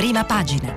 prima 0.00 0.24
pagina. 0.24 0.72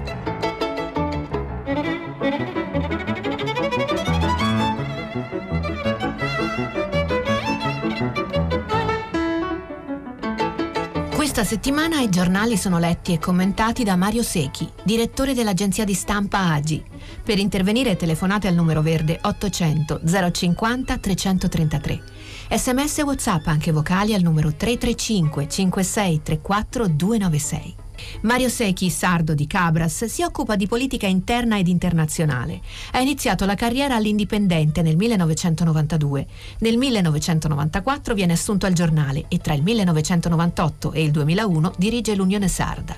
Questa 11.16 11.46
settimana 11.46 12.02
i 12.02 12.10
giornali 12.10 12.58
sono 12.58 12.80
letti 12.80 13.14
e 13.14 13.20
commentati 13.20 13.86
da 13.86 13.96
Mario 13.96 14.24
Secchi, 14.24 14.70
direttore 14.84 15.34
dell'agenzia 15.34 15.86
di 15.86 15.94
stampa 15.94 16.52
AGI. 16.52 16.84
Per 17.24 17.40
intervenire 17.40 17.96
telefonate 17.96 18.50
al 18.50 18.56
numero 18.56 18.82
verde 18.82 19.20
800 19.22 20.02
050 20.34 20.98
333. 20.98 22.04
Sms 22.50 22.98
e 22.98 23.04
WhatsApp 23.04 23.48
anche 23.48 23.72
vocali 23.72 24.14
al 24.14 24.22
numero 24.22 24.54
335 24.54 25.48
5634 25.48 26.88
296. 26.90 27.83
Mario 28.22 28.50
Secchi, 28.50 28.90
sardo 28.90 29.34
di 29.34 29.48
Cabras, 29.48 30.06
si 30.06 30.24
occupa 30.24 30.56
di 30.56 30.68
politica 30.68 31.08
interna 31.08 31.58
ed 31.58 31.68
internazionale. 31.68 32.62
Ha 32.92 33.00
iniziato 33.00 33.46
la 33.46 33.56
carriera 33.56 33.96
all'Indipendente 33.96 34.82
nel 34.82 34.96
1992. 34.96 36.28
Nel 36.60 36.78
1994 36.78 38.14
viene 38.14 38.34
assunto 38.34 38.66
al 38.66 38.74
giornale 38.74 39.26
e 39.28 39.40
tra 39.40 39.54
il 39.54 39.64
1998 39.64 40.92
e 40.94 41.04
il 41.04 41.12
2001 41.12 41.74
dirige 41.78 42.16
l'Unione 42.16 42.48
Sarda. 42.48 42.96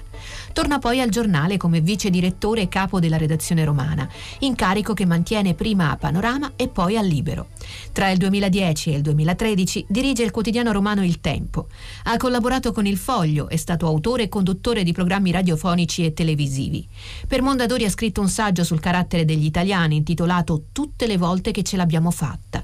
Torna 0.55 0.79
poi 0.79 1.01
al 1.01 1.09
giornale 1.09 1.57
come 1.57 1.81
vice 1.81 2.09
direttore 2.09 2.61
e 2.61 2.69
capo 2.69 3.01
della 3.01 3.17
redazione 3.17 3.65
romana, 3.65 4.07
incarico 4.39 4.93
che 4.93 5.05
mantiene 5.05 5.53
prima 5.53 5.91
a 5.91 5.97
Panorama 5.97 6.53
e 6.55 6.69
poi 6.69 6.95
a 6.95 7.01
Libero. 7.01 7.47
Tra 7.91 8.09
il 8.09 8.17
2010 8.17 8.91
e 8.91 8.95
il 8.95 9.01
2013 9.01 9.85
dirige 9.89 10.23
il 10.23 10.31
quotidiano 10.31 10.71
romano 10.71 11.03
Il 11.03 11.19
Tempo. 11.19 11.67
Ha 12.03 12.15
collaborato 12.15 12.71
con 12.71 12.85
Il 12.85 12.95
Foglio, 12.95 13.49
è 13.49 13.57
stato 13.57 13.85
autore 13.85 14.23
e 14.23 14.29
conduttore 14.29 14.83
di 14.83 14.93
programmi 14.93 15.29
radiofonici 15.31 16.05
e 16.05 16.13
televisivi. 16.13 16.87
Per 17.27 17.41
Mondadori 17.41 17.83
ha 17.83 17.89
scritto 17.89 18.21
un 18.21 18.29
saggio 18.29 18.63
sul 18.63 18.79
carattere 18.79 19.25
degli 19.25 19.43
italiani 19.43 19.97
intitolato 19.97 20.67
Tutte 20.71 21.05
le 21.05 21.17
volte 21.17 21.51
che 21.51 21.63
ce 21.63 21.75
l'abbiamo 21.75 22.11
fatta. 22.11 22.63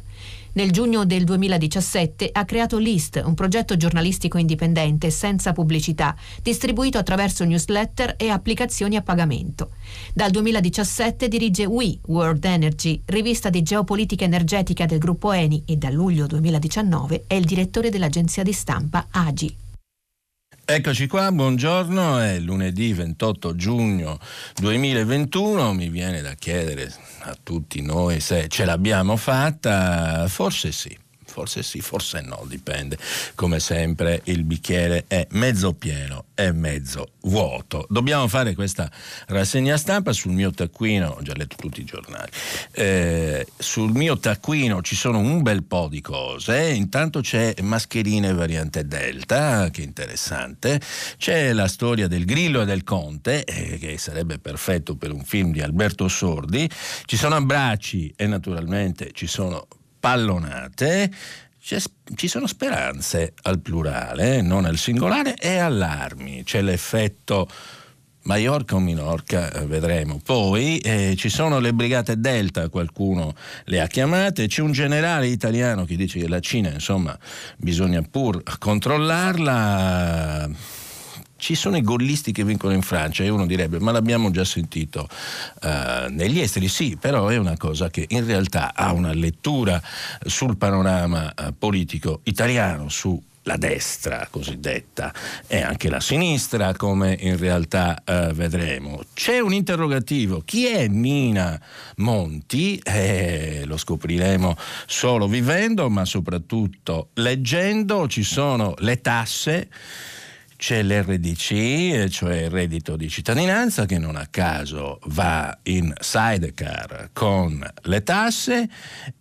Nel 0.54 0.72
giugno 0.72 1.06
del 1.06 1.24
2017 1.24 2.30
ha 2.34 2.44
creato 2.44 2.78
List, 2.78 3.22
un 3.24 3.36
progetto 3.36 3.78
giornalistico 3.78 4.38
indipendente 4.38 5.10
senza 5.10 5.54
pubblicità, 5.54 6.14
distribuito 6.42 6.98
attraverso 6.98 7.46
newsletter 7.46 8.16
e 8.18 8.28
applicazioni 8.30 8.98
a 8.98 9.02
pagamento. 9.02 9.72
Dal 10.14 10.30
2017 10.30 11.30
dirige 11.30 11.66
We 11.66 12.00
World 12.08 12.44
Energy, 12.44 13.02
rivista 13.06 13.50
di 13.50 13.64
geopolitica 13.64 14.26
energetica 14.26 14.86
del 14.86 15.00
gruppo 15.00 15.32
Eni 15.32 15.64
e 15.66 15.78
dal 15.78 15.94
luglio 15.94 16.28
2019 16.28 17.24
è 17.28 17.36
il 17.36 17.46
direttore 17.46 17.90
dell'agenzia 17.90 18.44
di 18.44 18.52
stampa 18.52 19.08
AGI. 19.10 19.56
Eccoci 20.74 21.08
qua, 21.08 21.30
buongiorno, 21.34 22.20
è 22.20 22.40
lunedì 22.40 22.94
28 22.94 23.58
giugno 23.58 24.18
2021, 24.56 25.74
mi 25.74 25.90
viene 25.90 26.22
da 26.22 26.34
chiedere 26.36 26.90
a 27.24 27.36
tutti 27.44 27.82
noi 27.82 28.22
se 28.22 28.48
ce 28.48 28.64
l'abbiamo 28.64 29.18
fatta, 29.18 30.26
forse 30.30 30.72
sì. 30.72 30.98
Forse 31.32 31.64
sì, 31.64 31.80
forse 31.80 32.20
no, 32.20 32.44
dipende. 32.46 32.98
Come 33.36 33.62
sempre 33.62 34.22
il 34.26 34.44
bicchiere 34.44 35.06
è 35.08 35.26
mezzo 35.32 35.74
pieno 35.74 36.26
e 36.36 36.52
mezzo 36.52 37.14
vuoto. 37.22 37.86
Dobbiamo 37.90 38.28
fare 38.28 38.54
questa 38.54 38.92
rassegna 39.28 39.78
stampa 39.78 40.12
sul 40.12 40.34
mio 40.34 40.52
taccuino, 40.52 41.16
ho 41.18 41.22
già 41.22 41.34
letto 41.34 41.56
tutti 41.56 41.80
i 41.80 41.86
giornali, 41.86 42.30
eh, 42.72 43.48
sul 43.58 43.92
mio 43.92 44.18
taccuino 44.18 44.82
ci 44.82 44.96
sono 44.96 45.20
un 45.20 45.42
bel 45.42 45.64
po' 45.64 45.88
di 45.88 46.02
cose, 46.02 46.70
intanto 46.70 47.22
c'è 47.22 47.54
mascherine 47.62 48.34
variante 48.34 48.86
Delta, 48.86 49.70
che 49.70 49.84
interessante, 49.84 50.82
c'è 51.18 51.54
la 51.54 51.68
storia 51.68 52.08
del 52.08 52.26
grillo 52.26 52.62
e 52.62 52.66
del 52.66 52.84
conte, 52.84 53.46
eh, 53.46 53.78
che 53.78 53.98
sarebbe 53.98 54.38
perfetto 54.38 54.96
per 54.96 55.14
un 55.14 55.24
film 55.24 55.54
di 55.54 55.62
Alberto 55.62 56.10
Sordi, 56.10 56.70
ci 57.06 57.16
sono 57.16 57.36
abbracci 57.36 58.14
e 58.18 58.28
naturalmente 58.28 59.12
ci 59.14 59.28
sono 59.28 59.68
pallonate, 60.02 61.10
ci 61.62 62.28
sono 62.28 62.48
speranze 62.48 63.34
al 63.44 63.60
plurale, 63.60 64.42
non 64.42 64.66
al 64.66 64.78
singolare, 64.78 65.36
e 65.36 65.58
allarmi. 65.58 66.44
C'è 66.44 66.62
l'effetto 66.62 67.48
Maiorca 68.24 68.76
o 68.76 68.80
Minorca, 68.80 69.52
eh, 69.52 69.66
vedremo. 69.66 70.20
Poi 70.24 70.80
eh, 70.80 71.16
ci 71.18 71.30
sono 71.30 71.60
le 71.60 71.74
brigate 71.74 72.20
Delta, 72.20 72.68
qualcuno 72.70 73.34
le 73.66 73.80
ha 73.80 73.88
chiamate, 73.88 74.48
c'è 74.48 74.62
un 74.62 74.72
generale 74.72 75.28
italiano 75.28 75.86
che 75.86 75.96
dice 75.96 76.20
che 76.20 76.28
la 76.28 76.40
Cina, 76.40 76.70
insomma, 76.70 77.18
bisogna 77.58 78.02
pur 78.02 78.44
controllarla 78.60 80.50
ci 81.42 81.56
sono 81.56 81.76
i 81.76 81.82
gollisti 81.82 82.32
che 82.32 82.44
vincono 82.44 82.72
in 82.74 82.84
Francia 82.84 83.24
e 83.24 83.30
uno 83.30 83.48
direbbe 83.48 83.80
ma 83.80 83.92
l'abbiamo 83.92 84.30
già 84.30 84.46
sentito 84.46 85.08
uh, 85.64 86.08
negli 86.10 86.40
esteri, 86.40 86.68
sì, 86.68 86.98
però 87.02 87.30
è 87.30 87.38
una 87.38 87.58
cosa 87.58 87.90
che 87.90 88.06
in 88.10 88.24
realtà 88.26 88.74
ha 88.76 88.94
una 88.94 89.12
lettura 89.12 89.82
sul 90.24 90.56
panorama 90.56 91.34
uh, 91.36 91.54
politico 91.58 92.20
italiano, 92.26 92.90
su 92.90 93.20
la 93.46 93.58
destra 93.58 94.28
cosiddetta 94.30 95.12
e 95.48 95.62
anche 95.62 95.90
la 95.90 96.00
sinistra 96.00 96.76
come 96.76 97.18
in 97.20 97.38
realtà 97.38 98.04
eh, 98.06 98.34
vedremo. 98.34 99.02
C'è 99.16 99.40
un 99.40 99.52
interrogativo, 99.52 100.44
chi 100.46 100.68
è 100.68 100.88
Nina 100.88 101.60
Monti? 101.96 102.80
Eh, 102.84 103.64
lo 103.66 103.78
scopriremo 103.78 104.56
solo 104.86 105.28
vivendo 105.28 105.90
ma 105.90 106.06
soprattutto 106.06 107.10
leggendo, 107.16 108.08
ci 108.08 108.22
sono 108.22 108.76
le 108.78 109.02
tasse 109.02 109.70
c'è 110.62 110.84
l'RDC, 110.84 112.08
cioè 112.10 112.44
il 112.44 112.52
reddito 112.52 112.96
di 112.96 113.10
cittadinanza, 113.10 113.88
che 113.88 113.98
non 113.98 114.16
a 114.16 114.28
caso 114.30 115.00
va 115.06 115.58
in 115.64 115.92
sidecar 116.00 117.10
con 117.14 117.68
le 117.86 118.04
tasse, 118.04 118.70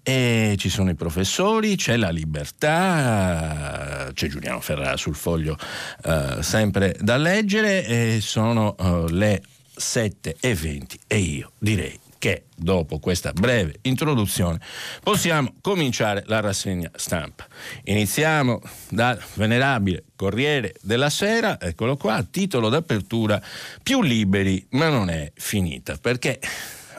e 0.03 0.57
ci 0.59 0.69
sono 0.69 0.91
i 0.91 0.95
professori, 0.95 1.77
c'è 1.77 1.97
la 1.97 2.11
libertà, 2.11 4.11
c'è 4.13 4.29
Giuliano 4.29 4.61
Ferrara 4.61 4.99
sul 4.99 5.15
foglio 5.15 5.57
eh, 6.05 6.43
sempre 6.43 6.95
da 7.01 7.17
leggere, 7.17 7.87
e 7.87 8.19
sono 8.21 8.77
eh, 8.77 9.11
le 9.11 9.43
7 9.75 10.37
e 10.41 10.55
20 10.55 11.01
e 11.07 11.17
io 11.17 11.53
direi 11.59 11.99
che 12.21 12.45
dopo 12.55 12.99
questa 12.99 13.33
breve 13.33 13.79
introduzione 13.81 14.61
possiamo 15.03 15.55
cominciare 15.63 16.23
la 16.27 16.41
rassegna 16.41 16.91
stampa. 16.95 17.47
Iniziamo 17.85 18.61
dal 18.91 19.19
venerabile 19.35 20.05
Corriere 20.17 20.75
della 20.83 21.09
Sera, 21.09 21.59
eccolo 21.59 21.97
qua, 21.97 22.23
titolo 22.31 22.69
d'apertura 22.69 23.43
più 23.83 24.03
liberi 24.03 24.65
ma 24.73 24.91
non 24.91 25.09
è 25.09 25.33
finita 25.35 25.97
perché 25.97 26.39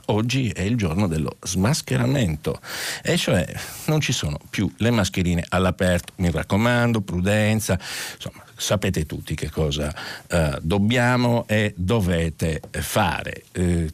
oggi 0.08 0.50
è 0.50 0.62
il 0.62 0.76
giorno 0.76 1.08
dello 1.08 1.38
smascheramento 1.44 2.60
e 3.04 3.16
cioè 3.16 3.46
non 3.86 4.02
ci 4.02 4.14
sono 4.14 4.40
più 4.50 4.74
le 4.78 4.90
mascherine 4.90 5.46
all'aperto, 5.50 6.14
mi 6.16 6.32
raccomando, 6.32 7.02
prudenza, 7.02 7.78
insomma 8.16 8.44
sapete 8.56 9.06
tutti 9.06 9.36
che 9.36 9.52
cosa 9.52 9.94
eh, 10.28 10.58
dobbiamo 10.62 11.46
e 11.48 11.76
dovete 11.78 12.60
fare. 12.72 13.44
Eh, 13.52 13.90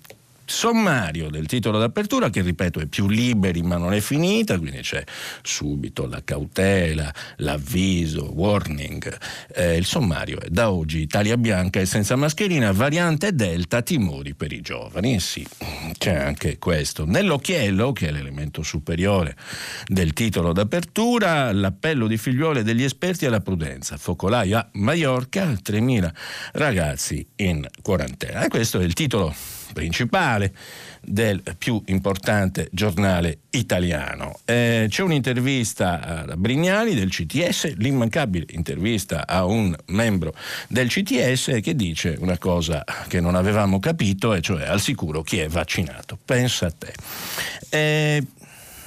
sommario 0.50 1.30
del 1.30 1.46
titolo 1.46 1.78
d'apertura 1.80 2.30
che 2.30 2.42
ripeto 2.42 2.80
è 2.80 2.86
più 2.86 3.08
liberi 3.08 3.62
ma 3.62 3.78
non 3.78 3.94
è 3.94 4.00
finita, 4.00 4.58
quindi 4.58 4.80
c'è 4.80 5.04
subito 5.42 6.08
la 6.08 6.22
cautela, 6.24 7.14
l'avviso, 7.38 8.32
warning. 8.34 9.18
Eh, 9.54 9.78
il 9.78 9.86
sommario 9.86 10.40
è 10.40 10.50
da 10.50 10.72
oggi 10.72 11.00
Italia 11.00 11.38
bianca 11.38 11.80
e 11.80 11.86
senza 11.86 12.16
mascherina, 12.16 12.72
variante 12.72 13.34
Delta, 13.34 13.82
timori 13.82 14.34
per 14.34 14.52
i 14.52 14.62
giovani. 14.62 15.20
Sì, 15.20 15.46
c'è 15.98 16.16
anche 16.16 16.58
questo. 16.58 17.06
Nell'occhiello, 17.06 17.92
che 17.92 18.08
è 18.08 18.12
l'elemento 18.12 18.64
superiore 18.64 19.36
del 19.86 20.14
titolo 20.14 20.54
d'apertura, 20.54 21.52
l'appello 21.52 22.08
di 22.08 22.18
figliuole 22.18 22.64
degli 22.64 22.84
esperti 22.84 23.26
alla 23.26 23.42
prudenza. 23.42 23.98
Focolaio 23.98 24.58
a 24.58 24.70
Mallorca, 24.74 25.52
3.000 25.52 26.12
ragazzi 26.54 27.26
in 27.38 27.66
quarantena. 27.82 28.46
E 28.46 28.48
questo 28.48 28.80
è 28.80 28.84
il 28.84 28.94
titolo 28.94 29.34
principale 29.78 30.52
del 31.02 31.44
più 31.56 31.80
importante 31.86 32.68
giornale 32.72 33.42
italiano. 33.52 34.40
Eh, 34.44 34.88
c'è 34.90 35.04
un'intervista 35.04 36.26
a 36.26 36.36
Brignani 36.36 36.96
del 36.96 37.10
CTS, 37.10 37.76
l'immancabile 37.76 38.48
intervista 38.50 39.28
a 39.28 39.46
un 39.46 39.76
membro 39.88 40.34
del 40.68 40.90
CTS 40.90 41.60
che 41.62 41.76
dice 41.76 42.16
una 42.20 42.40
cosa 42.40 42.84
che 43.08 43.22
non 43.22 43.36
avevamo 43.36 43.80
capito, 43.80 44.34
e 44.34 44.42
cioè 44.42 44.66
al 44.66 44.82
sicuro 44.82 45.22
chi 45.22 45.38
è 45.38 45.48
vaccinato. 45.48 46.18
Pensa 46.26 46.66
a 46.66 46.74
te. 46.76 46.94
Eh, 47.70 48.24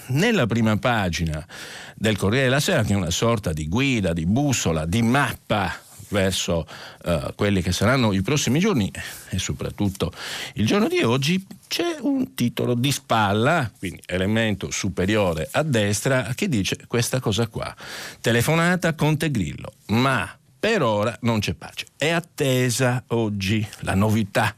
nella 0.09 0.47
prima 0.47 0.77
pagina 0.77 1.47
del 1.95 2.17
Corriere 2.17 2.47
della 2.47 2.61
Sera, 2.61 2.83
che 2.83 2.95
è 2.95 2.97
una 2.97 3.11
sorta 3.11 3.53
di 3.53 3.69
guida, 3.69 4.13
di 4.13 4.27
bussola, 4.27 4.87
di 4.87 5.03
mappa 5.03 5.73
verso 6.11 6.67
uh, 7.05 7.35
quelli 7.35 7.63
che 7.63 7.73
saranno 7.73 8.13
i 8.13 8.23
prossimi 8.23 8.59
giorni 8.61 8.93
e 9.31 9.39
soprattutto 9.39 10.13
il 10.55 10.67
giorno 10.67 10.87
di 10.87 11.03
oggi, 11.03 11.45
c'è 11.67 11.97
un 12.01 12.35
titolo 12.35 12.75
di 12.75 12.93
spalla, 12.93 13.71
quindi 13.79 14.03
elemento 14.07 14.71
superiore 14.71 15.49
a 15.51 15.63
destra, 15.63 16.33
che 16.35 16.49
dice 16.49 16.77
questa 16.87 17.21
cosa 17.21 17.47
qua. 17.49 17.75
Telefonata 18.21 18.95
Conte 18.95 19.31
Grillo, 19.31 19.73
ma 19.87 20.29
Per 20.61 20.83
ora 20.83 21.17
non 21.23 21.41
c'è 21.41 21.55
pace. 21.55 21.87
È 21.97 22.11
attesa 22.11 23.03
oggi 23.09 23.67
la 23.81 23.95
novità, 23.95 24.55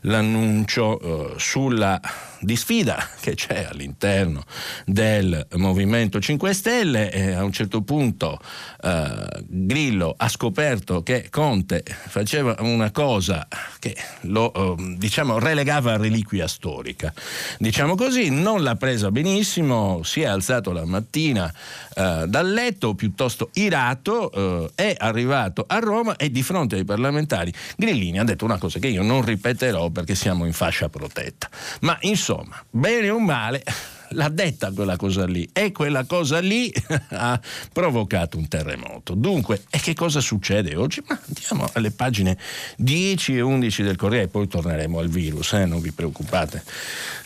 l'annuncio 0.00 0.98
eh, 0.98 1.38
sulla 1.38 2.00
di 2.44 2.56
sfida 2.56 3.08
che 3.20 3.34
c'è 3.34 3.66
all'interno 3.70 4.44
del 4.84 5.46
Movimento 5.54 6.20
5 6.20 6.52
Stelle 6.52 7.10
e 7.10 7.32
a 7.32 7.42
un 7.42 7.52
certo 7.52 7.82
punto 7.82 8.38
eh, 8.82 9.44
Grillo 9.46 10.14
ha 10.16 10.28
scoperto 10.28 11.02
che 11.02 11.28
Conte 11.30 11.82
faceva 11.84 12.56
una 12.60 12.90
cosa 12.90 13.46
che 13.78 13.96
lo 14.22 14.52
eh, 14.52 14.96
diciamo 14.96 15.38
relegava 15.38 15.92
a 15.92 15.96
reliquia 15.96 16.46
storica. 16.46 17.12
Diciamo 17.58 17.94
così, 17.94 18.30
non 18.30 18.62
l'ha 18.62 18.76
presa 18.76 19.10
benissimo, 19.10 20.02
si 20.02 20.22
è 20.22 20.26
alzato 20.26 20.72
la 20.72 20.84
mattina 20.84 21.52
eh, 21.94 22.24
dal 22.26 22.50
letto 22.50 22.94
piuttosto 22.94 23.50
irato, 23.54 24.30
eh, 24.32 24.70
è 24.74 24.94
arrivato 24.98 25.64
a 25.66 25.78
Roma 25.78 26.16
e 26.16 26.30
di 26.30 26.42
fronte 26.42 26.76
ai 26.76 26.84
parlamentari 26.84 27.52
Grillini 27.76 28.18
ha 28.18 28.24
detto 28.24 28.44
una 28.44 28.58
cosa 28.58 28.78
che 28.78 28.88
io 28.88 29.02
non 29.02 29.24
ripeterò 29.24 29.90
perché 29.90 30.14
siamo 30.14 30.44
in 30.44 30.52
fascia 30.52 30.88
protetta. 30.88 31.48
Ma 31.80 31.96
insomma, 32.00 32.33
bene 32.70 33.10
o 33.10 33.18
male, 33.18 33.62
l'ha 34.14 34.28
detta 34.28 34.72
quella 34.72 34.96
cosa 34.96 35.26
lì 35.26 35.48
e 35.52 35.72
quella 35.72 36.04
cosa 36.04 36.38
lì 36.38 36.72
ha 37.10 37.38
provocato 37.72 38.38
un 38.38 38.48
terremoto. 38.48 39.14
Dunque, 39.14 39.64
e 39.70 39.78
che 39.78 39.94
cosa 39.94 40.20
succede 40.20 40.74
oggi? 40.74 41.02
Ma 41.06 41.18
andiamo 41.26 41.68
alle 41.74 41.90
pagine 41.90 42.38
10 42.76 43.36
e 43.36 43.40
11 43.40 43.82
del 43.82 43.96
Corriere, 43.96 44.28
poi 44.28 44.48
torneremo 44.48 44.98
al 44.98 45.08
virus, 45.08 45.52
eh? 45.52 45.66
non 45.66 45.80
vi 45.80 45.92
preoccupate 45.92 46.62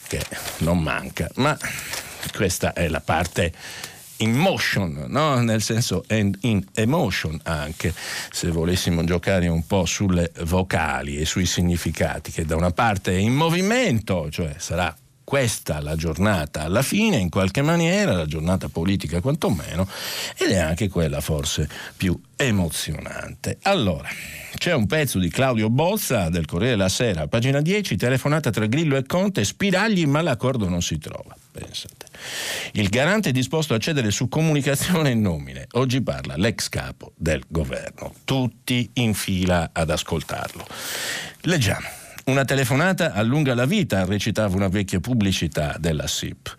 che 0.09 0.23
non 0.59 0.81
manca, 0.81 1.31
ma 1.37 1.57
questa 2.35 2.73
è 2.73 2.89
la 2.89 3.01
parte 3.01 3.53
in 4.19 4.35
motion, 4.35 5.07
no? 5.09 5.41
nel 5.41 5.63
senso 5.63 6.05
in 6.09 6.65
emotion 6.75 7.39
anche, 7.45 7.95
se 8.31 8.51
volessimo 8.51 9.05
giocare 9.05 9.49
un 9.49 9.67
po' 9.67 9.85
sulle 9.85 10.33
vocali 10.45 11.19
e 11.19 11.25
sui 11.25 11.47
significati, 11.47 12.31
che 12.31 12.45
da 12.45 12.57
una 12.57 12.71
parte 12.71 13.13
è 13.13 13.17
in 13.17 13.35
movimento, 13.35 14.31
cioè 14.31 14.55
sarà 14.59 14.95
questa 15.29 15.83
la 15.83 15.95
giornata 15.95 16.63
alla 16.63 16.81
fine, 16.81 17.19
in 17.19 17.29
qualche 17.29 17.61
maniera, 17.61 18.15
la 18.15 18.25
giornata 18.25 18.71
politica 18.71 19.21
quantomeno, 19.21 19.87
ed 20.39 20.53
è 20.53 20.57
anche 20.57 20.89
quella 20.89 21.21
forse 21.21 21.69
più 21.99 22.19
emozionante. 22.35 23.59
Allora, 23.65 24.09
c'è 24.57 24.73
un 24.73 24.87
pezzo 24.87 25.19
di 25.19 25.29
Claudio 25.29 25.69
Bozza 25.69 26.31
del 26.31 26.47
Corriere 26.47 26.77
della 26.77 26.89
Sera, 26.89 27.29
pagina 27.29 27.61
10, 27.61 27.97
telefonata 27.97 28.49
tra 28.49 28.65
Grillo 28.65 28.97
e 28.97 29.05
Conte, 29.05 29.45
spiragli 29.45 30.07
ma 30.07 30.23
l'accordo 30.23 30.67
non 30.67 30.81
si 30.81 30.97
trova. 30.97 31.37
Pensate. 31.53 32.07
Il 32.73 32.89
garante 32.89 33.29
è 33.29 33.33
disposto 33.33 33.75
a 33.75 33.79
cedere 33.79 34.11
su 34.11 34.31
comunicazione 34.31 35.11
e 35.11 35.15
nomine. 35.15 35.67
Oggi 35.73 36.01
parla 36.01 36.37
l'ex 36.39 36.71
capo 36.71 37.13
del 37.15 37.45
governo. 37.47 38.15
Tutti 38.25 38.89
in 38.95 39.13
fila 39.13 39.73
ad 39.75 39.91
ascoltarlo. 39.91 40.67
Leggiamo. 41.43 41.98
Una 42.29 42.45
telefonata 42.45 43.15
allunga 43.15 43.55
la 43.55 43.65
vita, 43.65 44.05
recitava 44.05 44.55
una 44.55 44.69
vecchia 44.69 45.01
pubblicità 45.01 45.77
della 45.79 46.07
SIP. 46.07 46.55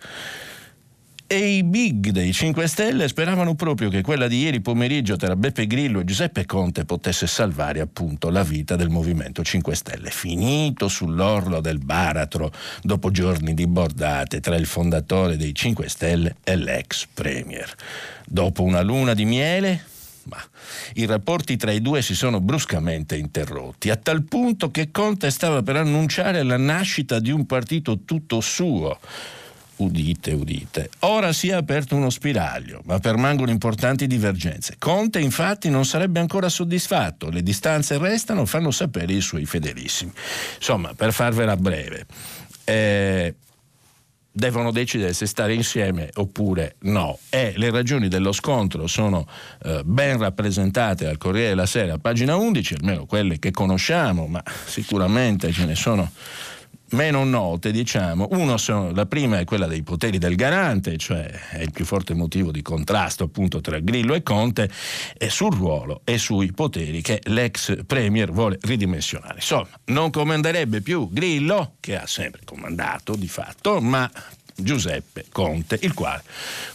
E 1.28 1.36
i 1.36 1.62
big 1.62 2.08
dei 2.08 2.32
5 2.32 2.66
Stelle 2.66 3.06
speravano 3.06 3.54
proprio 3.54 3.88
che 3.88 4.02
quella 4.02 4.26
di 4.26 4.40
ieri 4.40 4.60
pomeriggio 4.60 5.14
tra 5.14 5.36
Beppe 5.36 5.68
Grillo 5.68 6.00
e 6.00 6.04
Giuseppe 6.04 6.44
Conte 6.44 6.84
potesse 6.84 7.28
salvare 7.28 7.78
appunto 7.78 8.30
la 8.30 8.42
vita 8.42 8.74
del 8.74 8.88
Movimento 8.88 9.44
5 9.44 9.76
Stelle, 9.76 10.10
finito 10.10 10.88
sull'orlo 10.88 11.60
del 11.60 11.78
baratro 11.78 12.50
dopo 12.82 13.12
giorni 13.12 13.54
di 13.54 13.68
bordate 13.68 14.40
tra 14.40 14.56
il 14.56 14.66
fondatore 14.66 15.36
dei 15.36 15.54
5 15.54 15.88
Stelle 15.88 16.34
e 16.42 16.56
l'ex 16.56 17.06
Premier. 17.14 17.72
Dopo 18.26 18.64
una 18.64 18.80
luna 18.80 19.14
di 19.14 19.24
miele, 19.24 19.84
ma 20.30 20.40
i 20.94 21.04
rapporti 21.04 21.56
tra 21.56 21.72
i 21.72 21.82
due 21.82 22.00
si 22.00 22.14
sono 22.14 22.40
bruscamente 22.40 23.16
interrotti, 23.16 23.90
a 23.90 23.96
tal 23.96 24.22
punto 24.22 24.70
che 24.70 24.92
Conte 24.92 25.30
stava 25.30 25.62
per 25.62 25.76
annunciare 25.76 26.44
la 26.44 26.56
nascita 26.56 27.18
di 27.18 27.32
un 27.32 27.44
partito 27.46 28.00
tutto 28.04 28.40
suo. 28.40 28.98
Udite, 29.76 30.32
udite. 30.32 30.90
Ora 31.00 31.32
si 31.32 31.48
è 31.48 31.54
aperto 31.54 31.96
uno 31.96 32.10
spiraglio, 32.10 32.82
ma 32.84 32.98
permangono 32.98 33.50
importanti 33.50 34.06
divergenze. 34.06 34.76
Conte 34.78 35.20
infatti 35.20 35.70
non 35.70 35.86
sarebbe 35.86 36.20
ancora 36.20 36.50
soddisfatto, 36.50 37.30
le 37.30 37.42
distanze 37.42 37.96
restano, 37.96 38.44
fanno 38.44 38.70
sapere 38.70 39.14
i 39.14 39.22
suoi 39.22 39.46
fedelissimi. 39.46 40.12
Insomma, 40.56 40.92
per 40.94 41.14
farvela 41.14 41.56
breve, 41.56 42.04
eh, 42.64 43.34
devono 44.32 44.70
decidere 44.70 45.12
se 45.12 45.26
stare 45.26 45.54
insieme 45.54 46.10
oppure 46.14 46.76
no. 46.80 47.18
E 47.28 47.54
le 47.56 47.70
ragioni 47.70 48.08
dello 48.08 48.32
scontro 48.32 48.86
sono 48.86 49.26
eh, 49.62 49.82
ben 49.84 50.18
rappresentate 50.18 51.06
al 51.06 51.18
Corriere 51.18 51.50
della 51.50 51.66
Sera, 51.66 51.98
pagina 51.98 52.36
11, 52.36 52.74
almeno 52.74 53.06
quelle 53.06 53.38
che 53.38 53.50
conosciamo, 53.50 54.26
ma 54.26 54.42
sicuramente 54.66 55.52
ce 55.52 55.64
ne 55.64 55.74
sono 55.74 56.10
meno 56.90 57.24
note, 57.24 57.70
diciamo. 57.70 58.28
Uno 58.32 58.56
sono, 58.56 58.92
la 58.92 59.06
prima 59.06 59.38
è 59.38 59.44
quella 59.44 59.66
dei 59.66 59.82
poteri 59.82 60.18
del 60.18 60.34
garante, 60.34 60.96
cioè 60.96 61.24
è 61.50 61.60
il 61.60 61.70
più 61.70 61.84
forte 61.84 62.14
motivo 62.14 62.50
di 62.50 62.62
contrasto 62.62 63.24
appunto 63.24 63.60
tra 63.60 63.78
Grillo 63.78 64.14
e 64.14 64.22
Conte, 64.22 64.70
e 65.16 65.30
sul 65.30 65.54
ruolo 65.54 66.02
e 66.04 66.18
sui 66.18 66.52
poteri 66.52 67.00
che 67.02 67.20
l'ex 67.24 67.84
Premier 67.86 68.30
vuole 68.30 68.58
ridimensionare. 68.62 69.34
Insomma, 69.36 69.68
non 69.86 70.10
comanderebbe 70.10 70.80
più 70.80 71.08
Grillo, 71.10 71.74
che 71.80 71.98
ha 71.98 72.06
sempre 72.06 72.40
comandato 72.44 73.14
di 73.16 73.28
fatto, 73.28 73.80
ma 73.80 74.10
Giuseppe 74.62 75.24
Conte, 75.32 75.78
il 75.82 75.94
quale, 75.94 76.22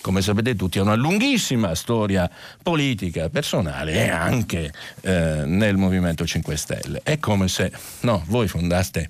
come 0.01 0.21
sapete 0.21 0.56
tutti, 0.56 0.79
ha 0.79 0.81
una 0.81 0.95
lunghissima 0.95 1.75
storia 1.75 2.29
politica, 2.62 3.29
personale 3.29 3.94
e 3.94 4.09
anche 4.09 4.73
eh, 5.01 5.44
nel 5.45 5.77
Movimento 5.77 6.25
5 6.25 6.57
Stelle. 6.57 7.01
È 7.03 7.19
come 7.19 7.47
se 7.47 7.71
no, 8.01 8.23
voi 8.27 8.47
fondaste 8.47 9.09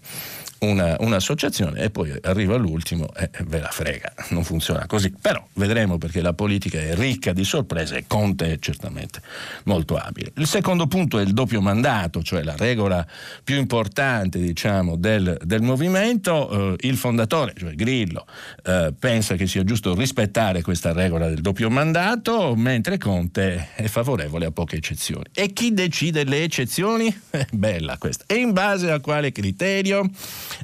una, 0.65 0.95
un'associazione 0.99 1.81
e 1.81 1.89
poi 1.89 2.13
arriva 2.23 2.55
l'ultimo 2.55 3.13
e 3.15 3.29
ve 3.45 3.59
la 3.59 3.69
frega, 3.69 4.13
non 4.29 4.43
funziona 4.43 4.85
così. 4.85 5.13
Però 5.19 5.45
vedremo 5.53 5.97
perché 5.97 6.21
la 6.21 6.33
politica 6.33 6.79
è 6.79 6.95
ricca 6.95 7.33
di 7.33 7.43
sorprese 7.43 7.97
e 7.97 8.03
Conte 8.07 8.53
è 8.53 8.59
certamente 8.59 9.21
molto 9.65 9.95
abile. 9.95 10.31
Il 10.35 10.47
secondo 10.47 10.87
punto 10.87 11.19
è 11.19 11.23
il 11.23 11.33
doppio 11.33 11.61
mandato, 11.61 12.21
cioè 12.23 12.43
la 12.43 12.55
regola 12.55 13.05
più 13.43 13.57
importante 13.57 14.39
diciamo, 14.39 14.95
del, 14.95 15.37
del 15.43 15.61
movimento. 15.61 16.73
Eh, 16.77 16.87
il 16.87 16.97
fondatore, 16.97 17.53
cioè 17.57 17.73
Grillo, 17.73 18.25
eh, 18.63 18.93
pensa 18.97 19.35
che 19.35 19.47
sia 19.47 19.63
giusto 19.63 19.95
rispettare 19.95 20.61
questa 20.61 20.93
regola 20.93 21.27
del 21.27 21.41
doppio 21.41 21.69
mandato, 21.69 22.55
mentre 22.55 22.97
Conte 22.97 23.69
è 23.75 23.87
favorevole 23.87 24.45
a 24.45 24.51
poche 24.51 24.77
eccezioni. 24.77 25.25
E 25.33 25.53
chi 25.53 25.73
decide 25.73 26.23
le 26.23 26.43
eccezioni? 26.43 27.15
È 27.29 27.45
bella 27.51 27.97
questa. 27.97 28.23
E 28.27 28.35
in 28.35 28.51
base 28.51 28.91
a 28.91 28.99
quale 28.99 29.31
criterio? 29.31 30.09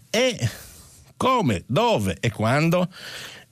E 0.10 0.50
come, 1.18 1.64
dove 1.68 2.18
e 2.20 2.32
quando? 2.32 2.90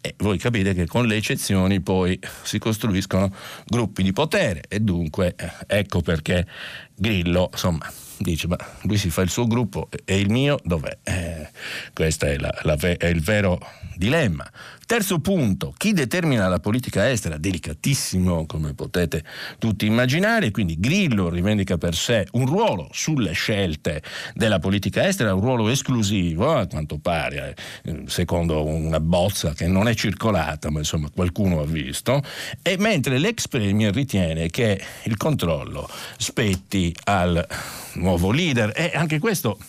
E 0.02 0.16
voi 0.20 0.38
capite 0.38 0.74
che 0.74 0.88
con 0.88 1.06
le 1.06 1.18
eccezioni 1.18 1.82
poi 1.82 2.18
si 2.44 2.58
costruiscono 2.58 3.34
gruppi 3.66 4.02
di 4.02 4.14
potere 4.14 4.64
e 4.70 4.80
dunque 4.80 5.36
eh, 5.36 5.52
ecco 5.68 6.02
perché 6.02 6.48
Grillo, 6.96 7.50
insomma, 7.52 7.92
dice 8.18 8.48
ma 8.48 8.56
lui 8.84 8.98
si 8.98 9.10
fa 9.10 9.22
il 9.22 9.30
suo 9.30 9.46
gruppo 9.46 9.90
e 10.06 10.18
il 10.18 10.30
mio 10.30 10.58
dov'è? 10.64 10.98
Eh, 11.04 11.50
questo 11.94 12.26
è, 12.28 12.38
la, 12.38 12.50
la, 12.64 12.76
è 12.76 13.08
il 13.08 13.22
vero 13.22 13.60
dilemma. 13.96 14.50
Terzo 14.90 15.20
punto, 15.20 15.72
chi 15.78 15.94
determina 15.94 16.48
la 16.48 16.58
politica 16.58 17.12
estera? 17.12 17.38
Delicatissimo, 17.38 18.48
come 18.48 18.74
potete 18.74 19.24
tutti 19.60 19.86
immaginare, 19.86 20.50
quindi 20.50 20.80
Grillo 20.80 21.30
rivendica 21.30 21.78
per 21.78 21.94
sé 21.94 22.26
un 22.32 22.48
ruolo 22.48 22.90
sulle 22.92 23.34
scelte 23.34 24.02
della 24.34 24.58
politica 24.58 25.08
estera, 25.08 25.36
un 25.36 25.42
ruolo 25.42 25.70
esclusivo, 25.70 26.56
a 26.56 26.66
quanto 26.66 26.98
pare, 26.98 27.56
eh, 27.84 28.06
secondo 28.08 28.66
una 28.66 29.00
bozza 29.00 29.54
che 29.54 29.68
non 29.68 29.88
è 29.88 29.94
circolata, 29.94 30.72
ma 30.72 30.80
insomma 30.80 31.12
qualcuno 31.14 31.60
ha 31.62 31.66
visto, 31.68 32.24
e 32.64 32.76
mentre 32.80 33.20
l'ex 33.20 33.48
Premier 33.48 33.94
ritiene 33.94 34.50
che 34.50 34.82
il 35.04 35.18
controllo 35.18 35.88
spetti 36.18 36.92
al 37.04 37.48
nuovo 37.94 38.32
leader 38.32 38.74
e 38.76 38.94
anche 38.96 39.20
questo 39.20 39.60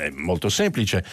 è 0.00 0.10
molto 0.10 0.48
semplice 0.48 1.04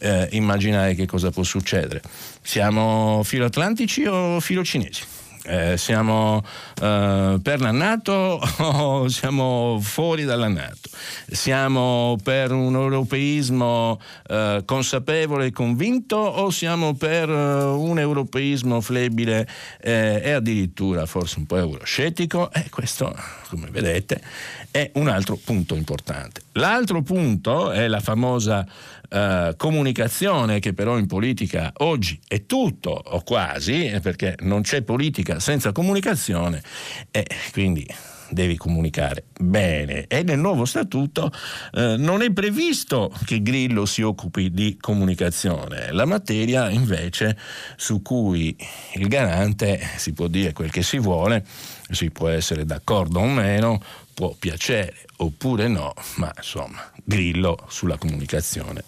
eh, 0.00 0.28
immaginare 0.32 0.94
che 0.94 1.06
cosa 1.06 1.30
può 1.30 1.42
succedere. 1.42 2.02
Siamo 2.42 3.22
filo 3.24 3.46
atlantici 3.46 4.04
o 4.04 4.40
filo 4.40 4.64
cinesi? 4.64 5.02
Eh, 5.44 5.76
siamo 5.76 6.40
eh, 6.80 7.40
per 7.42 7.60
la 7.60 7.72
Nato 7.72 8.40
o 8.58 9.08
siamo 9.08 9.80
fuori 9.80 10.22
dalla 10.22 10.46
Nato? 10.46 10.88
Siamo 11.28 12.16
per 12.22 12.52
un 12.52 12.74
europeismo 12.76 14.00
eh, 14.28 14.62
consapevole 14.64 15.46
e 15.46 15.50
convinto 15.50 16.16
o 16.16 16.50
siamo 16.50 16.94
per 16.94 17.28
eh, 17.28 17.64
un 17.64 17.98
europeismo 17.98 18.80
flebile 18.80 19.48
eh, 19.80 20.20
e 20.22 20.30
addirittura 20.30 21.06
forse 21.06 21.40
un 21.40 21.46
po' 21.46 21.56
euroscettico? 21.56 22.52
E 22.52 22.68
questo, 22.70 23.12
come 23.48 23.68
vedete, 23.70 24.22
è 24.70 24.92
un 24.94 25.08
altro 25.08 25.36
punto 25.42 25.74
importante. 25.74 26.42
L'altro 26.52 27.02
punto 27.02 27.72
è 27.72 27.88
la 27.88 28.00
famosa 28.00 28.64
eh, 29.12 29.54
comunicazione 29.56 30.58
che 30.58 30.72
però 30.72 30.96
in 30.96 31.06
politica 31.06 31.70
oggi 31.78 32.18
è 32.26 32.46
tutto 32.46 32.90
o 32.90 33.22
quasi, 33.22 33.88
eh, 33.88 34.00
perché 34.00 34.36
non 34.40 34.62
c'è 34.62 34.82
politica 34.82 35.38
senza 35.38 35.70
comunicazione 35.72 36.62
e 37.10 37.26
quindi 37.52 37.86
devi 38.30 38.56
comunicare 38.56 39.24
bene. 39.38 40.06
E 40.06 40.22
nel 40.22 40.38
nuovo 40.38 40.64
statuto 40.64 41.30
eh, 41.72 41.96
non 41.98 42.22
è 42.22 42.32
previsto 42.32 43.12
che 43.26 43.42
Grillo 43.42 43.84
si 43.84 44.00
occupi 44.00 44.50
di 44.50 44.76
comunicazione, 44.80 45.92
la 45.92 46.06
materia 46.06 46.70
invece 46.70 47.36
su 47.76 48.00
cui 48.00 48.56
il 48.94 49.08
garante 49.08 49.78
si 49.96 50.12
può 50.12 50.26
dire 50.26 50.52
quel 50.52 50.70
che 50.70 50.82
si 50.82 50.98
vuole, 50.98 51.44
si 51.90 52.10
può 52.10 52.28
essere 52.28 52.64
d'accordo 52.64 53.20
o 53.20 53.26
meno, 53.26 53.82
può 54.14 54.34
piacere 54.38 54.94
oppure 55.22 55.68
no, 55.68 55.94
ma 56.16 56.32
insomma 56.36 56.90
Grillo 57.02 57.66
sulla 57.68 57.96
comunicazione 57.96 58.82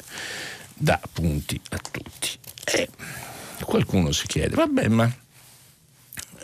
dà 0.75 1.01
punti 1.13 1.61
a 1.71 1.79
tutti. 1.79 2.31
E 2.65 2.89
qualcuno 3.65 4.13
si 4.13 4.27
chiede, 4.27 4.55
vabbè 4.55 4.89
ma 4.89 5.13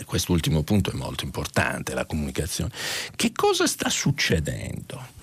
quest'ultimo 0.04 0.62
punto 0.62 0.90
è 0.90 0.94
molto 0.94 1.24
importante, 1.24 1.94
la 1.94 2.06
comunicazione. 2.06 2.70
Che 3.14 3.32
cosa 3.32 3.66
sta 3.66 3.88
succedendo? 3.88 5.18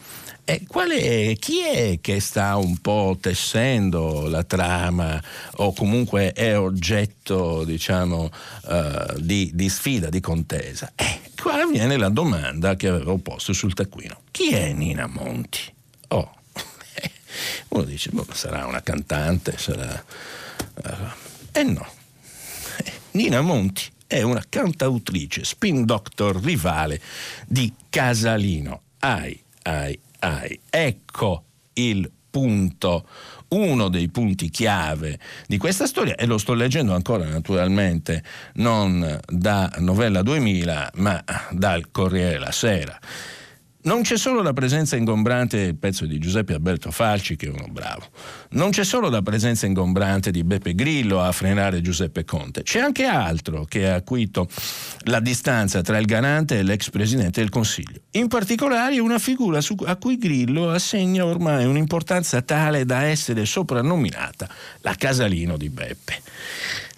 E 0.49 0.65
è, 0.65 1.35
chi 1.37 1.59
è 1.59 1.99
che 1.99 2.21
sta 2.21 2.55
un 2.55 2.77
po' 2.77 3.17
tessendo 3.19 4.29
la 4.29 4.45
trama 4.45 5.21
o 5.55 5.73
comunque 5.73 6.31
è 6.31 6.57
oggetto 6.57 7.65
diciamo, 7.65 8.29
uh, 8.63 9.19
di, 9.19 9.51
di, 9.53 9.67
sfida, 9.67 10.09
di 10.09 10.21
contesa? 10.21 10.89
Eh, 10.95 11.26
qua 11.41 11.65
viene 11.65 11.97
la 11.97 12.09
domanda 12.09 12.75
che 12.75 12.87
avevo 12.87 13.17
posto 13.17 13.53
sul 13.53 13.73
taccuino. 13.73 14.21
Chi 14.31 14.53
è 14.53 14.73
Nina 14.73 15.07
Monti? 15.07 15.61
Oh, 16.09 16.35
uno 17.69 17.83
dice, 17.83 18.09
boh, 18.11 18.27
sarà 18.31 18.65
una 18.65 18.81
cantante, 18.81 19.57
sarà... 19.57 20.03
Uh, 20.83 21.57
eh 21.57 21.63
no, 21.63 21.87
Nina 23.11 23.41
Monti 23.41 23.83
è 24.07 24.21
una 24.21 24.43
cantautrice, 24.47 25.43
spin 25.43 25.85
doctor 25.85 26.41
rivale 26.41 27.01
di 27.45 27.73
Casalino. 27.89 28.81
Ai, 28.99 29.39
ai, 29.63 29.99
ai. 30.19 30.59
Ecco 30.69 31.43
il 31.73 32.09
punto 32.29 33.07
uno 33.49 33.89
dei 33.89 34.09
punti 34.09 34.49
chiave 34.49 35.19
di 35.47 35.57
questa 35.57 35.85
storia 35.85 36.15
e 36.15 36.25
lo 36.25 36.37
sto 36.37 36.53
leggendo 36.53 36.93
ancora 36.93 37.25
naturalmente 37.25 38.23
non 38.55 39.19
da 39.25 39.71
Novella 39.77 40.21
2000 40.21 40.91
ma 40.95 41.23
dal 41.51 41.91
Corriere 41.91 42.39
la 42.39 42.51
Sera. 42.51 42.99
Non 43.87 44.01
c'è 44.01 44.17
solo 44.17 44.41
la 44.41 44.51
presenza 44.51 44.97
ingombrante 44.97 45.63
del 45.63 45.77
pezzo 45.77 46.05
di 46.05 46.19
Giuseppe 46.19 46.53
Alberto 46.53 46.91
Falci, 46.91 47.37
che 47.37 47.47
è 47.47 47.49
uno 47.49 47.67
bravo. 47.69 48.09
Non 48.49 48.71
c'è 48.71 48.83
solo 48.83 49.09
la 49.09 49.21
presenza 49.21 49.65
ingombrante 49.65 50.29
di 50.29 50.43
Beppe 50.43 50.75
Grillo 50.75 51.21
a 51.21 51.31
frenare 51.31 51.79
Giuseppe 51.79 52.25
Conte. 52.25 52.63
C'è 52.63 52.81
anche 52.81 53.05
altro 53.05 53.63
che 53.63 53.89
ha 53.89 53.95
acuito 53.95 54.49
la 55.05 55.21
distanza 55.21 55.81
tra 55.83 55.99
il 55.99 56.05
garante 56.05 56.59
e 56.59 56.63
l'ex 56.63 56.89
presidente 56.89 57.39
del 57.39 57.49
Consiglio. 57.49 58.01
In 58.11 58.27
particolare 58.27 58.99
una 58.99 59.19
figura 59.19 59.61
a 59.85 59.95
cui 59.95 60.17
Grillo 60.17 60.69
assegna 60.69 61.25
ormai 61.25 61.63
un'importanza 61.63 62.41
tale 62.41 62.83
da 62.83 63.03
essere 63.03 63.45
soprannominata 63.45 64.49
la 64.81 64.95
Casalino 64.95 65.55
di 65.55 65.69
Beppe. 65.69 66.21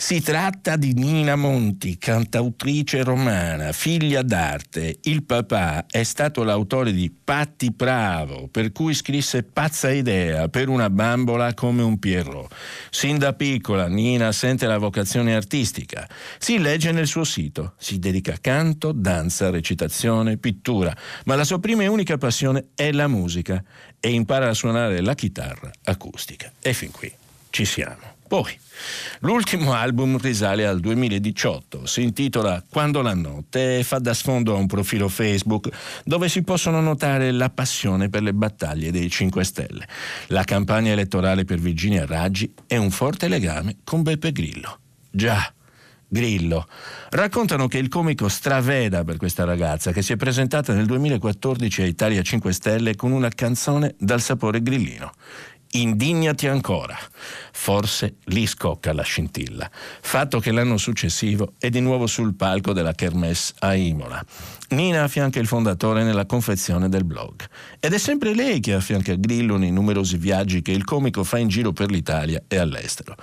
Si 0.02 0.22
tratta 0.22 0.78
di 0.78 0.94
Nina 0.94 1.36
Monti, 1.36 1.98
cantautrice 1.98 3.04
romana, 3.04 3.74
figlia 3.74 4.22
d'arte. 4.22 5.00
Il 5.02 5.24
papà 5.24 5.88
è 5.88 6.04
stato 6.04 6.44
l'autore 6.44 6.94
di 6.94 7.12
Patti 7.12 7.70
Bravo, 7.72 8.48
per 8.48 8.72
cui 8.72 8.94
scrisse 8.94 9.44
Pazza 9.44 9.92
idea 9.92 10.48
per 10.48 10.70
una 10.70 10.90
bambola 10.90 11.54
come 11.54 11.82
un 11.82 12.00
Pierrot. 12.00 12.56
Sin 12.90 13.18
da 13.18 13.34
piccola 13.34 13.88
Nina 13.88 14.32
sente 14.32 14.68
la 14.68 14.78
vocazione 14.78 15.36
artistica. 15.36 16.08
Si 16.38 16.60
legge 16.60 16.94
nel 16.94 17.06
suo 17.06 17.26
sito. 17.26 17.74
Si 17.78 18.00
dedica 18.00 18.36
a 18.36 18.40
canto, 18.40 18.94
danza, 18.94 19.50
recitazione, 19.50 20.38
pittura, 20.38 20.96
ma 21.26 21.36
la 21.36 21.44
sua 21.44 21.60
prima 21.60 21.84
e 21.84 21.88
unica 21.88 22.18
passione 22.18 22.70
è 22.74 22.94
la 22.94 23.08
musica 23.08 23.62
e 24.00 24.12
impara 24.12 24.48
a 24.48 24.54
suonare 24.54 25.02
la 25.02 25.14
chitarra 25.14 25.70
acustica. 25.84 26.50
E 26.62 26.74
fin 26.74 26.90
qui 26.90 27.12
ci 27.50 27.66
siamo. 27.66 28.09
Poi, 28.30 28.56
l'ultimo 29.22 29.74
album 29.74 30.20
risale 30.20 30.68
al 30.68 30.80
2018, 30.80 31.88
si 31.88 32.04
intitola 32.04 32.64
Quando 32.70 33.02
la 33.02 33.16
notte 33.16 33.80
e 33.80 33.84
fa 33.84 33.98
da 33.98 34.14
sfondo 34.14 34.54
a 34.54 34.60
un 34.60 34.68
profilo 34.68 35.10
Facebook 35.10 35.70
dove 36.04 36.30
si 36.30 36.44
possono 36.44 36.80
notare 36.80 37.32
la 37.32 37.50
passione 37.50 38.08
per 38.08 38.22
le 38.22 38.36
battaglie 38.36 38.92
dei 38.92 39.10
5 39.10 39.44
Stelle, 39.44 39.88
la 40.28 40.44
campagna 40.44 40.92
elettorale 40.92 41.44
per 41.44 41.58
Virginia 41.58 42.06
Raggi 42.06 42.54
e 42.68 42.78
un 42.78 42.92
forte 42.92 43.28
legame 43.30 43.78
con 43.84 44.04
Beppe 44.04 44.32
Grillo. 44.32 44.78
Già, 45.10 45.52
Grillo. 46.12 46.68
Raccontano 47.12 47.68
che 47.68 47.78
il 47.78 47.88
comico 47.88 48.28
straveda 48.28 49.04
per 49.04 49.18
questa 49.18 49.44
ragazza 49.44 49.92
che 49.92 50.02
si 50.02 50.14
è 50.14 50.16
presentata 50.16 50.74
nel 50.74 50.88
2014 50.88 51.84
a 51.84 51.86
Italia 51.86 52.22
5 52.22 52.52
Stelle 52.52 52.96
con 52.96 53.12
una 53.12 53.30
canzone 53.30 53.96
dal 53.98 54.20
sapore 54.20 54.62
grillino. 54.62 55.12
Indignati 55.72 56.48
ancora. 56.48 56.98
Forse 57.52 58.16
lì 58.26 58.48
scocca 58.48 58.92
la 58.92 59.04
scintilla. 59.04 59.70
Fatto 59.72 60.40
che 60.40 60.52
l'anno 60.52 60.78
successivo 60.78 61.54
è 61.60 61.70
di 61.70 61.80
nuovo 61.80 62.08
sul 62.08 62.34
palco 62.34 62.74
della 62.74 62.94
Kermesse 62.94 63.54
a 63.60 63.76
Imola. 63.76 64.26
Nina 64.70 65.02
affianca 65.02 65.40
il 65.40 65.48
fondatore 65.48 66.04
nella 66.04 66.28
confezione 66.28 66.90
del 66.90 67.04
blog. 67.04 67.44
Ed 67.80 67.94
è 67.94 67.98
sempre 67.98 68.36
lei 68.36 68.60
che 68.60 68.74
affianca 68.74 69.16
Grillo 69.16 69.58
nei 69.58 69.72
numerosi 69.72 70.18
viaggi 70.18 70.62
che 70.62 70.72
il 70.72 70.84
comico 70.84 71.24
fa 71.24 71.40
in 71.40 71.48
giro 71.48 71.72
per 71.72 71.90
l'Italia 71.90 72.44
e 72.48 72.58
all'estero. 72.58 73.16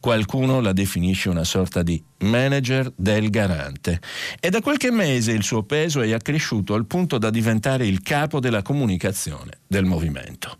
Qualcuno 0.00 0.60
la 0.60 0.72
definisce 0.72 1.28
una 1.28 1.44
sorta 1.44 1.82
di 1.82 2.02
manager 2.20 2.90
del 2.96 3.28
garante. 3.28 4.00
E 4.40 4.48
da 4.48 4.62
qualche 4.62 4.90
mese 4.90 5.32
il 5.32 5.42
suo 5.42 5.62
peso 5.64 6.00
è 6.00 6.10
accresciuto 6.12 6.72
al 6.72 6.86
punto 6.86 7.18
da 7.18 7.28
diventare 7.28 7.86
il 7.86 8.00
capo 8.00 8.40
della 8.40 8.62
comunicazione 8.62 9.58
del 9.66 9.84
movimento. 9.84 10.56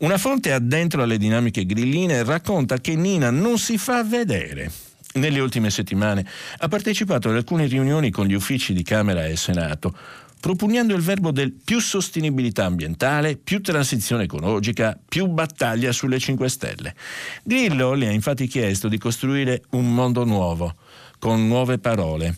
Una 0.00 0.18
fonte 0.18 0.52
addentro 0.52 1.04
alle 1.04 1.16
dinamiche 1.16 1.64
grilline 1.64 2.24
racconta 2.24 2.78
che 2.78 2.96
Nina 2.96 3.30
non 3.30 3.56
si 3.58 3.78
fa 3.78 4.02
vedere 4.02 4.85
nelle 5.16 5.40
ultime 5.40 5.70
settimane 5.70 6.24
ha 6.58 6.68
partecipato 6.68 7.28
ad 7.28 7.36
alcune 7.36 7.66
riunioni 7.66 8.10
con 8.10 8.26
gli 8.26 8.34
uffici 8.34 8.72
di 8.72 8.82
Camera 8.82 9.26
e 9.26 9.36
Senato, 9.36 9.96
proponendo 10.40 10.94
il 10.94 11.02
verbo 11.02 11.30
del 11.30 11.52
più 11.52 11.80
sostenibilità 11.80 12.64
ambientale, 12.64 13.36
più 13.36 13.60
transizione 13.60 14.24
ecologica, 14.24 14.98
più 15.08 15.26
battaglia 15.26 15.92
sulle 15.92 16.18
5 16.18 16.48
Stelle. 16.48 16.94
Grillo 17.42 17.94
le 17.94 18.08
ha 18.08 18.12
infatti 18.12 18.46
chiesto 18.46 18.88
di 18.88 18.98
costruire 18.98 19.64
un 19.70 19.92
mondo 19.92 20.24
nuovo, 20.24 20.74
con 21.18 21.46
nuove 21.46 21.78
parole 21.78 22.36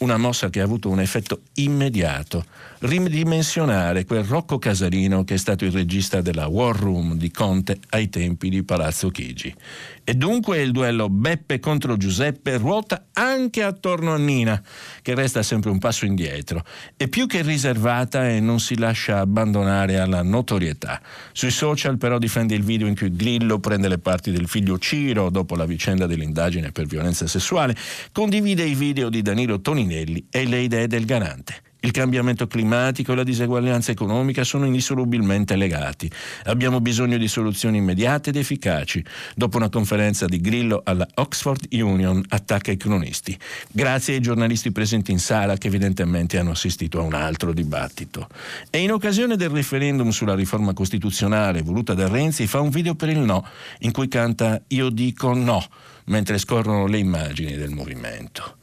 una 0.00 0.16
mossa 0.16 0.50
che 0.50 0.60
ha 0.60 0.64
avuto 0.64 0.88
un 0.88 1.00
effetto 1.00 1.42
immediato, 1.54 2.44
ridimensionare 2.80 4.04
quel 4.04 4.24
Rocco 4.24 4.58
Casalino 4.58 5.24
che 5.24 5.34
è 5.34 5.36
stato 5.36 5.64
il 5.64 5.72
regista 5.72 6.22
della 6.22 6.46
War 6.46 6.74
Room 6.76 7.14
di 7.14 7.30
Conte 7.30 7.78
ai 7.90 8.08
tempi 8.08 8.48
di 8.48 8.62
Palazzo 8.62 9.10
Chigi. 9.10 9.54
E 10.02 10.14
dunque 10.14 10.62
il 10.62 10.72
duello 10.72 11.08
Beppe 11.10 11.60
contro 11.60 11.96
Giuseppe 11.96 12.56
ruota 12.56 13.08
anche 13.12 13.62
attorno 13.62 14.12
a 14.12 14.16
Nina, 14.16 14.60
che 15.02 15.14
resta 15.14 15.42
sempre 15.42 15.70
un 15.70 15.78
passo 15.78 16.06
indietro, 16.06 16.64
e 16.96 17.08
più 17.08 17.26
che 17.26 17.42
riservata 17.42 18.28
e 18.28 18.40
non 18.40 18.60
si 18.60 18.78
lascia 18.78 19.18
abbandonare 19.18 19.98
alla 19.98 20.22
notorietà. 20.22 21.00
Sui 21.32 21.50
social 21.50 21.98
però 21.98 22.18
difende 22.18 22.54
il 22.54 22.64
video 22.64 22.86
in 22.86 22.96
cui 22.96 23.14
Grillo 23.14 23.60
prende 23.60 23.88
le 23.88 23.98
parti 23.98 24.30
del 24.30 24.48
figlio 24.48 24.78
Ciro 24.78 25.28
dopo 25.28 25.54
la 25.54 25.66
vicenda 25.66 26.06
dell'indagine 26.06 26.72
per 26.72 26.86
violenza 26.86 27.26
sessuale, 27.26 27.76
condivide 28.10 28.64
i 28.64 28.74
video 28.74 29.10
di 29.10 29.20
Danilo 29.20 29.60
Toninelli 29.60 30.26
e 30.30 30.46
le 30.46 30.60
idee 30.60 30.86
del 30.86 31.04
garante. 31.04 31.68
Il 31.82 31.92
cambiamento 31.92 32.46
climatico 32.46 33.12
e 33.12 33.16
la 33.16 33.22
diseguaglianza 33.22 33.90
economica 33.90 34.44
sono 34.44 34.66
indissolubilmente 34.66 35.56
legati. 35.56 36.10
Abbiamo 36.44 36.80
bisogno 36.80 37.16
di 37.16 37.26
soluzioni 37.26 37.78
immediate 37.78 38.30
ed 38.30 38.36
efficaci. 38.36 39.02
Dopo 39.34 39.56
una 39.56 39.70
conferenza 39.70 40.26
di 40.26 40.40
Grillo 40.42 40.82
alla 40.84 41.08
Oxford 41.14 41.68
Union 41.72 42.22
attacca 42.28 42.70
i 42.70 42.76
cronisti. 42.76 43.38
Grazie 43.70 44.14
ai 44.14 44.20
giornalisti 44.20 44.72
presenti 44.72 45.10
in 45.10 45.18
sala 45.18 45.56
che 45.56 45.68
evidentemente 45.68 46.38
hanno 46.38 46.50
assistito 46.50 46.98
a 46.98 47.02
un 47.02 47.14
altro 47.14 47.54
dibattito. 47.54 48.28
E 48.68 48.78
in 48.78 48.92
occasione 48.92 49.36
del 49.36 49.48
referendum 49.48 50.10
sulla 50.10 50.34
riforma 50.34 50.74
costituzionale 50.74 51.62
voluta 51.62 51.94
da 51.94 52.08
Renzi 52.08 52.46
fa 52.46 52.60
un 52.60 52.68
video 52.68 52.94
per 52.94 53.08
il 53.08 53.20
no 53.20 53.46
in 53.80 53.92
cui 53.92 54.08
canta 54.08 54.60
Io 54.68 54.90
dico 54.90 55.32
no 55.32 55.64
mentre 56.06 56.36
scorrono 56.36 56.86
le 56.86 56.98
immagini 56.98 57.54
del 57.54 57.70
movimento. 57.70 58.56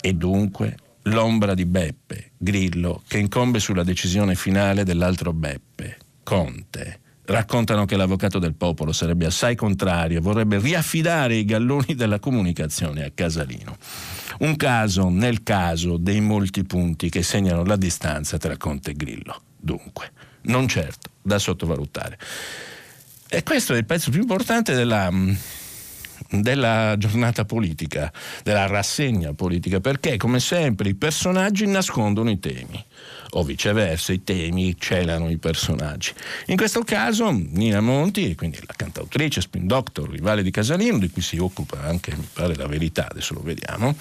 E 0.00 0.12
dunque 0.12 0.76
l'ombra 1.06 1.54
di 1.54 1.66
Beppe, 1.66 2.32
Grillo, 2.36 3.02
che 3.06 3.18
incombe 3.18 3.58
sulla 3.58 3.84
decisione 3.84 4.34
finale 4.34 4.84
dell'altro 4.84 5.32
Beppe, 5.32 5.98
Conte. 6.22 7.00
Raccontano 7.26 7.86
che 7.86 7.96
l'avvocato 7.96 8.38
del 8.38 8.54
popolo 8.54 8.92
sarebbe 8.92 9.26
assai 9.26 9.56
contrario 9.56 10.18
e 10.18 10.20
vorrebbe 10.20 10.60
riaffidare 10.60 11.34
i 11.34 11.44
galloni 11.44 11.94
della 11.96 12.20
comunicazione 12.20 13.04
a 13.04 13.10
Casalino. 13.12 13.76
Un 14.40 14.54
caso 14.54 15.08
nel 15.08 15.42
caso 15.42 15.96
dei 15.96 16.20
molti 16.20 16.62
punti 16.64 17.08
che 17.08 17.24
segnano 17.24 17.64
la 17.64 17.76
distanza 17.76 18.38
tra 18.38 18.56
Conte 18.56 18.92
e 18.92 18.94
Grillo. 18.94 19.42
Dunque, 19.56 20.12
non 20.42 20.68
certo 20.68 21.10
da 21.20 21.38
sottovalutare. 21.40 22.16
E 23.28 23.42
questo 23.42 23.74
è 23.74 23.76
il 23.76 23.86
pezzo 23.86 24.10
più 24.10 24.20
importante 24.20 24.72
della, 24.72 25.10
della 26.30 26.94
giornata 26.98 27.44
politica, 27.44 28.12
della 28.42 28.66
rassegna 28.66 29.32
politica, 29.32 29.80
perché 29.80 30.16
come 30.16 30.40
sempre 30.40 30.88
i 30.88 30.94
personaggi 30.94 31.66
nascondono 31.66 32.30
i 32.30 32.38
temi 32.38 32.84
o 33.30 33.42
viceversa 33.42 34.12
i 34.12 34.22
temi 34.24 34.76
celano 34.78 35.28
i 35.30 35.36
personaggi. 35.36 36.12
In 36.46 36.56
questo 36.56 36.82
caso 36.82 37.30
Nina 37.30 37.80
Monti, 37.80 38.34
quindi 38.34 38.58
la 38.66 38.74
cantautrice, 38.76 39.40
spin 39.40 39.66
doctor, 39.66 40.08
rivale 40.08 40.42
di 40.42 40.50
Casalino, 40.50 40.98
di 40.98 41.10
cui 41.10 41.22
si 41.22 41.36
occupa 41.38 41.82
anche, 41.82 42.14
mi 42.16 42.28
pare, 42.32 42.54
la 42.54 42.66
verità, 42.66 43.08
adesso 43.10 43.34
lo 43.34 43.42
vediamo, 43.42 43.94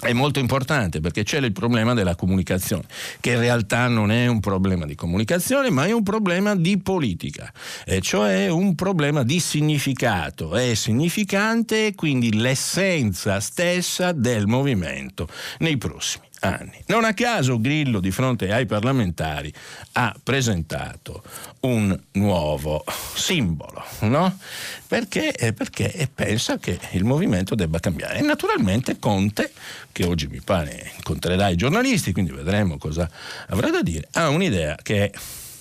è 0.00 0.12
molto 0.12 0.38
importante 0.38 1.00
perché 1.00 1.24
c'è 1.24 1.38
il 1.38 1.52
problema 1.52 1.92
della 1.94 2.14
comunicazione, 2.14 2.84
che 3.20 3.32
in 3.32 3.38
realtà 3.38 3.86
non 3.88 4.10
è 4.10 4.26
un 4.26 4.40
problema 4.40 4.86
di 4.86 4.94
comunicazione, 4.94 5.70
ma 5.70 5.84
è 5.84 5.92
un 5.92 6.02
problema 6.02 6.56
di 6.56 6.78
politica, 6.78 7.52
e 7.84 8.00
cioè 8.00 8.48
un 8.48 8.74
problema 8.74 9.22
di 9.22 9.40
significato. 9.40 10.56
È 10.56 10.74
significante 10.74 11.94
quindi 11.94 12.34
l'essenza 12.34 13.40
stessa 13.40 14.12
del 14.12 14.46
movimento 14.46 15.28
nei 15.58 15.76
prossimi 15.76 16.29
anni. 16.40 16.82
Non 16.86 17.04
a 17.04 17.14
caso 17.14 17.60
Grillo 17.60 18.00
di 18.00 18.10
fronte 18.10 18.52
ai 18.52 18.66
parlamentari 18.66 19.52
ha 19.92 20.14
presentato 20.22 21.22
un 21.60 21.98
nuovo 22.12 22.84
simbolo, 23.14 23.84
no? 24.00 24.38
perché, 24.86 25.32
eh, 25.32 25.52
perché 25.52 26.08
pensa 26.12 26.58
che 26.58 26.78
il 26.92 27.04
movimento 27.04 27.54
debba 27.54 27.78
cambiare. 27.78 28.18
E 28.18 28.22
naturalmente 28.22 28.98
Conte, 28.98 29.52
che 29.92 30.04
oggi 30.04 30.26
mi 30.26 30.40
pare 30.40 30.92
incontrerà 30.96 31.48
i 31.48 31.56
giornalisti, 31.56 32.12
quindi 32.12 32.32
vedremo 32.32 32.78
cosa 32.78 33.08
avrà 33.48 33.70
da 33.70 33.82
dire, 33.82 34.08
ha 34.12 34.28
un'idea 34.28 34.76
che 34.82 35.04
è 35.04 35.18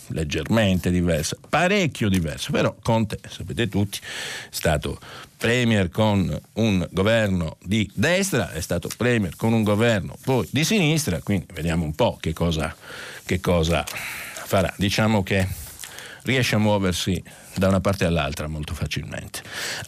leggermente 0.08 0.90
diversa, 0.90 1.38
parecchio 1.48 2.10
diversa, 2.10 2.52
però 2.52 2.76
Conte, 2.82 3.20
sapete 3.28 3.68
tutti, 3.68 4.00
è 4.00 4.48
stato 4.50 5.00
premier 5.40 5.90
con 5.90 6.38
un 6.54 6.86
governo 6.92 7.56
di 7.64 7.90
destra, 7.94 8.52
è 8.52 8.60
stato 8.60 8.90
premier 8.98 9.38
con 9.38 9.54
un 9.54 9.64
governo 9.64 10.18
poi 10.22 10.46
di 10.52 10.66
sinistra, 10.66 11.22
quindi 11.22 11.46
vediamo 11.54 11.86
un 11.86 11.96
po' 11.96 12.18
che 12.20 12.34
cosa, 12.34 12.76
che 13.26 13.40
cosa 13.40 13.86
farà. 13.86 14.72
Diciamo 14.76 15.24
che 15.24 15.48
riesce 16.24 16.56
a 16.56 16.58
muoversi 16.58 17.24
da 17.56 17.70
una 17.70 17.80
parte 17.80 18.04
all'altra 18.04 18.48
molto 18.48 18.74
facilmente. 18.74 19.42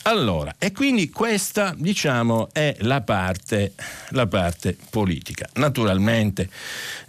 Allora, 0.03 0.55
e 0.57 0.71
quindi 0.71 1.09
questa, 1.09 1.75
diciamo, 1.77 2.47
è 2.53 2.73
la 2.79 3.01
parte, 3.01 3.73
la 4.11 4.27
parte 4.27 4.77
politica. 4.89 5.49
Naturalmente 5.55 6.49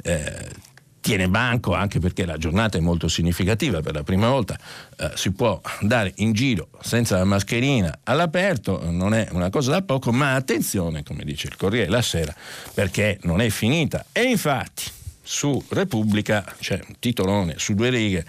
eh, 0.02 0.70
tiene 1.02 1.28
banco 1.28 1.74
anche 1.74 1.98
perché 1.98 2.24
la 2.24 2.38
giornata 2.38 2.78
è 2.78 2.80
molto 2.80 3.08
significativa, 3.08 3.80
per 3.80 3.92
la 3.92 4.04
prima 4.04 4.28
volta 4.28 4.56
eh, 4.96 5.10
si 5.16 5.32
può 5.32 5.60
andare 5.80 6.12
in 6.16 6.32
giro 6.32 6.68
senza 6.80 7.18
la 7.18 7.24
mascherina 7.24 7.98
all'aperto, 8.04 8.88
non 8.88 9.12
è 9.12 9.26
una 9.32 9.50
cosa 9.50 9.72
da 9.72 9.82
poco, 9.82 10.12
ma 10.12 10.34
attenzione, 10.34 11.02
come 11.02 11.24
dice 11.24 11.48
il 11.48 11.56
Corriere 11.56 11.90
la 11.90 12.02
Sera, 12.02 12.32
perché 12.72 13.18
non 13.22 13.40
è 13.40 13.48
finita. 13.50 14.06
E 14.12 14.22
infatti 14.22 14.84
su 15.20 15.62
Repubblica 15.70 16.44
c'è 16.60 16.80
un 16.86 16.94
titolone 17.00 17.54
su 17.56 17.74
due 17.74 17.90
righe, 17.90 18.24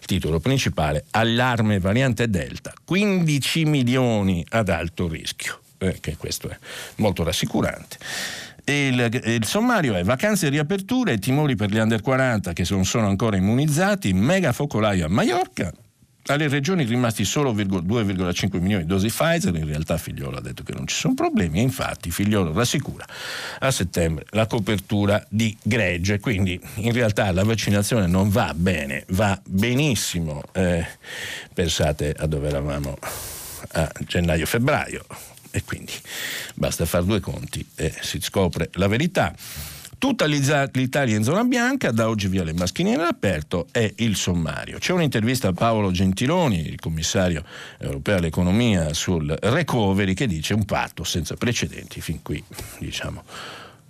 il 0.00 0.06
titolo 0.06 0.38
principale, 0.38 1.06
allarme 1.12 1.80
variante 1.80 2.28
Delta, 2.28 2.74
15 2.84 3.64
milioni 3.64 4.44
ad 4.50 4.68
alto 4.68 5.08
rischio, 5.08 5.60
eh, 5.78 5.96
che 5.98 6.16
questo 6.18 6.50
è 6.50 6.58
molto 6.96 7.24
rassicurante. 7.24 7.96
Il, 8.72 9.22
il, 9.24 9.46
sommario 9.46 9.94
è 9.94 10.04
vacanze 10.04 10.46
e 10.46 10.50
riaperture, 10.50 11.18
timori 11.18 11.56
per 11.56 11.70
gli 11.70 11.78
under 11.78 12.02
40 12.02 12.52
che 12.52 12.66
non 12.68 12.84
sono 12.84 13.06
ancora 13.06 13.36
immunizzati, 13.36 14.12
mega 14.12 14.52
focolaio 14.52 15.06
a 15.06 15.08
Mallorca, 15.08 15.72
alle 16.26 16.48
regioni 16.48 16.84
rimasti 16.84 17.24
solo 17.24 17.52
2,5 17.52 18.60
milioni 18.60 18.82
di 18.82 18.88
dosi 18.88 19.08
Pfizer, 19.08 19.54
in 19.54 19.66
realtà 19.66 19.96
Figliolo 19.96 20.36
ha 20.36 20.40
detto 20.40 20.62
che 20.62 20.74
non 20.74 20.86
ci 20.86 20.94
sono 20.94 21.14
problemi 21.14 21.60
e 21.60 21.62
infatti 21.62 22.10
Figliolo 22.10 22.52
rassicura 22.52 23.06
a 23.60 23.70
settembre 23.70 24.26
la 24.30 24.46
copertura 24.46 25.24
di 25.28 25.56
gregge, 25.62 26.20
quindi 26.20 26.60
in 26.76 26.92
realtà 26.92 27.32
la 27.32 27.44
vaccinazione 27.44 28.06
non 28.06 28.28
va 28.28 28.52
bene, 28.54 29.04
va 29.08 29.40
benissimo, 29.46 30.42
eh, 30.52 30.86
pensate 31.54 32.14
a 32.16 32.26
dove 32.26 32.48
eravamo 32.48 32.98
a 33.72 33.90
gennaio-febbraio, 34.06 35.04
e 35.58 35.64
quindi 35.64 35.92
basta 36.54 36.86
fare 36.86 37.04
due 37.04 37.20
conti 37.20 37.66
e 37.74 37.92
si 38.00 38.20
scopre 38.20 38.70
la 38.74 38.86
verità. 38.86 39.34
Tutta 39.98 40.26
l'Italia 40.26 41.16
in 41.16 41.24
zona 41.24 41.42
bianca, 41.42 41.90
da 41.90 42.08
oggi 42.08 42.28
via 42.28 42.44
le 42.44 42.52
maschine 42.52 42.94
all'aperto, 42.94 43.66
è 43.72 43.92
il 43.96 44.14
sommario. 44.14 44.78
C'è 44.78 44.92
un'intervista 44.92 45.48
a 45.48 45.52
Paolo 45.52 45.90
Gentiloni, 45.90 46.68
il 46.68 46.78
commissario 46.78 47.42
europeo 47.78 48.18
all'economia, 48.18 48.94
sul 48.94 49.36
recovery, 49.40 50.14
che 50.14 50.28
dice 50.28 50.54
un 50.54 50.64
patto 50.64 51.02
senza 51.02 51.34
precedenti, 51.34 52.00
fin 52.00 52.22
qui 52.22 52.42
diciamo 52.78 53.24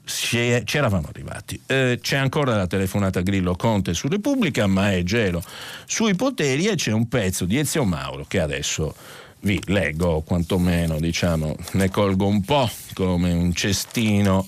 ci 0.09 0.39
eravamo 0.39 1.09
arrivati. 1.09 1.61
Eh, 1.67 1.99
c'è 2.01 2.17
ancora 2.17 2.57
la 2.57 2.67
telefonata 2.67 3.21
Grillo 3.21 3.55
Conte 3.55 3.93
su 3.93 4.09
Repubblica, 4.09 4.67
ma 4.67 4.93
è 4.93 5.03
gelo 5.03 5.43
sui 5.85 6.15
poteri 6.15 6.67
e 6.67 6.77
c'è 6.77 6.93
un 6.93 7.09
pezzo 7.09 7.45
di 7.45 7.59
Ezio 7.59 7.85
Mauro 7.85 8.25
che 8.27 8.41
adesso 8.41 8.95
vi 9.40 9.61
leggo, 9.66 10.22
quantomeno 10.22 10.98
diciamo, 10.98 11.57
ne 11.72 11.90
colgo 11.90 12.27
un 12.27 12.42
po' 12.42 12.70
come 12.94 13.33
un 13.33 13.53
cestino 13.53 14.46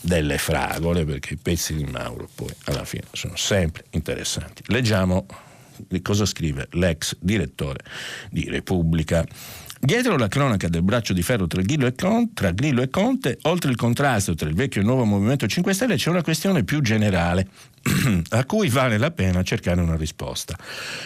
delle 0.00 0.38
fragole, 0.38 1.04
perché 1.04 1.34
i 1.34 1.36
pezzi 1.36 1.74
di 1.74 1.84
Mauro 1.84 2.28
poi 2.34 2.52
alla 2.64 2.84
fine 2.84 3.04
sono 3.12 3.36
sempre 3.36 3.84
interessanti. 3.90 4.62
Leggiamo 4.66 5.26
cosa 6.02 6.26
scrive 6.26 6.68
l'ex 6.72 7.16
direttore 7.20 7.80
di 8.30 8.48
Repubblica. 8.48 9.24
Dietro 9.82 10.18
la 10.18 10.28
cronaca 10.28 10.68
del 10.68 10.82
braccio 10.82 11.14
di 11.14 11.22
ferro 11.22 11.46
tra 11.46 11.62
Grillo, 11.62 11.90
Conte, 11.96 12.32
tra 12.34 12.50
Grillo 12.50 12.82
e 12.82 12.90
Conte, 12.90 13.38
oltre 13.42 13.70
il 13.70 13.76
contrasto 13.76 14.34
tra 14.34 14.46
il 14.46 14.54
vecchio 14.54 14.80
e 14.80 14.84
il 14.84 14.90
nuovo 14.90 15.06
Movimento 15.06 15.46
5 15.46 15.72
Stelle, 15.72 15.96
c'è 15.96 16.10
una 16.10 16.22
questione 16.22 16.64
più 16.64 16.82
generale 16.82 17.48
a 18.30 18.44
cui 18.44 18.68
vale 18.68 18.98
la 18.98 19.10
pena 19.10 19.42
cercare 19.42 19.80
una 19.80 19.96
risposta. 19.96 20.56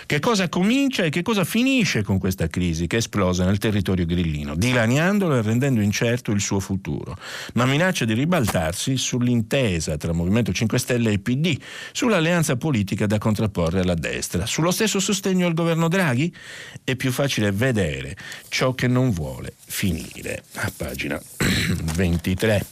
Che 0.07 0.19
cosa 0.19 0.49
comincia 0.49 1.05
e 1.05 1.11
che 1.11 1.23
cosa 1.23 1.45
finisce 1.45 2.03
con 2.03 2.19
questa 2.19 2.49
crisi 2.49 2.87
che 2.87 2.97
esplosa 2.97 3.45
nel 3.45 3.59
territorio 3.59 4.07
grillino, 4.07 4.57
dilaniandolo 4.57 5.37
e 5.37 5.43
rendendo 5.43 5.81
incerto 5.81 6.33
il 6.33 6.41
suo 6.41 6.61
futuro, 6.61 7.17
ma 7.55 7.65
minaccia 7.65 8.05
di 8.05 8.15
ribaltarsi 8.15 8.97
sull'intesa 8.97 9.97
tra 9.97 10.13
Movimento 10.13 10.53
5 10.53 10.79
Stelle 10.79 11.13
e 11.13 11.19
PD, 11.19 11.57
sull'alleanza 11.93 12.57
politica 12.57 13.07
da 13.07 13.19
contrapporre 13.19 13.81
alla 13.81 13.95
destra, 13.95 14.47
sullo 14.47 14.71
stesso 14.71 14.99
sostegno 14.99 15.47
al 15.47 15.55
governo 15.55 15.89
Draghi? 15.89 16.35
È 16.83 16.97
più 16.97 17.13
facile 17.13 17.53
vedere 17.53 18.17
ciò 18.49 18.75
che 18.75 18.89
non 18.89 19.11
vuole 19.11 19.55
finire. 19.65 20.43
A 20.55 20.73
pagina 20.77 21.21
23. 21.95 22.67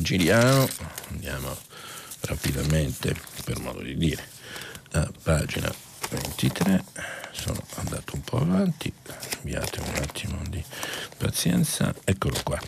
Giriamo, 0.00 0.66
andiamo 1.10 1.63
rapidamente 2.24 3.14
per 3.44 3.58
modo 3.60 3.80
di 3.80 3.96
dire 3.96 4.28
a 4.92 5.10
pagina 5.22 5.72
23 6.10 6.84
sono 7.34 7.62
andato 7.76 8.14
un 8.14 8.22
po' 8.22 8.38
avanti 8.38 8.92
abbiate 9.40 9.80
un 9.80 9.94
attimo 9.96 10.40
di 10.48 10.62
pazienza 11.16 11.94
eccolo 12.04 12.38
qua 12.42 12.58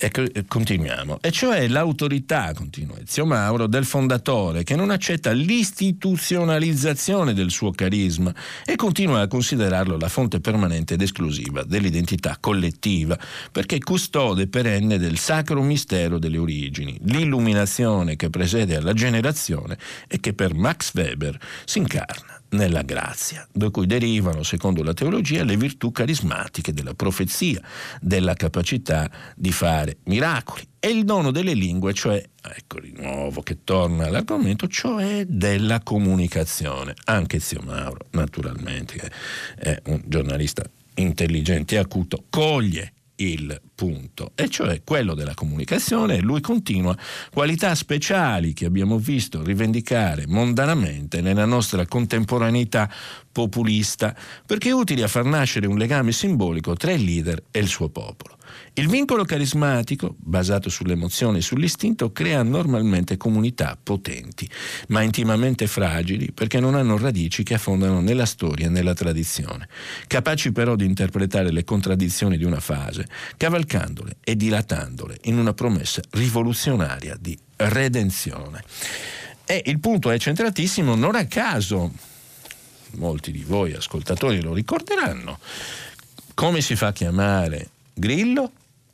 Ecco, 0.00 0.22
continuiamo. 0.46 1.18
E 1.20 1.32
cioè 1.32 1.66
l'autorità, 1.66 2.52
continua 2.54 3.00
Ezio 3.00 3.26
Mauro, 3.26 3.66
del 3.66 3.84
fondatore 3.84 4.62
che 4.62 4.76
non 4.76 4.90
accetta 4.90 5.32
l'istituzionalizzazione 5.32 7.34
del 7.34 7.50
suo 7.50 7.72
carisma 7.72 8.32
e 8.64 8.76
continua 8.76 9.22
a 9.22 9.26
considerarlo 9.26 9.98
la 9.98 10.08
fonte 10.08 10.38
permanente 10.38 10.94
ed 10.94 11.02
esclusiva 11.02 11.64
dell'identità 11.64 12.36
collettiva, 12.38 13.18
perché 13.50 13.80
custode 13.80 14.46
perenne 14.46 14.98
del 14.98 15.18
sacro 15.18 15.62
mistero 15.62 16.20
delle 16.20 16.38
origini, 16.38 16.96
l'illuminazione 17.02 18.14
che 18.14 18.30
presede 18.30 18.76
alla 18.76 18.92
generazione 18.92 19.76
e 20.06 20.20
che 20.20 20.32
per 20.32 20.54
Max 20.54 20.92
Weber 20.94 21.36
si 21.64 21.78
incarna 21.78 22.37
nella 22.50 22.82
grazia, 22.82 23.46
da 23.52 23.70
cui 23.70 23.86
derivano, 23.86 24.42
secondo 24.42 24.82
la 24.82 24.94
teologia, 24.94 25.44
le 25.44 25.56
virtù 25.56 25.90
carismatiche 25.90 26.72
della 26.72 26.94
profezia, 26.94 27.60
della 28.00 28.34
capacità 28.34 29.10
di 29.34 29.52
fare 29.52 29.98
miracoli 30.04 30.66
e 30.78 30.88
il 30.88 31.04
dono 31.04 31.30
delle 31.30 31.54
lingue, 31.54 31.92
cioè, 31.92 32.24
ecco 32.42 32.80
di 32.80 32.92
nuovo 32.96 33.42
che 33.42 33.64
torna 33.64 34.06
all'argomento, 34.06 34.68
cioè 34.68 35.24
della 35.26 35.80
comunicazione. 35.80 36.94
Anche 37.04 37.40
Zio 37.40 37.60
Mauro, 37.64 38.06
naturalmente, 38.10 38.96
che 38.96 39.10
è 39.56 39.82
un 39.86 40.02
giornalista 40.06 40.64
intelligente 40.94 41.74
e 41.74 41.78
acuto, 41.78 42.24
coglie 42.30 42.92
il 43.20 43.60
punto, 43.74 44.32
e 44.34 44.48
cioè 44.48 44.82
quello 44.84 45.14
della 45.14 45.34
comunicazione, 45.34 46.20
lui 46.20 46.40
continua, 46.40 46.96
qualità 47.32 47.74
speciali 47.74 48.52
che 48.52 48.66
abbiamo 48.66 48.98
visto 48.98 49.42
rivendicare 49.42 50.26
mondanamente 50.26 51.20
nella 51.20 51.44
nostra 51.44 51.86
contemporaneità 51.86 52.90
populista, 53.30 54.14
perché 54.46 54.72
utili 54.72 55.02
a 55.02 55.08
far 55.08 55.24
nascere 55.24 55.66
un 55.66 55.78
legame 55.78 56.12
simbolico 56.12 56.74
tra 56.74 56.92
il 56.92 57.02
leader 57.02 57.42
e 57.50 57.58
il 57.58 57.68
suo 57.68 57.88
popolo. 57.88 58.37
Il 58.74 58.88
vincolo 58.88 59.24
carismatico, 59.24 60.14
basato 60.18 60.68
sull'emozione 60.68 61.38
e 61.38 61.42
sull'istinto, 61.42 62.12
crea 62.12 62.42
normalmente 62.42 63.16
comunità 63.16 63.76
potenti, 63.82 64.48
ma 64.88 65.02
intimamente 65.02 65.66
fragili 65.66 66.32
perché 66.32 66.60
non 66.60 66.74
hanno 66.74 66.96
radici 66.96 67.42
che 67.42 67.54
affondano 67.54 68.00
nella 68.00 68.26
storia 68.26 68.66
e 68.66 68.70
nella 68.70 68.94
tradizione, 68.94 69.68
capaci 70.06 70.52
però 70.52 70.76
di 70.76 70.84
interpretare 70.84 71.50
le 71.50 71.64
contraddizioni 71.64 72.36
di 72.36 72.44
una 72.44 72.60
fase, 72.60 73.06
cavalcandole 73.36 74.18
e 74.22 74.36
dilatandole 74.36 75.18
in 75.22 75.38
una 75.38 75.54
promessa 75.54 76.00
rivoluzionaria 76.10 77.16
di 77.18 77.36
redenzione. 77.56 78.62
E 79.44 79.62
il 79.66 79.80
punto 79.80 80.10
è 80.10 80.18
centratissimo, 80.18 80.94
non 80.94 81.16
a 81.16 81.26
caso, 81.26 81.90
molti 82.92 83.32
di 83.32 83.42
voi 83.42 83.72
ascoltatori 83.72 84.40
lo 84.40 84.52
ricorderanno, 84.52 85.38
come 86.34 86.60
si 86.60 86.76
fa 86.76 86.88
a 86.88 86.92
chiamare 86.92 87.70
Grillo? 87.98 88.52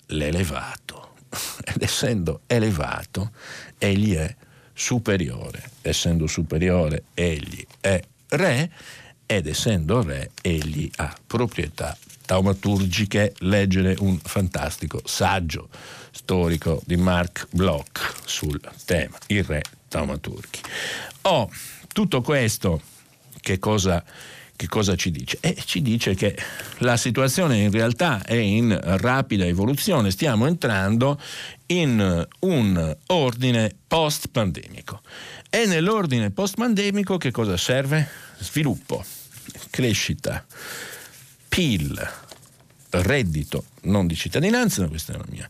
l'elevato. 0.09 1.15
Ed 1.65 1.83
essendo 1.83 2.43
elevato, 2.47 3.33
egli 3.79 4.15
è 4.15 4.35
superiore. 4.73 5.71
Essendo 5.83 6.27
superiore, 6.27 7.05
egli 7.15 7.65
è 7.81 8.01
re 8.31 8.71
ed 9.27 9.47
essendo 9.47 10.03
re, 10.03 10.33
egli 10.43 10.91
ha 10.97 11.15
proprietà 11.27 11.97
taumaturgiche. 12.27 13.35
Leggere 13.39 13.97
un 13.99 14.19
fantastico 14.19 15.01
saggio 15.05 15.69
storico 16.11 16.83
di 16.85 16.97
Mark 16.97 17.49
Bloch 17.51 18.15
sul 18.25 18.61
tema, 18.85 19.19
il 19.29 19.45
re 19.45 19.63
taumaturghi. 19.89 20.61
Oh, 21.23 21.51
tutto 21.93 22.21
questo 22.21 22.83
che 23.41 23.59
cosa 23.59 24.03
che 24.57 24.69
cosa 24.69 24.95
ci 24.95 25.11
dice? 25.11 25.39
Eh, 25.41 25.57
ci 25.65 25.83
dice 25.83 26.15
che 26.15 26.37
la 26.79 26.97
situazione 26.97 27.59
in 27.59 27.71
realtà 27.71 28.23
è 28.25 28.35
in 28.35 28.79
rapida 28.83 29.45
evoluzione, 29.45 30.11
stiamo 30.11 30.47
entrando 30.47 31.21
in 31.67 32.27
un 32.41 32.97
ordine 33.07 33.75
post-pandemico. 33.87 35.01
E 35.51 35.67
nell'ordine 35.67 36.31
post-pandemico 36.31 37.17
che 37.17 37.31
cosa 37.31 37.57
serve? 37.57 38.09
Sviluppo, 38.39 39.05
crescita, 39.71 40.45
PIL, 41.49 42.11
reddito, 43.03 43.65
non 43.83 44.07
di 44.07 44.15
cittadinanza, 44.15 44.87
questa 44.89 45.15
è 45.15 45.17
la 45.17 45.27
mia, 45.29 45.49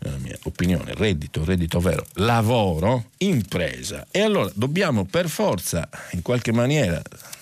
la 0.00 0.16
mia 0.18 0.38
opinione, 0.44 0.94
reddito, 0.94 1.44
reddito 1.44 1.80
vero, 1.80 2.06
lavoro, 2.14 3.10
impresa. 3.18 4.06
E 4.10 4.20
allora 4.20 4.50
dobbiamo 4.54 5.04
per 5.04 5.28
forza, 5.28 5.88
in 6.12 6.22
qualche 6.22 6.52
maniera, 6.52 7.00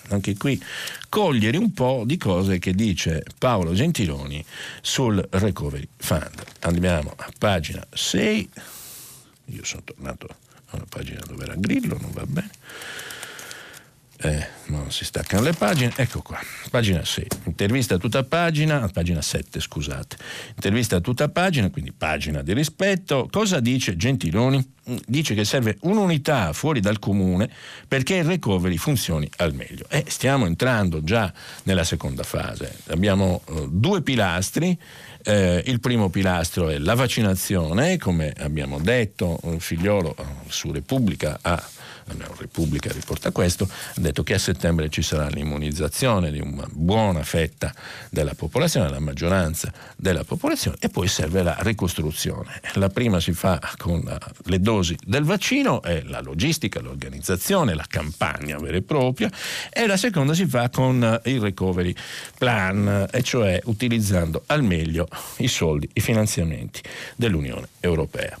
anche 0.09 0.35
qui, 0.35 0.61
cogliere 1.09 1.57
un 1.57 1.73
po' 1.73 2.03
di 2.05 2.17
cose 2.17 2.59
che 2.59 2.73
dice 2.73 3.23
Paolo 3.37 3.73
Gentiloni 3.73 4.43
sul 4.81 5.25
Recovery 5.31 5.87
Fund. 5.97 6.43
Andiamo 6.61 7.13
a 7.15 7.31
pagina 7.37 7.85
6, 7.91 8.49
io 9.45 9.63
sono 9.63 9.81
tornato 9.83 10.27
a 10.67 10.75
una 10.75 10.85
pagina 10.89 11.21
dove 11.27 11.43
era 11.43 11.55
Grillo, 11.55 11.97
non 11.99 12.11
va 12.11 12.25
bene 12.25 12.51
eh, 14.17 14.47
non 14.67 14.91
si 14.91 15.03
staccano 15.03 15.43
le 15.43 15.53
pagine, 15.53 15.91
ecco 15.95 16.21
qua, 16.21 16.39
pagina 16.69 17.03
6, 17.03 17.27
intervista 17.45 17.95
a 17.95 17.97
tutta 17.97 18.23
pagina, 18.23 18.87
pagina 18.91 19.21
7 19.21 19.59
scusate, 19.59 20.17
intervista 20.55 20.97
a 20.97 21.01
tutta 21.01 21.29
pagina, 21.29 21.69
quindi 21.69 21.91
pagina 21.91 22.41
di 22.41 22.53
rispetto, 22.53 23.27
cosa 23.29 23.59
dice 23.59 23.95
Gentiloni? 23.95 24.73
Dice 25.07 25.33
che 25.33 25.45
serve 25.45 25.77
un'unità 25.81 26.53
fuori 26.53 26.79
dal 26.79 26.99
comune 26.99 27.49
perché 27.87 28.17
il 28.17 28.23
recovery 28.23 28.77
funzioni 28.77 29.27
al 29.37 29.55
meglio. 29.55 29.85
E 29.89 30.05
stiamo 30.07 30.45
entrando 30.45 31.03
già 31.03 31.33
nella 31.63 31.83
seconda 31.83 32.21
fase, 32.21 32.71
abbiamo 32.89 33.41
uh, 33.47 33.67
due 33.67 34.03
pilastri, 34.03 34.77
eh, 35.23 35.63
il 35.65 35.79
primo 35.79 36.09
pilastro 36.09 36.69
è 36.69 36.77
la 36.77 36.93
vaccinazione, 36.93 37.97
come 37.97 38.31
abbiamo 38.37 38.79
detto, 38.79 39.39
un 39.41 39.59
figliolo 39.59 40.15
su 40.49 40.71
Repubblica 40.71 41.39
ha 41.41 41.61
Repubblica 42.37 42.91
riporta 42.91 43.31
questo, 43.31 43.67
ha 43.67 43.99
detto 43.99 44.23
che 44.23 44.35
a 44.35 44.39
settembre 44.39 44.89
ci 44.89 45.01
sarà 45.01 45.27
l'immunizzazione 45.27 46.31
di 46.31 46.39
una 46.39 46.67
buona 46.69 47.23
fetta 47.23 47.73
della 48.09 48.35
popolazione, 48.35 48.89
la 48.89 48.99
maggioranza 48.99 49.71
della 49.95 50.23
popolazione 50.23 50.77
e 50.79 50.89
poi 50.89 51.07
serve 51.07 51.41
la 51.41 51.57
ricostruzione. 51.59 52.61
La 52.73 52.89
prima 52.89 53.19
si 53.19 53.33
fa 53.33 53.59
con 53.77 54.03
le 54.43 54.59
dosi 54.59 54.95
del 55.03 55.23
vaccino 55.23 55.81
e 55.81 56.03
la 56.03 56.21
logistica, 56.21 56.79
l'organizzazione, 56.79 57.73
la 57.73 57.85
campagna 57.87 58.57
vera 58.57 58.77
e 58.77 58.81
propria 58.81 59.31
e 59.71 59.87
la 59.87 59.97
seconda 59.97 60.33
si 60.33 60.45
fa 60.45 60.69
con 60.69 61.21
il 61.25 61.41
recovery 61.41 61.95
plan, 62.37 63.07
e 63.11 63.23
cioè 63.23 63.59
utilizzando 63.65 64.43
al 64.47 64.63
meglio 64.63 65.07
i 65.37 65.47
soldi, 65.47 65.89
i 65.93 66.01
finanziamenti 66.01 66.81
dell'Unione 67.15 67.67
Europea. 67.79 68.37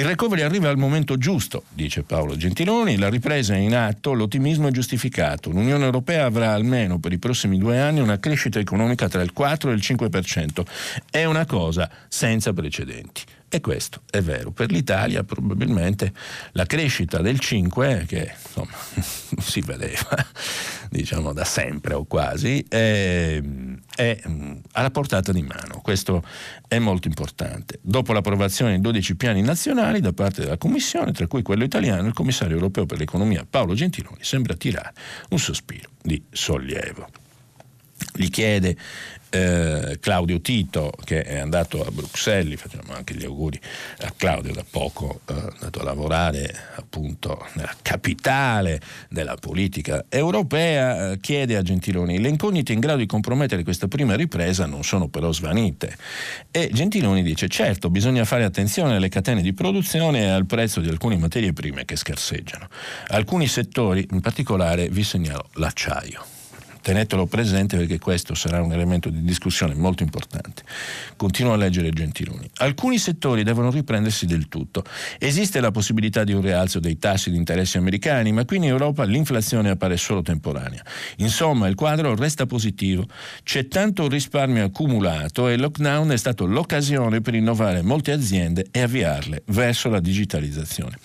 Il 0.00 0.06
recovery 0.06 0.40
arriva 0.40 0.70
al 0.70 0.78
momento 0.78 1.18
giusto, 1.18 1.64
dice 1.74 2.04
Paolo 2.04 2.34
Gentiloni, 2.34 2.96
la 2.96 3.10
ripresa 3.10 3.52
è 3.52 3.58
in 3.58 3.74
atto, 3.74 4.14
l'ottimismo 4.14 4.68
è 4.68 4.70
giustificato. 4.70 5.50
L'Unione 5.50 5.84
Europea 5.84 6.24
avrà 6.24 6.54
almeno 6.54 6.98
per 6.98 7.12
i 7.12 7.18
prossimi 7.18 7.58
due 7.58 7.78
anni 7.78 8.00
una 8.00 8.18
crescita 8.18 8.58
economica 8.58 9.10
tra 9.10 9.20
il 9.20 9.34
4 9.34 9.70
e 9.70 9.74
il 9.74 9.80
5%. 9.84 10.64
È 11.10 11.26
una 11.26 11.44
cosa 11.44 11.90
senza 12.08 12.54
precedenti. 12.54 13.24
E 13.52 13.60
questo 13.60 14.00
è 14.08 14.22
vero. 14.22 14.52
Per 14.52 14.70
l'Italia 14.70 15.22
probabilmente 15.22 16.14
la 16.52 16.64
crescita 16.64 17.18
del 17.18 17.38
5, 17.38 18.04
che 18.08 18.32
insomma 18.42 18.70
si 19.42 19.60
vedeva 19.60 20.16
diciamo 20.88 21.34
da 21.34 21.44
sempre 21.44 21.92
o 21.92 22.04
quasi, 22.04 22.64
è, 22.66 23.38
è 24.00 24.18
alla 24.72 24.90
portata 24.90 25.30
di 25.30 25.42
mano. 25.42 25.80
Questo 25.82 26.22
è 26.66 26.78
molto 26.78 27.06
importante. 27.06 27.78
Dopo 27.82 28.14
l'approvazione 28.14 28.76
di 28.76 28.80
12 28.80 29.14
piani 29.16 29.42
nazionali 29.42 30.00
da 30.00 30.14
parte 30.14 30.40
della 30.40 30.56
Commissione, 30.56 31.12
tra 31.12 31.26
cui 31.26 31.42
quello 31.42 31.64
italiano, 31.64 32.06
il 32.08 32.14
commissario 32.14 32.56
europeo 32.56 32.86
per 32.86 32.98
l'economia 32.98 33.46
Paolo 33.48 33.74
Gentiloni 33.74 34.18
sembra 34.22 34.54
tirare 34.54 34.94
un 35.30 35.38
sospiro 35.38 35.90
di 36.00 36.22
sollievo. 36.30 37.08
Gli 38.14 38.28
chiede 38.28 38.76
eh, 39.30 39.98
Claudio 40.00 40.40
Tito 40.40 40.92
che 41.04 41.22
è 41.22 41.38
andato 41.38 41.84
a 41.84 41.90
Bruxelles, 41.90 42.60
facciamo 42.60 42.92
anche 42.92 43.14
gli 43.14 43.24
auguri 43.24 43.60
a 44.00 44.12
Claudio 44.16 44.52
da 44.52 44.64
poco, 44.68 45.20
eh, 45.26 45.34
è 45.34 45.52
andato 45.54 45.80
a 45.80 45.84
lavorare 45.84 46.54
appunto 46.76 47.46
nella 47.54 47.74
capitale 47.82 48.80
della 49.08 49.36
politica 49.36 50.04
europea, 50.08 51.12
eh, 51.12 51.20
chiede 51.20 51.56
a 51.56 51.62
Gentiloni 51.62 52.18
le 52.20 52.28
incognite 52.28 52.72
in 52.72 52.80
grado 52.80 52.98
di 52.98 53.06
compromettere 53.06 53.62
questa 53.62 53.88
prima 53.88 54.14
ripresa 54.14 54.66
non 54.66 54.84
sono 54.84 55.08
però 55.08 55.32
svanite 55.32 55.96
e 56.50 56.70
Gentiloni 56.72 57.22
dice 57.22 57.48
certo 57.48 57.90
bisogna 57.90 58.24
fare 58.24 58.44
attenzione 58.44 58.96
alle 58.96 59.08
catene 59.08 59.42
di 59.42 59.52
produzione 59.52 60.22
e 60.22 60.28
al 60.28 60.46
prezzo 60.46 60.80
di 60.80 60.88
alcune 60.88 61.16
materie 61.16 61.52
prime 61.52 61.84
che 61.84 61.96
scarseggiano. 61.96 62.68
Alcuni 63.08 63.46
settori, 63.46 64.06
in 64.10 64.20
particolare 64.20 64.88
vi 64.88 65.04
segnalo 65.04 65.48
l'acciaio 65.54 66.38
tenetelo 66.80 67.26
presente 67.26 67.76
perché 67.76 67.98
questo 67.98 68.34
sarà 68.34 68.62
un 68.62 68.72
elemento 68.72 69.08
di 69.10 69.22
discussione 69.22 69.74
molto 69.74 70.02
importante. 70.02 70.62
Continuo 71.16 71.52
a 71.52 71.56
leggere 71.56 71.90
Gentiloni. 71.90 72.48
Alcuni 72.56 72.98
settori 72.98 73.42
devono 73.42 73.70
riprendersi 73.70 74.26
del 74.26 74.48
tutto. 74.48 74.84
Esiste 75.18 75.60
la 75.60 75.70
possibilità 75.70 76.24
di 76.24 76.32
un 76.32 76.40
rialzo 76.40 76.80
dei 76.80 76.98
tassi 76.98 77.30
di 77.30 77.36
interessi 77.36 77.78
americani, 77.78 78.32
ma 78.32 78.44
qui 78.44 78.56
in 78.56 78.64
Europa 78.64 79.04
l'inflazione 79.04 79.70
appare 79.70 79.96
solo 79.96 80.22
temporanea. 80.22 80.82
Insomma, 81.16 81.68
il 81.68 81.74
quadro 81.74 82.14
resta 82.14 82.46
positivo. 82.46 83.06
C'è 83.42 83.68
tanto 83.68 84.08
risparmio 84.08 84.64
accumulato 84.64 85.48
e 85.48 85.54
il 85.54 85.60
lockdown 85.60 86.10
è 86.10 86.16
stato 86.16 86.46
l'occasione 86.46 87.20
per 87.20 87.34
innovare 87.34 87.82
molte 87.82 88.12
aziende 88.12 88.66
e 88.70 88.82
avviarle 88.82 89.42
verso 89.46 89.88
la 89.88 90.00
digitalizzazione. 90.00 90.98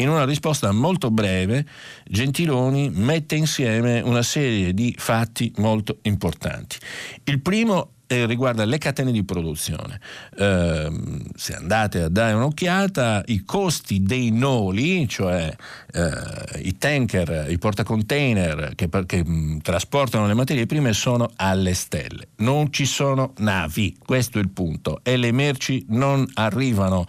In 0.00 0.08
una 0.08 0.24
risposta 0.24 0.70
molto 0.70 1.10
breve, 1.10 1.66
Gentiloni 2.04 2.88
mette 2.90 3.34
insieme 3.34 4.00
una 4.00 4.22
serie 4.22 4.72
di 4.72 4.94
fatti 4.96 5.52
molto 5.56 5.98
importanti. 6.02 6.76
Il 7.24 7.40
primo 7.40 7.94
eh, 8.08 8.26
riguarda 8.26 8.64
le 8.64 8.78
catene 8.78 9.12
di 9.12 9.22
produzione. 9.22 10.00
Eh, 10.36 10.90
se 11.36 11.54
andate 11.54 12.02
a 12.02 12.08
dare 12.08 12.32
un'occhiata, 12.32 13.22
i 13.26 13.44
costi 13.44 14.02
dei 14.02 14.30
noli, 14.30 15.06
cioè 15.06 15.54
eh, 15.92 16.60
i 16.62 16.76
tanker, 16.78 17.46
i 17.48 17.58
portacontainer 17.58 18.72
che, 18.74 18.88
che 19.06 19.24
mh, 19.24 19.30
mm, 19.30 19.58
trasportano 19.58 20.26
le 20.26 20.34
materie 20.34 20.66
prime, 20.66 20.92
sono 20.92 21.30
alle 21.36 21.74
stelle. 21.74 22.28
Non 22.36 22.72
ci 22.72 22.86
sono 22.86 23.34
navi, 23.38 23.96
questo 24.04 24.38
è 24.38 24.40
il 24.40 24.50
punto, 24.50 25.00
e 25.02 25.16
le 25.16 25.30
merci 25.30 25.84
non 25.90 26.26
arrivano 26.34 27.06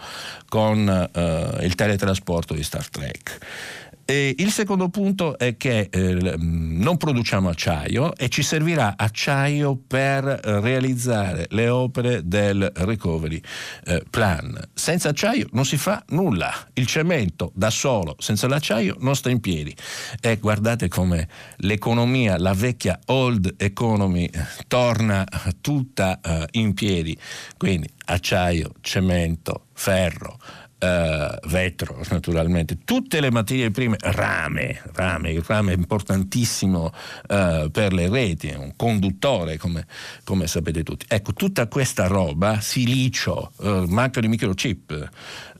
con 0.49 0.87
eh, 0.89 1.65
il 1.65 1.75
teletrasporto 1.75 2.53
di 2.53 2.63
Star 2.63 2.87
Trek. 2.89 3.37
E 4.09 4.33
il 4.39 4.49
secondo 4.49 4.89
punto 4.89 5.37
è 5.37 5.55
che 5.55 5.87
eh, 5.91 6.33
non 6.35 6.97
produciamo 6.97 7.47
acciaio 7.47 8.15
e 8.15 8.27
ci 8.29 8.41
servirà 8.41 8.95
acciaio 8.97 9.79
per 9.85 10.23
realizzare 10.23 11.45
le 11.49 11.69
opere 11.69 12.27
del 12.27 12.71
recovery 12.73 13.39
eh, 13.85 14.03
plan. 14.09 14.59
Senza 14.73 15.09
acciaio 15.09 15.47
non 15.51 15.63
si 15.63 15.77
fa 15.77 16.03
nulla. 16.07 16.51
Il 16.73 16.87
cemento 16.87 17.51
da 17.53 17.69
solo, 17.69 18.15
senza 18.17 18.47
l'acciaio, 18.47 18.95
non 18.97 19.15
sta 19.15 19.29
in 19.29 19.41
piedi. 19.41 19.75
E 20.19 20.37
guardate 20.37 20.87
come 20.87 21.27
l'economia, 21.57 22.39
la 22.39 22.55
vecchia 22.55 22.99
old 23.05 23.53
economy, 23.57 24.27
torna 24.67 25.23
tutta 25.61 26.19
uh, 26.23 26.45
in 26.57 26.73
piedi. 26.73 27.15
Quindi 27.57 27.87
acciaio, 28.05 28.71
cemento, 28.81 29.67
ferro, 29.73 30.39
Uh, 30.79 31.47
vetro 31.49 32.01
naturalmente, 32.09 32.77
tutte 32.85 33.19
le 33.19 33.29
materie 33.31 33.69
prime, 33.69 33.97
rame, 33.99 34.81
rame, 34.93 35.31
il 35.31 35.43
rame 35.45 35.73
è 35.73 35.75
importantissimo 35.75 36.85
uh, 37.27 37.69
per 37.69 37.91
le 37.91 38.07
reti, 38.07 38.47
è 38.47 38.55
un 38.55 38.73
conduttore 38.77 39.57
come, 39.57 39.85
come, 40.23 40.47
sapete 40.47 40.83
tutti. 40.83 41.05
Ecco, 41.09 41.33
tutta 41.33 41.67
questa 41.67 42.07
roba, 42.07 42.61
silicio, 42.61 43.51
uh, 43.57 43.83
mancano 43.87 44.27
i 44.27 44.29
microchip, 44.29 45.09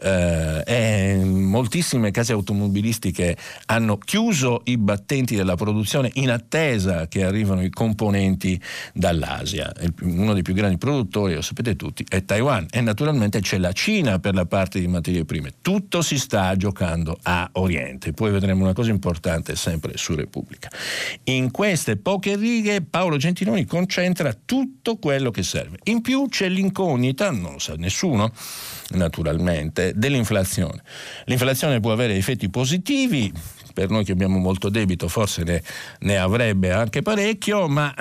eh, 0.01 1.21
moltissime 1.23 2.12
case 2.12 2.32
automobilistiche 2.32 3.36
hanno 3.65 3.97
chiuso 3.97 4.62
i 4.65 4.77
battenti 4.77 5.36
della 5.36 5.55
produzione 5.55 6.10
in 6.13 6.32
attesa 6.32 7.08
che 7.08 7.23
arrivano 7.23 7.63
i 7.63 7.69
componenti 7.69 8.60
dall'Asia. 8.93 9.71
Uno 10.01 10.34
dei 10.34 10.41
più 10.41 10.53
grandi 10.53 10.77
produttori, 10.77 11.34
lo 11.34 11.41
sapete 11.41 11.75
tutti, 11.75 12.05
è 12.08 12.23
Taiwan 12.23 12.67
e 12.69 12.82
naturalmente 12.82 13.41
c'è 13.41 13.58
la 13.58 13.73
Cina 13.73 14.19
per 14.19 14.34
la 14.34 14.45
parte 14.45 14.79
di 14.79 14.88
materie 15.10 15.26
prime. 15.26 15.54
Tutto 15.62 16.02
si 16.02 16.17
sta 16.17 16.56
giocando 16.56 17.17
a 17.24 17.50
Oriente. 17.54 18.13
Poi 18.13 18.32
vedremo 18.32 18.63
una 18.63 18.74
cosa 18.74 18.91
importante 18.91 19.56
sempre 19.56 19.98
su 19.98 20.15
Repubblica. 20.15 20.69
In 21.26 21.52
queste 21.52 21.98
poche 21.98 22.36
righe 22.36 22.82
Paolo 22.82 23.17
Gentiloni 23.17 23.65
concentra 23.65 24.34
tutto 24.45 24.98
quello 24.98 25.32
che 25.32 25.43
serve. 25.43 25.78
In 25.86 26.02
più 26.02 26.28
c'è 26.30 26.48
l'incognita, 26.48 27.32
non 27.32 27.54
lo 27.54 27.60
sa 27.60 27.74
nessuno, 27.76 28.32
naturalmente, 28.89 29.93
dell'inflazione. 29.95 30.82
L'inflazione 31.26 31.80
può 31.80 31.91
avere 31.91 32.15
effetti 32.15 32.50
positivi, 32.50 33.32
per 33.73 33.89
noi 33.89 34.03
che 34.03 34.12
abbiamo 34.12 34.38
molto 34.38 34.69
debito 34.69 35.08
forse 35.08 35.43
ne, 35.43 35.63
ne 35.99 36.17
avrebbe 36.17 36.71
anche 36.71 37.01
parecchio, 37.01 37.67
ma 37.67 37.93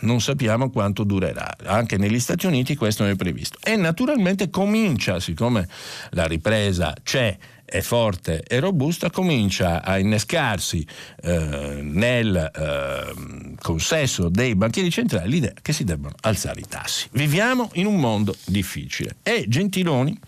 non 0.00 0.20
sappiamo 0.20 0.70
quanto 0.70 1.04
durerà. 1.04 1.56
Anche 1.64 1.96
negli 1.96 2.20
Stati 2.20 2.46
Uniti 2.46 2.76
questo 2.76 3.04
è 3.04 3.14
previsto. 3.16 3.58
E 3.62 3.76
naturalmente 3.76 4.50
comincia, 4.50 5.20
siccome 5.20 5.68
la 6.10 6.26
ripresa 6.26 6.94
c'è, 7.02 7.36
è 7.64 7.80
forte 7.80 8.42
e 8.42 8.58
robusta, 8.58 9.10
comincia 9.10 9.82
a 9.82 9.98
innescarsi 9.98 10.84
eh, 11.22 11.78
nel 11.82 12.34
eh, 12.36 13.54
consesso 13.60 14.28
dei 14.28 14.56
banchieri 14.56 14.90
centrali 14.90 15.30
l'idea 15.30 15.52
che 15.62 15.72
si 15.72 15.84
debbano 15.84 16.14
alzare 16.22 16.60
i 16.60 16.66
tassi. 16.68 17.08
Viviamo 17.12 17.70
in 17.74 17.86
un 17.86 17.96
mondo 18.00 18.34
difficile 18.46 19.16
e 19.22 19.44
Gentiloni 19.46 20.18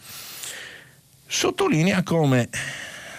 sottolinea 1.26 2.02
come 2.04 2.48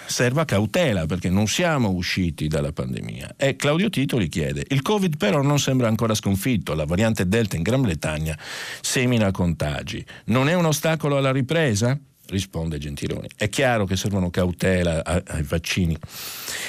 serva 0.05 0.45
cautela 0.45 1.05
perché 1.05 1.29
non 1.29 1.47
siamo 1.47 1.89
usciti 1.89 2.47
dalla 2.47 2.71
pandemia. 2.71 3.35
E 3.37 3.55
Claudio 3.55 3.89
Titoli 3.89 4.27
chiede: 4.27 4.65
il 4.69 4.81
Covid 4.81 5.17
però 5.17 5.41
non 5.41 5.59
sembra 5.59 5.87
ancora 5.87 6.13
sconfitto, 6.13 6.73
la 6.73 6.85
variante 6.85 7.27
Delta 7.27 7.55
in 7.55 7.63
Gran 7.63 7.81
Bretagna 7.81 8.37
semina 8.81 9.31
contagi. 9.31 10.05
Non 10.25 10.49
è 10.49 10.53
un 10.53 10.65
ostacolo 10.65 11.17
alla 11.17 11.31
ripresa? 11.31 11.97
risponde 12.27 12.77
Gentiloni. 12.77 13.27
È 13.35 13.49
chiaro 13.49 13.85
che 13.85 13.95
servono 13.95 14.29
cautela 14.29 15.03
ai 15.03 15.43
vaccini. 15.43 15.97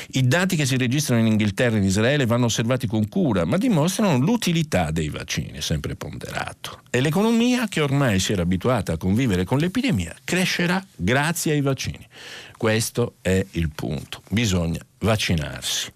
I 0.08 0.26
dati 0.26 0.56
che 0.56 0.66
si 0.66 0.76
registrano 0.76 1.20
in 1.20 1.26
Inghilterra 1.26 1.76
e 1.76 1.78
in 1.78 1.84
Israele 1.84 2.26
vanno 2.26 2.46
osservati 2.46 2.86
con 2.86 3.08
cura, 3.08 3.44
ma 3.44 3.56
dimostrano 3.56 4.18
l'utilità 4.18 4.90
dei 4.90 5.08
vaccini, 5.08 5.60
sempre 5.60 5.94
ponderato. 5.96 6.82
E 6.90 7.00
l'economia, 7.00 7.68
che 7.68 7.80
ormai 7.80 8.18
si 8.18 8.32
era 8.32 8.42
abituata 8.42 8.92
a 8.92 8.96
convivere 8.96 9.44
con 9.44 9.58
l'epidemia, 9.58 10.14
crescerà 10.24 10.84
grazie 10.94 11.52
ai 11.52 11.60
vaccini. 11.60 12.06
Questo 12.56 13.16
è 13.20 13.44
il 13.52 13.70
punto. 13.74 14.22
Bisogna 14.30 14.80
vaccinarsi. 15.04 15.92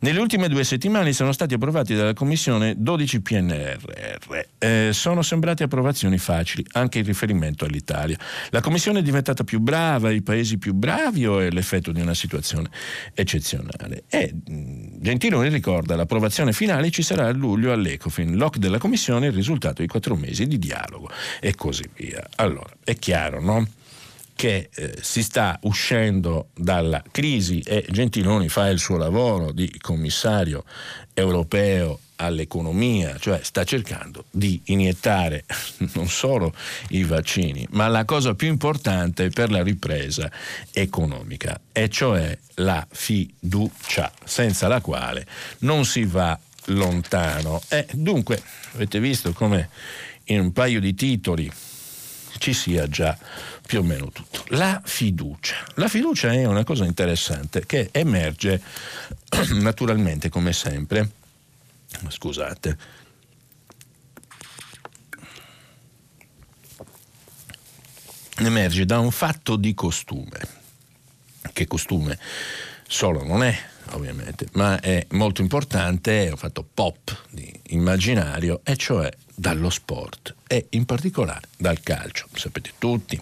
Nelle 0.00 0.18
ultime 0.18 0.48
due 0.48 0.64
settimane 0.64 1.12
sono 1.12 1.30
stati 1.32 1.54
approvati 1.54 1.94
dalla 1.94 2.14
Commissione 2.14 2.74
12 2.76 3.20
PNRR. 3.20 4.40
Eh, 4.58 4.90
sono 4.92 5.22
sembrate 5.22 5.64
approvazioni 5.64 6.18
facili, 6.18 6.64
anche 6.72 6.98
in 6.98 7.04
riferimento 7.04 7.64
all'Italia. 7.64 8.18
La 8.50 8.60
Commissione 8.60 9.00
è 9.00 9.02
diventata 9.02 9.44
più 9.44 9.60
brava, 9.60 10.10
i 10.10 10.22
paesi 10.22 10.58
più 10.58 10.72
bravi 10.72 11.26
o 11.26 11.38
è 11.38 11.50
l'effetto 11.50 11.92
di 11.92 12.00
una 12.00 12.14
situazione 12.14 12.70
eccezionale? 13.14 14.04
E 14.08 14.32
Gentiloni 14.34 15.48
ricorda 15.50 15.94
l'approvazione 15.94 16.52
finale 16.52 16.90
ci 16.90 17.02
sarà 17.02 17.26
a 17.26 17.32
luglio 17.32 17.72
all'Ecofin, 17.72 18.36
l'OC 18.36 18.56
della 18.56 18.78
Commissione 18.78 19.26
è 19.26 19.28
il 19.28 19.34
risultato 19.34 19.82
di 19.82 19.88
quattro 19.88 20.16
mesi 20.16 20.46
di 20.46 20.58
dialogo 20.58 21.10
e 21.40 21.54
così 21.54 21.88
via. 21.94 22.26
Allora, 22.36 22.72
è 22.82 22.94
chiaro, 22.96 23.40
no? 23.40 23.66
Che 24.36 24.68
eh, 24.72 24.98
si 25.00 25.22
sta 25.22 25.58
uscendo 25.62 26.50
dalla 26.54 27.02
crisi 27.10 27.60
e 27.60 27.86
Gentiloni 27.88 28.48
fa 28.48 28.68
il 28.68 28.78
suo 28.78 28.98
lavoro 28.98 29.50
di 29.50 29.74
commissario 29.80 30.62
europeo 31.14 32.00
all'economia, 32.16 33.16
cioè 33.18 33.40
sta 33.42 33.64
cercando 33.64 34.26
di 34.30 34.60
iniettare 34.66 35.44
non 35.94 36.08
solo 36.08 36.54
i 36.90 37.02
vaccini, 37.04 37.66
ma 37.70 37.88
la 37.88 38.04
cosa 38.04 38.34
più 38.34 38.48
importante 38.48 39.30
per 39.30 39.50
la 39.50 39.62
ripresa 39.62 40.30
economica, 40.72 41.58
e 41.72 41.88
cioè 41.88 42.36
la 42.56 42.86
fiducia, 42.90 44.12
senza 44.24 44.68
la 44.68 44.80
quale 44.80 45.26
non 45.60 45.86
si 45.86 46.04
va 46.04 46.38
lontano. 46.66 47.62
E 47.68 47.86
dunque, 47.92 48.42
avete 48.74 49.00
visto 49.00 49.32
come 49.32 49.70
in 50.24 50.40
un 50.40 50.52
paio 50.52 50.80
di 50.80 50.94
titoli 50.94 51.50
ci 52.38 52.52
sia 52.52 52.86
già 52.88 53.16
più 53.66 53.80
o 53.80 53.82
meno 53.82 54.10
tutto. 54.10 54.44
La 54.48 54.80
fiducia. 54.84 55.56
La 55.74 55.88
fiducia 55.88 56.32
è 56.32 56.44
una 56.44 56.64
cosa 56.64 56.84
interessante 56.84 57.66
che 57.66 57.88
emerge 57.92 58.62
naturalmente, 59.54 60.28
come 60.28 60.52
sempre, 60.52 61.10
scusate, 62.08 62.78
emerge 68.38 68.84
da 68.84 69.00
un 69.00 69.10
fatto 69.10 69.56
di 69.56 69.74
costume, 69.74 70.38
che 71.52 71.66
costume 71.66 72.18
solo 72.86 73.24
non 73.24 73.42
è, 73.42 73.58
ovviamente, 73.90 74.46
ma 74.52 74.78
è 74.78 75.06
molto 75.10 75.40
importante, 75.40 76.26
è 76.26 76.30
un 76.30 76.36
fatto 76.36 76.66
pop 76.72 77.24
di 77.30 77.52
immaginario, 77.68 78.60
e 78.62 78.76
cioè 78.76 79.10
dallo 79.34 79.70
sport 79.70 80.34
e 80.46 80.66
in 80.70 80.84
particolare 80.84 81.48
dal 81.56 81.80
calcio. 81.80 82.26
Sapete 82.32 82.72
tutti 82.78 83.20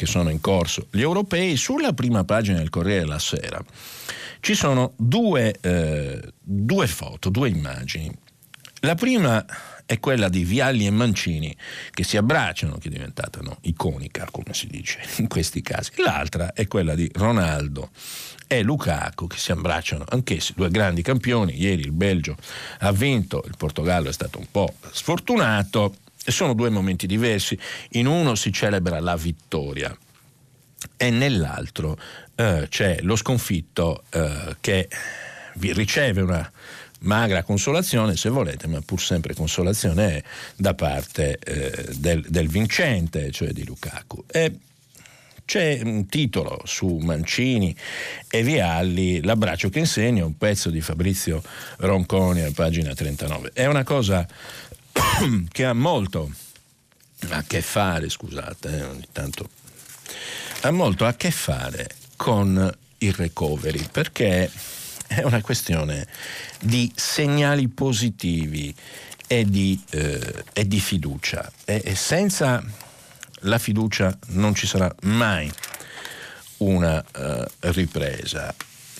che 0.00 0.06
sono 0.06 0.30
in 0.30 0.40
corso 0.40 0.86
gli 0.90 1.02
europei, 1.02 1.58
sulla 1.58 1.92
prima 1.92 2.24
pagina 2.24 2.56
del 2.56 2.70
Corriere 2.70 3.00
della 3.00 3.18
Sera 3.18 3.62
ci 4.40 4.54
sono 4.54 4.94
due, 4.96 5.54
eh, 5.60 6.22
due 6.40 6.86
foto, 6.86 7.28
due 7.28 7.50
immagini. 7.50 8.10
La 8.80 8.94
prima 8.94 9.44
è 9.84 10.00
quella 10.00 10.30
di 10.30 10.42
Vialli 10.42 10.86
e 10.86 10.90
Mancini 10.90 11.54
che 11.90 12.02
si 12.02 12.16
abbracciano, 12.16 12.78
che 12.78 12.88
è 12.88 12.90
diventata 12.90 13.40
iconica, 13.60 14.26
come 14.30 14.54
si 14.54 14.68
dice 14.68 15.00
in 15.20 15.28
questi 15.28 15.60
casi. 15.60 15.90
L'altra 15.96 16.54
è 16.54 16.66
quella 16.66 16.94
di 16.94 17.10
Ronaldo 17.12 17.90
e 18.46 18.62
Lukaku 18.62 19.26
che 19.26 19.36
si 19.36 19.52
abbracciano 19.52 20.06
anch'essi, 20.08 20.54
due 20.56 20.70
grandi 20.70 21.02
campioni. 21.02 21.60
Ieri 21.60 21.82
il 21.82 21.92
Belgio 21.92 22.38
ha 22.78 22.92
vinto, 22.92 23.44
il 23.46 23.56
Portogallo 23.58 24.08
è 24.08 24.12
stato 24.14 24.38
un 24.38 24.46
po' 24.50 24.72
sfortunato. 24.92 25.94
E 26.24 26.30
sono 26.30 26.54
due 26.54 26.70
momenti 26.70 27.06
diversi. 27.06 27.58
In 27.90 28.06
uno 28.06 28.34
si 28.34 28.52
celebra 28.52 29.00
la 29.00 29.16
vittoria 29.16 29.96
e 30.96 31.10
nell'altro 31.10 31.98
eh, 32.34 32.66
c'è 32.68 33.00
lo 33.02 33.16
sconfitto 33.16 34.04
eh, 34.10 34.56
che 34.60 34.88
riceve 35.54 36.22
una 36.22 36.50
magra 37.00 37.42
consolazione, 37.42 38.16
se 38.16 38.28
volete, 38.28 38.66
ma 38.66 38.80
pur 38.80 39.00
sempre 39.00 39.34
consolazione 39.34 40.16
è 40.16 40.22
da 40.56 40.74
parte 40.74 41.38
eh, 41.38 41.94
del, 41.96 42.24
del, 42.28 42.48
vincente, 42.48 43.30
cioè 43.30 43.52
di 43.52 43.64
Lukaku. 43.64 44.24
E 44.26 44.58
c'è 45.44 45.80
un 45.82 46.06
titolo 46.06 46.60
su 46.64 46.98
Mancini 46.98 47.74
e 48.28 48.42
Vialli, 48.42 49.22
L'abbraccio 49.22 49.68
che 49.68 49.80
insegna, 49.80 50.24
un 50.24 50.36
pezzo 50.36 50.70
di 50.70 50.80
Fabrizio 50.80 51.42
Ronconi 51.78 52.42
a 52.42 52.52
pagina 52.54 52.94
39. 52.94 53.50
È 53.52 53.66
una 53.66 53.82
cosa 53.82 54.26
che 55.50 55.64
ha 55.64 55.72
molto 55.72 56.32
a 57.28 57.42
che 57.42 57.60
fare, 57.60 58.08
scusate, 58.08 58.78
eh, 58.78 58.84
ogni 58.84 59.06
tanto, 59.12 59.48
ha 60.62 60.70
molto 60.70 61.06
a 61.06 61.14
che 61.14 61.30
fare 61.30 61.88
con 62.16 62.76
il 62.98 63.12
recovery, 63.14 63.88
perché 63.90 64.50
è 65.06 65.22
una 65.22 65.40
questione 65.40 66.06
di 66.60 66.90
segnali 66.94 67.68
positivi 67.68 68.74
e 69.26 69.44
di, 69.44 69.80
eh, 69.90 70.44
e 70.52 70.66
di 70.66 70.80
fiducia. 70.80 71.50
E, 71.64 71.82
e 71.84 71.94
senza 71.94 72.62
la 73.44 73.58
fiducia 73.58 74.16
non 74.28 74.54
ci 74.54 74.66
sarà 74.66 74.92
mai 75.02 75.50
una 76.58 77.02
uh, 77.16 77.44
ripresa. 77.72 78.54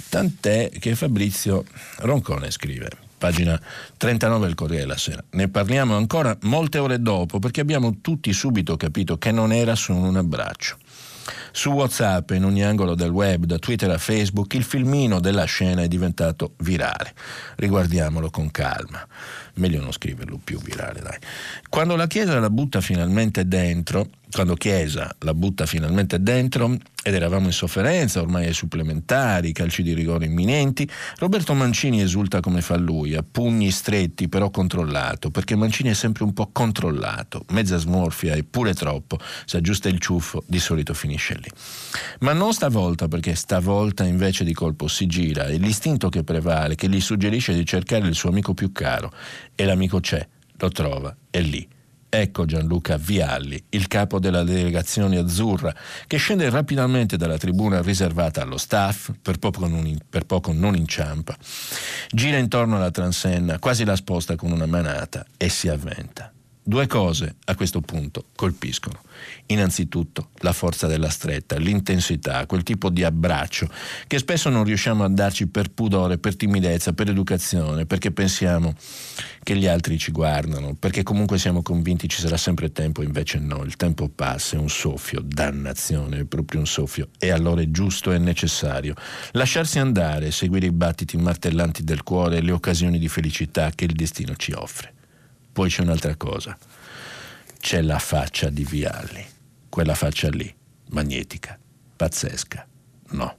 Tant'è 0.08 0.70
che 0.70 0.94
Fabrizio 0.94 1.64
Roncone 1.98 2.50
scrive 2.50 2.88
pagina 3.20 3.60
39 3.98 4.46
del 4.46 4.54
Corriere 4.54 4.82
della 4.84 4.96
Sera. 4.96 5.22
Ne 5.32 5.48
parliamo 5.48 5.94
ancora 5.94 6.34
molte 6.44 6.78
ore 6.78 7.02
dopo 7.02 7.38
perché 7.38 7.60
abbiamo 7.60 7.98
tutti 8.00 8.32
subito 8.32 8.78
capito 8.78 9.18
che 9.18 9.30
non 9.30 9.52
era 9.52 9.74
solo 9.74 10.00
un 10.00 10.16
abbraccio. 10.16 10.78
Su 11.52 11.70
WhatsApp, 11.70 12.30
in 12.30 12.44
ogni 12.44 12.64
angolo 12.64 12.94
del 12.94 13.10
web, 13.10 13.44
da 13.44 13.58
Twitter 13.58 13.90
a 13.90 13.98
Facebook, 13.98 14.54
il 14.54 14.64
filmino 14.64 15.20
della 15.20 15.44
scena 15.44 15.82
è 15.82 15.88
diventato 15.88 16.54
virale. 16.58 17.12
Riguardiamolo 17.56 18.30
con 18.30 18.50
calma. 18.50 19.06
Meglio 19.60 19.82
non 19.82 19.92
scriverlo 19.92 20.40
più 20.42 20.58
virale, 20.58 21.00
dai. 21.00 21.18
Quando 21.68 21.94
la 21.94 22.06
Chiesa 22.06 22.38
la 22.38 22.48
butta 22.48 22.80
finalmente 22.80 23.46
dentro, 23.46 24.08
quando 24.32 24.54
Chiesa 24.54 25.14
la 25.18 25.34
butta 25.34 25.66
finalmente 25.66 26.22
dentro 26.22 26.78
ed 27.02 27.14
eravamo 27.14 27.46
in 27.46 27.52
sofferenza, 27.52 28.20
ormai 28.20 28.46
ai 28.46 28.52
supplementari, 28.54 29.52
calci 29.52 29.82
di 29.82 29.92
rigore 29.92 30.26
imminenti, 30.26 30.88
Roberto 31.18 31.54
Mancini 31.54 32.00
esulta 32.00 32.40
come 32.40 32.60
fa 32.62 32.76
lui, 32.76 33.14
a 33.14 33.24
pugni 33.28 33.70
stretti 33.70 34.28
però 34.28 34.50
controllato, 34.50 35.30
perché 35.30 35.56
Mancini 35.56 35.90
è 35.90 35.94
sempre 35.94 36.24
un 36.24 36.32
po' 36.32 36.50
controllato, 36.52 37.44
mezza 37.50 37.76
smorfia 37.76 38.34
e 38.34 38.44
pure 38.44 38.74
troppo, 38.74 39.18
se 39.44 39.58
aggiusta 39.58 39.88
il 39.88 39.98
ciuffo 39.98 40.42
di 40.46 40.58
solito 40.58 40.94
finisce 40.94 41.34
lì. 41.34 41.50
Ma 42.20 42.32
non 42.32 42.52
stavolta, 42.52 43.08
perché 43.08 43.34
stavolta 43.34 44.04
invece 44.04 44.44
di 44.44 44.52
colpo 44.52 44.86
si 44.88 45.06
gira 45.06 45.46
e 45.46 45.56
l'istinto 45.56 46.08
che 46.08 46.22
prevale, 46.22 46.76
che 46.76 46.88
gli 46.88 47.00
suggerisce 47.00 47.54
di 47.54 47.64
cercare 47.64 48.06
il 48.06 48.14
suo 48.14 48.28
amico 48.28 48.52
più 48.54 48.72
caro, 48.72 49.10
e 49.60 49.64
l'amico 49.66 50.00
c'è, 50.00 50.26
lo 50.56 50.70
trova, 50.70 51.14
è 51.28 51.40
lì 51.40 51.68
Ecco 52.12 52.44
Gianluca 52.44 52.96
Vialli, 52.96 53.62
il 53.68 53.86
capo 53.86 54.18
della 54.18 54.42
delegazione 54.42 55.16
azzurra, 55.16 55.72
che 56.08 56.16
scende 56.16 56.50
rapidamente 56.50 57.16
dalla 57.16 57.38
tribuna 57.38 57.80
riservata 57.82 58.42
allo 58.42 58.56
staff, 58.56 59.12
per 59.22 59.38
poco 59.38 59.68
non, 59.68 59.96
per 60.08 60.26
poco 60.26 60.52
non 60.52 60.74
inciampa. 60.74 61.36
Gira 62.08 62.38
intorno 62.38 62.76
alla 62.76 62.90
transenna, 62.90 63.60
quasi 63.60 63.84
la 63.84 63.94
sposta 63.94 64.34
con 64.34 64.50
una 64.50 64.66
manata 64.66 65.24
e 65.36 65.48
si 65.48 65.68
avventa. 65.68 66.32
Due 66.60 66.88
cose 66.88 67.36
a 67.44 67.54
questo 67.54 67.80
punto 67.80 68.24
colpiscono. 68.34 69.02
Innanzitutto 69.46 70.30
la 70.38 70.52
forza 70.52 70.86
della 70.86 71.08
stretta, 71.08 71.56
l'intensità, 71.56 72.46
quel 72.46 72.62
tipo 72.62 72.88
di 72.88 73.04
abbraccio 73.04 73.68
che 74.06 74.18
spesso 74.18 74.48
non 74.48 74.64
riusciamo 74.64 75.04
a 75.04 75.08
darci 75.08 75.48
per 75.48 75.70
pudore, 75.70 76.18
per 76.18 76.36
timidezza, 76.36 76.92
per 76.92 77.08
educazione, 77.08 77.86
perché 77.86 78.10
pensiamo 78.10 78.74
che 79.42 79.56
gli 79.56 79.66
altri 79.66 79.98
ci 79.98 80.12
guardano, 80.12 80.74
perché 80.74 81.02
comunque 81.02 81.38
siamo 81.38 81.62
convinti 81.62 82.08
ci 82.08 82.20
sarà 82.20 82.36
sempre 82.36 82.72
tempo, 82.72 83.02
invece 83.02 83.38
no, 83.38 83.62
il 83.64 83.76
tempo 83.76 84.08
passa, 84.08 84.56
è 84.56 84.58
un 84.58 84.68
soffio, 84.68 85.20
dannazione, 85.24 86.20
è 86.20 86.24
proprio 86.24 86.60
un 86.60 86.66
soffio, 86.66 87.08
e 87.18 87.30
allora 87.30 87.62
è 87.62 87.70
giusto 87.70 88.12
e 88.12 88.18
necessario 88.18 88.94
lasciarsi 89.32 89.78
andare, 89.78 90.30
seguire 90.30 90.66
i 90.66 90.72
battiti 90.72 91.16
martellanti 91.16 91.84
del 91.84 92.02
cuore 92.02 92.36
e 92.36 92.42
le 92.42 92.52
occasioni 92.52 92.98
di 92.98 93.08
felicità 93.08 93.70
che 93.74 93.84
il 93.84 93.92
destino 93.92 94.36
ci 94.36 94.52
offre. 94.52 94.92
Poi 95.52 95.68
c'è 95.68 95.82
un'altra 95.82 96.14
cosa. 96.16 96.56
C'è 97.60 97.82
la 97.82 97.98
faccia 97.98 98.48
di 98.48 98.64
Vialli. 98.64 99.24
Quella 99.68 99.94
faccia 99.94 100.30
lì, 100.30 100.52
magnetica, 100.88 101.58
pazzesca. 101.94 102.66
No. 103.10 103.36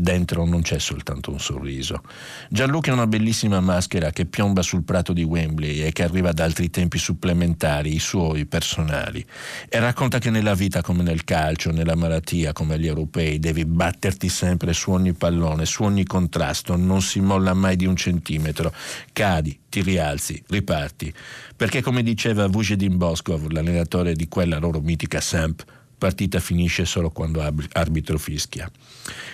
Dentro 0.00 0.46
non 0.46 0.62
c'è 0.62 0.78
soltanto 0.78 1.30
un 1.30 1.38
sorriso. 1.38 2.02
Gianluca 2.48 2.90
è 2.90 2.94
una 2.94 3.06
bellissima 3.06 3.60
maschera 3.60 4.12
che 4.12 4.24
piomba 4.24 4.62
sul 4.62 4.82
prato 4.82 5.12
di 5.12 5.24
Wembley 5.24 5.82
e 5.82 5.92
che 5.92 6.04
arriva 6.04 6.32
da 6.32 6.44
altri 6.44 6.70
tempi 6.70 6.96
supplementari, 6.96 7.94
i 7.94 7.98
suoi 7.98 8.46
personali. 8.46 9.22
E 9.68 9.78
racconta 9.78 10.18
che 10.18 10.30
nella 10.30 10.54
vita 10.54 10.80
come 10.80 11.02
nel 11.02 11.24
calcio, 11.24 11.70
nella 11.70 11.96
malattia 11.96 12.54
come 12.54 12.74
agli 12.76 12.86
europei, 12.86 13.38
devi 13.38 13.66
batterti 13.66 14.30
sempre 14.30 14.72
su 14.72 14.90
ogni 14.90 15.12
pallone, 15.12 15.66
su 15.66 15.82
ogni 15.82 16.06
contrasto, 16.06 16.76
non 16.76 17.02
si 17.02 17.20
molla 17.20 17.52
mai 17.52 17.76
di 17.76 17.84
un 17.84 17.94
centimetro. 17.94 18.72
Cadi, 19.12 19.58
ti 19.68 19.82
rialzi, 19.82 20.42
riparti. 20.46 21.12
Perché 21.54 21.82
come 21.82 22.02
diceva 22.02 22.46
Vujadin 22.46 22.96
Boskov, 22.96 23.50
l'allenatore 23.50 24.14
di 24.14 24.28
quella 24.28 24.56
loro 24.56 24.80
mitica 24.80 25.20
Samp, 25.20 25.62
partita 26.00 26.40
finisce 26.40 26.86
solo 26.86 27.10
quando 27.10 27.42
arbitro 27.72 28.18
fischia. 28.18 28.70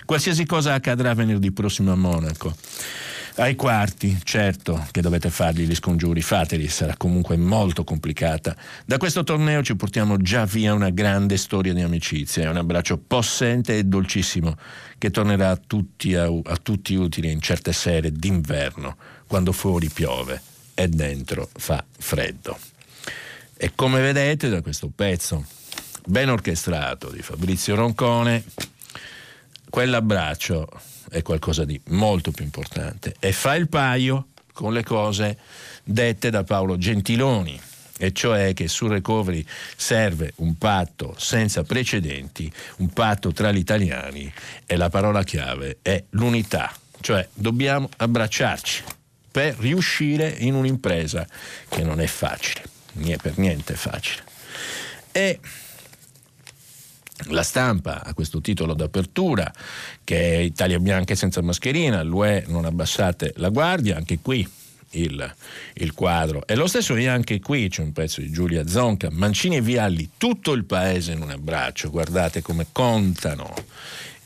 Qualsiasi 0.05 0.45
cosa 0.45 0.73
accadrà 0.73 1.13
venerdì 1.13 1.53
prossimo 1.53 1.93
a 1.93 1.95
Monaco. 1.95 2.53
Ai 3.39 3.55
quarti, 3.55 4.19
certo 4.23 4.85
che 4.91 4.99
dovete 4.99 5.29
fargli 5.29 5.65
gli 5.65 5.75
scongiuri, 5.75 6.21
fateli, 6.21 6.67
sarà 6.67 6.97
comunque 6.97 7.37
molto 7.37 7.83
complicata. 7.83 8.55
Da 8.83 8.97
questo 8.97 9.23
torneo 9.23 9.61
ci 9.61 9.75
portiamo 9.75 10.17
già 10.17 10.45
via 10.45 10.73
una 10.73 10.89
grande 10.89 11.37
storia 11.37 11.71
di 11.71 11.81
amicizia 11.81 12.43
e 12.43 12.49
un 12.49 12.57
abbraccio 12.57 12.97
possente 12.97 13.77
e 13.77 13.83
dolcissimo 13.83 14.57
che 14.97 15.11
tornerà 15.11 15.51
a 15.51 15.55
tutti, 15.55 16.15
a, 16.15 16.25
a 16.25 16.57
tutti 16.57 16.95
utile 16.95 17.29
in 17.29 17.39
certe 17.39 17.71
sere 17.73 18.11
d'inverno, 18.11 18.97
quando 19.27 19.51
fuori 19.51 19.87
piove 19.89 20.41
e 20.73 20.87
dentro 20.87 21.47
fa 21.53 21.85
freddo. 21.97 22.57
E 23.55 23.71
come 23.75 24.01
vedete 24.01 24.49
da 24.49 24.61
questo 24.61 24.89
pezzo 24.93 25.45
ben 26.07 26.29
orchestrato 26.29 27.09
di 27.09 27.21
Fabrizio 27.21 27.75
Roncone, 27.75 28.43
quell'abbraccio 29.69 30.69
è 31.09 31.21
qualcosa 31.21 31.65
di 31.65 31.79
molto 31.89 32.31
più 32.31 32.45
importante. 32.45 33.15
E 33.19 33.33
fa 33.33 33.55
il 33.55 33.67
paio 33.67 34.27
con 34.53 34.71
le 34.71 34.83
cose 34.83 35.37
dette 35.83 36.29
da 36.29 36.45
Paolo 36.45 36.77
Gentiloni, 36.77 37.59
e 37.97 38.13
cioè 38.13 38.53
che 38.53 38.69
sul 38.69 38.91
recovery 38.91 39.45
serve 39.75 40.31
un 40.37 40.57
patto 40.57 41.13
senza 41.17 41.63
precedenti, 41.63 42.51
un 42.77 42.89
patto 42.93 43.33
tra 43.33 43.51
gli 43.51 43.57
italiani 43.57 44.31
e 44.65 44.77
la 44.77 44.89
parola 44.89 45.23
chiave 45.23 45.79
è 45.81 46.01
l'unità, 46.11 46.73
cioè 47.01 47.27
dobbiamo 47.33 47.89
abbracciarci 47.97 48.83
per 49.29 49.57
riuscire 49.59 50.29
in 50.29 50.55
un'impresa 50.55 51.27
che 51.67 51.83
non 51.83 51.99
è 51.99 52.07
facile, 52.07 52.63
non 52.93 53.11
è 53.11 53.17
per 53.17 53.37
niente 53.37 53.75
facile. 53.75 54.23
E 55.11 55.39
la 57.29 57.43
stampa 57.43 58.03
ha 58.03 58.13
questo 58.13 58.41
titolo 58.41 58.73
d'apertura 58.73 59.51
che 60.03 60.35
è 60.35 60.37
Italia 60.37 60.79
bianca 60.79 61.15
senza 61.15 61.41
mascherina, 61.41 62.03
l'UE 62.03 62.45
non 62.47 62.65
abbassate 62.65 63.33
la 63.37 63.49
guardia, 63.49 63.97
anche 63.97 64.19
qui 64.21 64.47
il, 64.91 65.35
il, 65.73 65.93
quadro. 65.93 66.45
E 66.47 66.55
lo 66.55 66.67
stesso 66.67 66.95
è 66.95 67.05
anche 67.05 67.39
qui, 67.39 67.69
c'è 67.69 67.81
un 67.81 67.91
pezzo 67.91 68.21
di 68.21 68.31
Giulia 68.31 68.67
Zonca, 68.67 69.09
Mancini 69.11 69.57
e 69.57 69.61
Vialli, 69.61 70.11
tutto 70.17 70.53
il 70.53 70.65
paese 70.65 71.13
in 71.13 71.21
un 71.21 71.31
abbraccio, 71.31 71.89
guardate 71.89 72.41
come 72.41 72.67
contano 72.71 73.53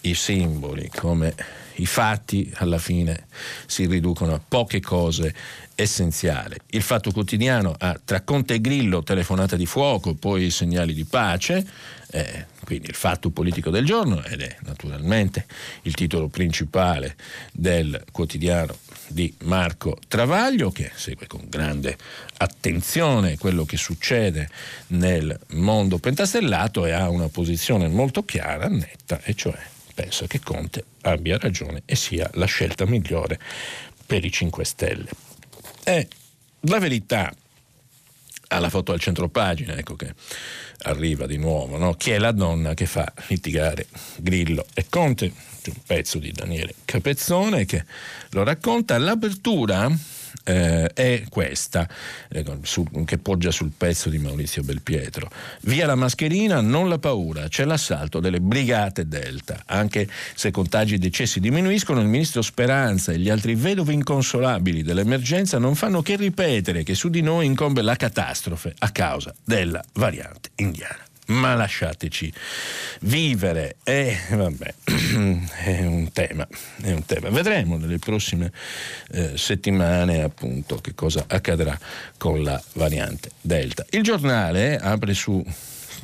i 0.02 0.14
simboli, 0.14 0.90
come 0.94 1.34
i 1.76 1.86
fatti 1.86 2.52
alla 2.56 2.78
fine 2.78 3.28
si 3.66 3.86
riducono 3.86 4.34
a 4.34 4.42
poche 4.46 4.80
cose 4.80 5.34
essenziali. 5.76 6.56
Il 6.72 6.82
fatto 6.82 7.12
quotidiano 7.12 7.74
ha 7.78 8.00
tra 8.04 8.22
Conte 8.22 8.56
e 8.56 8.62
Grillo 8.62 9.04
telefonata 9.04 9.56
di 9.56 9.66
fuoco, 9.66 10.14
poi 10.14 10.50
segnali 10.52 10.94
di 10.94 11.06
pace, 11.06 11.66
eh, 12.12 12.46
quindi 12.64 12.88
il 12.90 12.96
fatto 12.96 13.30
politico 13.30 13.70
del 13.70 13.86
giorno 13.86 14.24
ed 14.24 14.42
è 14.42 14.58
naturalmente 14.62 15.46
il 15.84 15.94
titolo 15.94 16.28
principale 16.28 17.16
del 17.54 18.04
quotidiano 18.12 18.78
di 19.08 19.34
Marco 19.44 19.98
Travaglio 20.08 20.72
che 20.72 20.92
segue 20.94 21.28
con 21.28 21.46
grande 21.48 21.98
attenzione 22.38 23.38
quello 23.38 23.66
che 23.66 23.78
succede 23.78 24.50
nel 24.88 25.38
mondo 25.52 25.98
pentastellato 25.98 26.86
e 26.86 26.92
ha 26.92 27.10
una 27.10 27.30
posizione 27.30 27.88
molto 27.88 28.24
chiara, 28.24 28.68
netta, 28.68 29.22
e 29.24 29.34
cioè 29.34 29.58
pensa 29.94 30.28
che 30.28 30.40
Conte 30.40 30.86
abbia 31.02 31.38
ragione 31.38 31.84
e 31.86 31.96
sia 31.96 32.30
la 32.34 32.46
scelta 32.46 32.86
migliore 32.86 33.40
per 34.06 34.24
i 34.26 34.32
5 34.32 34.66
Stelle. 34.66 35.10
E 35.84 36.08
la 36.62 36.80
verità 36.80 37.34
alla 38.52 38.70
foto 38.70 38.92
al 38.92 39.00
centro 39.00 39.30
pagina, 39.30 39.76
ecco 39.76 39.96
che 39.96 40.14
arriva 40.84 41.26
di 41.26 41.38
nuovo, 41.38 41.78
no? 41.78 41.94
chi 41.94 42.12
è 42.12 42.20
la 42.20 42.32
donna 42.32 42.74
che 42.74 42.86
fa 42.86 43.12
litigare 43.28 43.88
Grillo 44.18 44.66
e 44.74 44.86
Conte, 44.90 45.32
un 45.66 45.82
pezzo 45.86 46.18
di 46.18 46.32
Daniele 46.32 46.74
Capezzone 46.86 47.66
che 47.66 47.86
lo 48.32 48.44
racconta, 48.44 48.98
l'apertura 48.98 49.90
eh, 50.52 50.94
è 50.94 51.24
questa, 51.30 51.88
eh, 52.30 52.46
su, 52.64 52.86
che 53.06 53.18
poggia 53.18 53.52
sul 53.52 53.72
pezzo 53.76 54.10
di 54.10 54.18
Maurizio 54.18 54.64
Belpietro. 54.64 55.30
Via 55.62 55.86
la 55.86 55.96
mascherina, 55.96 56.62
non 56.62 56.90
la 56.90 57.00
paura, 57.00 57.48
c'è 57.48 57.66
l'assalto 57.66 58.20
delle 58.20 58.42
brigate 58.42 59.08
Delta. 59.08 59.64
Anche 59.66 60.08
se 60.36 60.52
contagi 60.52 60.96
e 60.96 60.98
decessi 60.98 61.40
diminuiscono, 61.40 62.02
il 62.02 62.08
ministro 62.08 62.42
Speranza 62.42 63.12
e 63.12 63.20
gli 63.20 63.30
altri 63.30 63.56
vedovi 63.56 63.94
inconsolabili 63.94 64.84
dell'emergenza 64.84 65.58
non 65.58 65.76
fanno 65.76 66.02
che 66.02 66.16
ripetere 66.16 66.84
che 66.84 66.96
su 66.96 67.10
di 67.10 67.22
noi 67.22 67.46
incombe 67.46 67.82
la 67.82 67.96
catastrofe 67.96 68.74
a 68.80 68.90
causa 68.92 69.34
della 69.44 69.82
variante 69.94 70.50
indiana 70.56 71.10
ma 71.32 71.56
lasciateci 71.56 72.32
vivere. 73.02 73.78
E 73.84 74.18
vabbè, 74.30 74.74
è 75.64 75.86
un 75.86 76.12
tema, 76.12 76.48
è 76.82 76.92
un 76.92 77.06
tema. 77.06 77.30
Vedremo 77.30 77.78
nelle 77.78 78.00
prossime 78.00 78.52
eh, 79.12 79.38
settimane 79.38 80.22
appunto 80.22 80.78
che 80.78 80.94
cosa 80.94 81.26
accadrà 81.28 81.78
con 82.18 82.44
la 82.44 82.62
variante 82.74 83.32
Delta. 83.42 83.86
Il 83.90 84.04
giornale 84.04 84.78
apre 84.78 85.14
su 85.14 85.44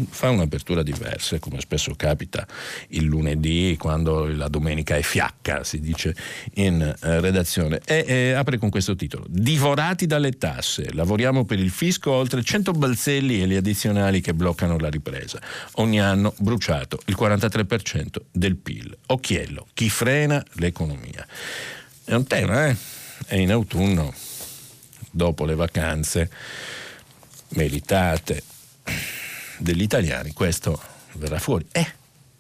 fa 0.10 0.30
un'apertura 0.30 0.84
diversa, 0.84 1.40
come 1.40 1.60
spesso 1.60 1.94
capita 1.96 2.48
il 2.90 3.04
lunedì, 3.04 3.76
quando 3.78 4.26
la 4.28 4.48
domenica 4.48 4.96
è 4.96 5.02
fiacca, 5.02 5.64
si 5.64 5.80
dice 5.80 6.16
in 6.56 6.82
eh, 6.82 7.20
redazione, 7.20 7.82
e, 7.86 8.04
e 8.08 8.32
apre 8.34 8.58
con 8.58 8.70
questo 8.70 8.96
titolo: 8.96 9.26
Divorati 9.28 10.06
dalle 10.06 10.38
tasse, 10.38 10.94
lavoriamo 10.94 11.46
per 11.46 11.60
il 11.60 11.70
fisco 11.70 12.12
oltre 12.12 12.44
100 12.44 12.72
balzelli 12.72 13.42
e 13.42 13.46
le 13.46 13.58
addizionali 13.58 14.22
che 14.22 14.34
bloccano 14.34 14.78
la 14.78 14.90
ripresa. 14.90 15.42
Ogni 15.74 16.00
anno 16.00 16.34
bruciato 16.38 17.00
il 17.06 17.16
43% 17.20 18.06
del 18.32 18.56
PIL. 18.56 18.96
Occhiello, 19.08 19.68
chi 19.74 19.90
frena 19.90 20.44
l'economia. 20.54 21.26
È 22.04 22.14
un 22.14 22.26
tema, 22.26 22.68
eh? 22.68 22.76
E 23.28 23.42
in 23.42 23.52
autunno, 23.52 24.14
dopo 25.12 25.46
le 25.46 25.56
vacanze 25.56 26.30
meritate 27.50 28.44
degli 29.58 29.82
italiani, 29.82 30.34
questo 30.34 30.80
verrà 31.14 31.40
fuori. 31.40 31.66
Eh, 31.72 31.88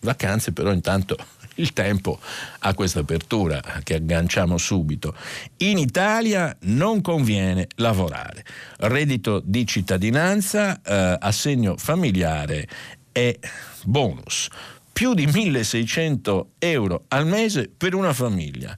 vacanze 0.01 0.51
però 0.51 0.71
intanto 0.71 1.17
il 1.55 1.73
tempo 1.73 2.19
ha 2.59 2.73
questa 2.73 2.99
apertura 2.99 3.61
che 3.83 3.95
agganciamo 3.95 4.57
subito. 4.57 5.15
In 5.57 5.77
Italia 5.77 6.55
non 6.61 7.01
conviene 7.01 7.67
lavorare. 7.75 8.45
Reddito 8.77 9.41
di 9.43 9.65
cittadinanza, 9.65 10.81
eh, 10.81 11.17
assegno 11.19 11.77
familiare 11.77 12.67
e 13.11 13.39
bonus. 13.83 14.49
Più 14.91 15.13
di 15.13 15.27
1600 15.27 16.53
euro 16.57 17.05
al 17.09 17.27
mese 17.27 17.69
per 17.75 17.93
una 17.93 18.13
famiglia. 18.13 18.75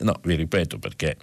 No, 0.00 0.20
vi 0.24 0.34
ripeto 0.34 0.78
perché 0.78 1.16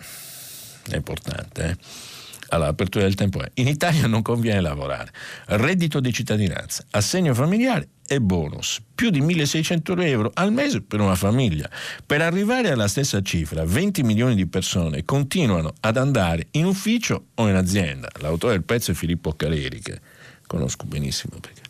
è 0.90 0.96
importante. 0.96 1.70
Eh? 1.70 2.09
Allora, 2.50 2.70
apertura 2.70 3.04
del 3.04 3.16
tempo 3.16 3.42
è, 3.42 3.50
in 3.56 3.68
Italia 3.68 4.08
non 4.08 4.22
conviene 4.22 4.62
lavorare, 4.62 5.12
reddito 5.48 6.00
di 6.00 6.12
cittadinanza, 6.12 6.86
assegno 6.92 7.34
familiare 7.34 7.88
e 8.08 8.20
bonus, 8.20 8.82
più 8.96 9.12
di 9.12 9.22
1600 9.22 9.96
euro 10.02 10.32
al 10.34 10.52
mese 10.52 10.82
per 10.82 11.00
una 11.00 11.16
famiglia. 11.16 11.70
Per 12.06 12.22
arrivare 12.22 12.72
alla 12.72 12.88
stessa 12.88 13.22
cifra, 13.22 13.64
20 13.64 14.02
milioni 14.04 14.36
di 14.36 14.48
persone 14.48 15.06
continuano 15.06 15.74
ad 15.82 15.98
andare 15.98 16.48
in 16.52 16.66
ufficio 16.66 17.28
o 17.36 17.48
in 17.48 17.56
azienda. 17.56 18.10
L'autore 18.20 18.54
del 18.54 18.64
pezzo 18.64 18.92
è 18.92 18.94
Filippo 18.96 19.34
Caleri, 19.34 19.80
che 19.80 20.00
conosco 20.48 20.86
benissimo 20.86 21.38
perché 21.40 21.62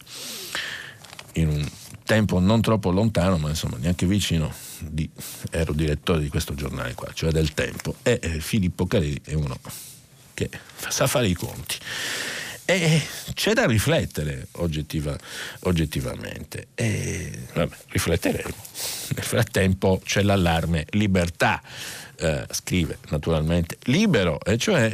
in 1.34 1.49
un 1.49 1.69
tempo 2.05 2.39
non 2.39 2.61
troppo 2.61 2.89
lontano, 2.89 3.38
ma 3.38 3.49
insomma 3.49 3.77
neanche 3.77 4.05
vicino, 4.05 4.51
di, 4.80 5.07
ero 5.51 5.73
direttore 5.73 6.21
di 6.21 6.30
questo 6.30 6.55
giornale 6.55 6.95
qua, 6.95 7.09
cioè 7.13 7.32
del 7.32 7.53
Tempo, 7.53 7.95
e 8.01 8.19
eh, 8.21 8.39
Filippo 8.39 8.88
Caleri 8.88 9.21
è 9.23 9.34
uno 9.34 9.59
che 10.39 10.49
sa 10.87 11.07
fare 11.07 11.27
i 11.27 11.33
conti. 11.33 11.75
E 12.63 13.01
c'è 13.33 13.53
da 13.53 13.65
riflettere 13.65 14.47
oggettiva, 14.53 15.17
oggettivamente. 15.61 16.67
E 16.75 17.47
vabbè, 17.53 17.75
rifletteremo. 17.87 18.53
Nel 19.15 19.23
frattempo 19.23 19.99
c'è 20.05 20.21
l'allarme 20.21 20.85
libertà. 20.91 21.61
Eh, 22.21 22.45
scrive 22.51 22.97
naturalmente 23.11 23.77
libero, 23.83 24.41
e 24.41 24.57
cioè 24.57 24.91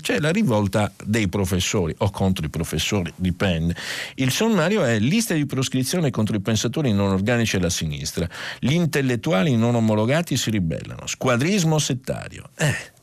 c'è 0.00 0.18
la 0.20 0.30
rivolta 0.30 0.90
dei 1.04 1.28
professori 1.28 1.94
o 1.98 2.10
contro 2.10 2.46
i 2.46 2.48
professori, 2.48 3.12
dipende. 3.14 3.76
Il 4.14 4.30
sommario 4.30 4.82
è 4.82 4.98
lista 4.98 5.34
di 5.34 5.44
proscrizione 5.44 6.10
contro 6.10 6.34
i 6.34 6.40
pensatori 6.40 6.94
non 6.94 7.12
organici 7.12 7.56
alla 7.56 7.68
sinistra. 7.68 8.26
Gli 8.58 8.72
intellettuali 8.72 9.54
non 9.54 9.74
omologati 9.74 10.38
si 10.38 10.48
ribellano. 10.48 11.06
Squadrismo 11.06 11.78
settario. 11.78 12.48
Eh, 12.56 12.68
eh, 12.68 13.01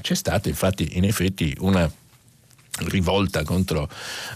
c'è 0.00 0.14
stata 0.14 0.48
infatti 0.48 0.96
in 0.96 1.04
effetti 1.04 1.54
una 1.60 1.90
rivolta 2.84 3.42
contro 3.42 3.88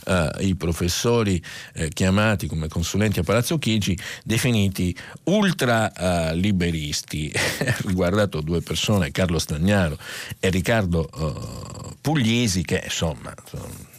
uh, 0.07 0.41
i 0.41 0.55
professori 0.55 1.43
eh, 1.75 1.89
chiamati 1.89 2.47
come 2.47 2.69
consulenti 2.69 3.19
a 3.19 3.23
Palazzo 3.23 3.59
Chigi, 3.59 3.99
definiti 4.25 4.97
ultra 5.25 5.93
uh, 5.95 6.35
liberisti. 6.35 7.33
riguardato 7.87 8.41
due 8.41 8.63
persone, 8.63 9.11
Carlo 9.11 9.39
Stagnaro 9.39 9.99
e 10.39 10.49
Riccardo 10.49 11.09
uh, 11.13 11.97
Pugliesi, 12.01 12.63
che 12.63 12.81
insomma 12.85 13.35
sono 13.47 13.90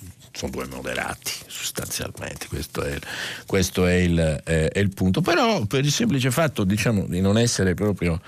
sono 0.41 0.51
due 0.51 0.65
moderati 0.65 1.31
sostanzialmente, 1.45 2.47
questo 2.47 2.81
è, 2.81 2.97
questo 3.45 3.85
è, 3.85 3.93
il, 3.93 4.19
eh, 4.19 4.69
è, 4.69 4.79
il, 4.79 4.89
punto. 4.89 5.21
Però 5.21 5.65
per 5.65 5.85
il 5.85 5.91
semplice 5.91 6.31
fatto 6.31 6.63
diciamo, 6.63 7.05
di 7.05 7.21
non 7.21 7.37
essere 7.37 7.75
proprio 7.75 8.19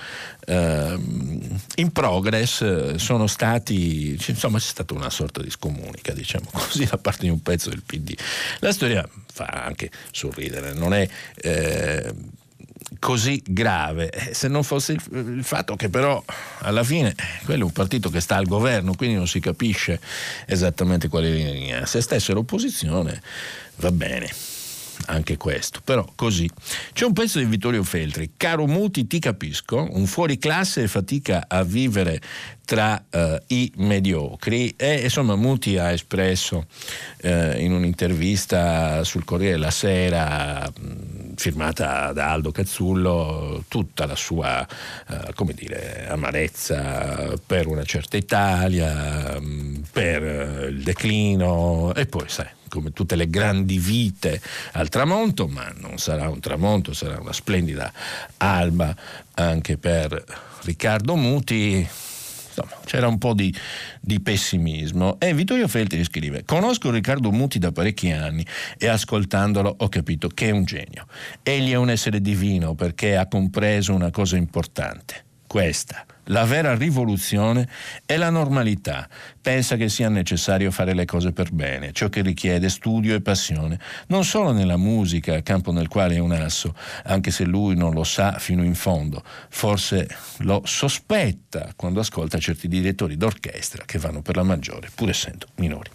eh, 0.45 0.99
in 1.76 1.91
progress 1.91 2.95
sono 2.95 3.26
stati, 3.26 4.20
insomma 4.28 4.59
c'è 4.59 4.68
stata 4.68 4.93
una 4.93 5.09
sorta 5.09 5.41
di 5.41 5.49
scomunica, 5.49 6.14
diciamo 6.14 6.49
così, 6.51 6.86
da 6.89 6.97
parte 6.97 7.24
di 7.24 7.30
un 7.30 7.41
pezzo 7.41 7.70
del 7.70 7.82
PD. 7.84 8.16
La 8.59 8.72
storia 8.72 9.07
fa 9.32 9.45
anche 9.45 9.89
sorridere, 10.11 10.74
non 10.74 10.93
è... 10.93 11.07
Eh, 11.36 12.41
così 13.00 13.41
grave, 13.46 14.10
eh, 14.10 14.34
se 14.34 14.48
non 14.48 14.64
fosse 14.64 14.94
il, 14.94 15.02
il, 15.38 15.44
fatto 15.44 15.76
che 15.76 15.89
però 15.89 16.24
alla 16.60 16.84
fine 16.84 17.16
quello 17.46 17.62
è 17.62 17.66
un 17.66 17.72
partito 17.72 18.10
che 18.10 18.20
sta 18.20 18.36
al 18.36 18.46
governo, 18.46 18.96
quindi 18.96 19.16
non 19.16 19.28
si 19.28 19.39
capisce 19.39 20.00
esattamente 20.46 21.08
quale 21.08 21.30
linea. 21.30 21.86
Se 21.86 22.02
stesse 22.02 22.34
l'opposizione 22.34 23.22
va 23.78 23.91
bene 23.91 24.53
anche 25.08 25.38
questo, 25.38 25.82
però 25.84 26.08
così. 26.16 26.49
C'è 26.93 27.06
un 27.06 27.14
pezzo 27.14 27.39
di 27.39 27.45
Vittorio 27.45 27.84
Feltri, 27.84 28.32
caro 28.38 28.66
Muti 28.66 29.08
ti 29.08 29.20
capisco, 29.20 29.88
un 29.91 30.06
fuori 30.06 30.38
classe 30.38 30.88
fatica 30.88 31.45
a 31.47 31.64
vivere 31.64 32.22
tra 32.66 33.04
uh, 33.12 33.36
i 33.47 33.72
mediocri 33.76 34.74
e 34.78 35.01
insomma 35.01 35.36
Muti 35.36 35.78
ha 35.78 35.91
espresso 35.91 36.66
uh, 37.24 37.28
in 37.58 37.74
un'intervista 37.74 39.04
sul 39.04 39.26
Corriere 39.26 39.54
della 39.54 39.72
Sera 39.72 40.72
firmata 41.36 42.14
da 42.14 42.32
Aldo 42.32 42.51
Cazzullo 42.51 43.66
tutta 43.68 44.06
la 44.06 44.16
sua 44.16 44.66
uh, 45.10 45.34
come 45.36 45.54
dire, 45.54 46.08
amarezza 46.08 47.34
per 47.45 47.68
una 47.68 47.84
certa 47.84 48.18
Italia, 48.18 49.39
per 49.91 50.70
il 50.70 50.84
declino 50.84 51.93
e 51.93 52.06
poi 52.06 52.26
sai 52.28 52.62
come 52.74 52.92
tutte 52.92 53.16
le 53.16 53.30
grandi 53.30 53.78
vite 53.78 54.42
al 54.72 54.90
tramonto, 54.90 55.48
ma 55.48 55.72
non 55.78 56.00
sarà 56.00 56.28
un 56.28 56.40
tramonto, 56.40 56.92
sarà 56.92 57.20
una 57.20 57.32
splendida 57.32 57.94
alba 58.38 58.96
anche 59.36 59.78
per 59.78 60.24
Riccardo 60.64 61.16
Muti. 61.16 61.88
Insomma, 62.48 62.80
c'era 62.84 63.08
un 63.08 63.20
po' 63.20 63.34
di, 63.36 63.54
di, 64.00 64.20
pessimismo. 64.22 65.20
E 65.20 65.36
Vittorio 65.36 65.68
Feltri 65.68 66.04
scrive: 66.04 66.46
Conosco 66.46 66.90
Riccardo 66.90 67.32
Muti 67.32 67.60
da 67.60 67.72
parecchi 67.72 68.10
anni 68.10 68.44
e 68.80 68.88
ascoltandolo 68.88 69.76
ho 69.78 69.90
capito 69.90 70.28
che 70.30 70.48
è 70.48 70.52
un 70.52 70.64
genio. 70.64 71.06
Egli 71.44 71.72
è 71.72 71.76
un 71.76 71.92
essere 71.92 72.22
divino 72.22 72.74
perché 72.74 73.18
ha 73.18 73.28
compreso 73.28 73.94
una 73.94 74.10
cosa 74.10 74.36
importante. 74.36 75.26
Questa 75.46 76.06
la 76.26 76.46
vera 76.46 76.76
rivoluzione 76.76 77.68
è 78.06 78.18
la 78.18 78.30
normalità. 78.30 79.08
Pensa 79.42 79.76
che 79.76 79.90
sia 79.90 80.08
necessario 80.08 80.72
fare 80.72 80.94
le 80.94 81.06
cose 81.06 81.34
per 81.34 81.52
bene, 81.52 81.92
ciò 81.92 82.08
che 82.08 82.22
richiede 82.22 82.70
studio 82.70 83.14
e 83.14 83.22
passione, 83.22 83.78
non 84.08 84.24
solo 84.24 84.54
nella 84.54 84.78
musica, 84.78 85.42
campo 85.44 85.72
nel 85.72 85.90
quale 85.90 86.16
è 86.16 86.20
un 86.20 86.32
asso, 86.32 86.74
anche 87.04 87.30
se 87.30 87.44
lui 87.44 87.76
non 87.76 87.94
lo 87.94 88.06
sa 88.06 88.40
fino 88.40 88.64
in 88.64 88.76
fondo. 88.76 89.22
Forse 89.50 90.08
lo 90.40 90.62
sospetta 90.64 91.74
quando 91.76 92.00
ascolta 92.00 92.38
certi 92.38 92.70
direttori 92.70 93.18
d'orchestra 93.18 93.84
che 93.86 94.00
vanno 94.00 94.22
per 94.22 94.38
la 94.38 94.44
maggiore, 94.44 94.90
pur 94.96 95.10
essendo 95.10 95.48
minori. 95.56 95.90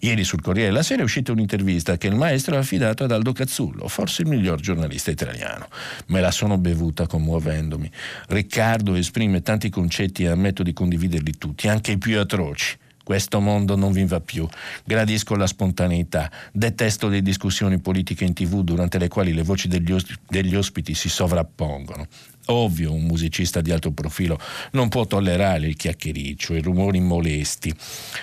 Ieri 0.00 0.22
sul 0.22 0.40
Corriere 0.40 0.68
della 0.68 0.84
Sera 0.84 1.00
è 1.00 1.04
uscita 1.04 1.32
un'intervista 1.32 1.96
che 1.96 2.06
il 2.06 2.14
maestro 2.14 2.54
ha 2.54 2.60
affidato 2.60 3.02
ad 3.02 3.10
Aldo 3.10 3.32
Cazzullo, 3.32 3.88
forse 3.88 4.22
il 4.22 4.28
miglior 4.28 4.60
giornalista 4.60 5.10
italiano. 5.10 5.68
Me 6.06 6.20
la 6.20 6.30
sono 6.30 6.56
bevuta 6.56 7.06
commuovendomi. 7.06 7.90
Riccardo 8.28 8.94
esprime 8.94 9.42
tanti 9.42 9.55
tanti 9.56 9.70
concetti 9.70 10.24
e 10.24 10.28
ammetto 10.28 10.62
di 10.62 10.74
condividerli 10.74 11.38
tutti, 11.38 11.66
anche 11.68 11.92
i 11.92 11.98
più 11.98 12.18
atroci. 12.18 12.76
Questo 13.02 13.40
mondo 13.40 13.76
non 13.76 13.92
vi 13.92 14.04
va 14.04 14.20
più. 14.20 14.46
Gradisco 14.84 15.34
la 15.36 15.46
spontaneità. 15.46 16.30
Detesto 16.52 17.08
le 17.08 17.22
discussioni 17.22 17.78
politiche 17.78 18.24
in 18.24 18.34
tv 18.34 18.62
durante 18.62 18.98
le 18.98 19.08
quali 19.08 19.32
le 19.32 19.42
voci 19.42 19.68
degli, 19.68 19.92
osp- 19.92 20.18
degli 20.28 20.54
ospiti 20.56 20.92
si 20.92 21.08
sovrappongono. 21.08 22.06
Ovvio, 22.46 22.92
un 22.92 23.02
musicista 23.02 23.60
di 23.60 23.72
alto 23.72 23.90
profilo 23.90 24.38
non 24.72 24.88
può 24.88 25.06
tollerare 25.06 25.66
il 25.66 25.76
chiacchiericcio, 25.76 26.54
i 26.54 26.62
rumori 26.62 27.00
molesti. 27.00 27.74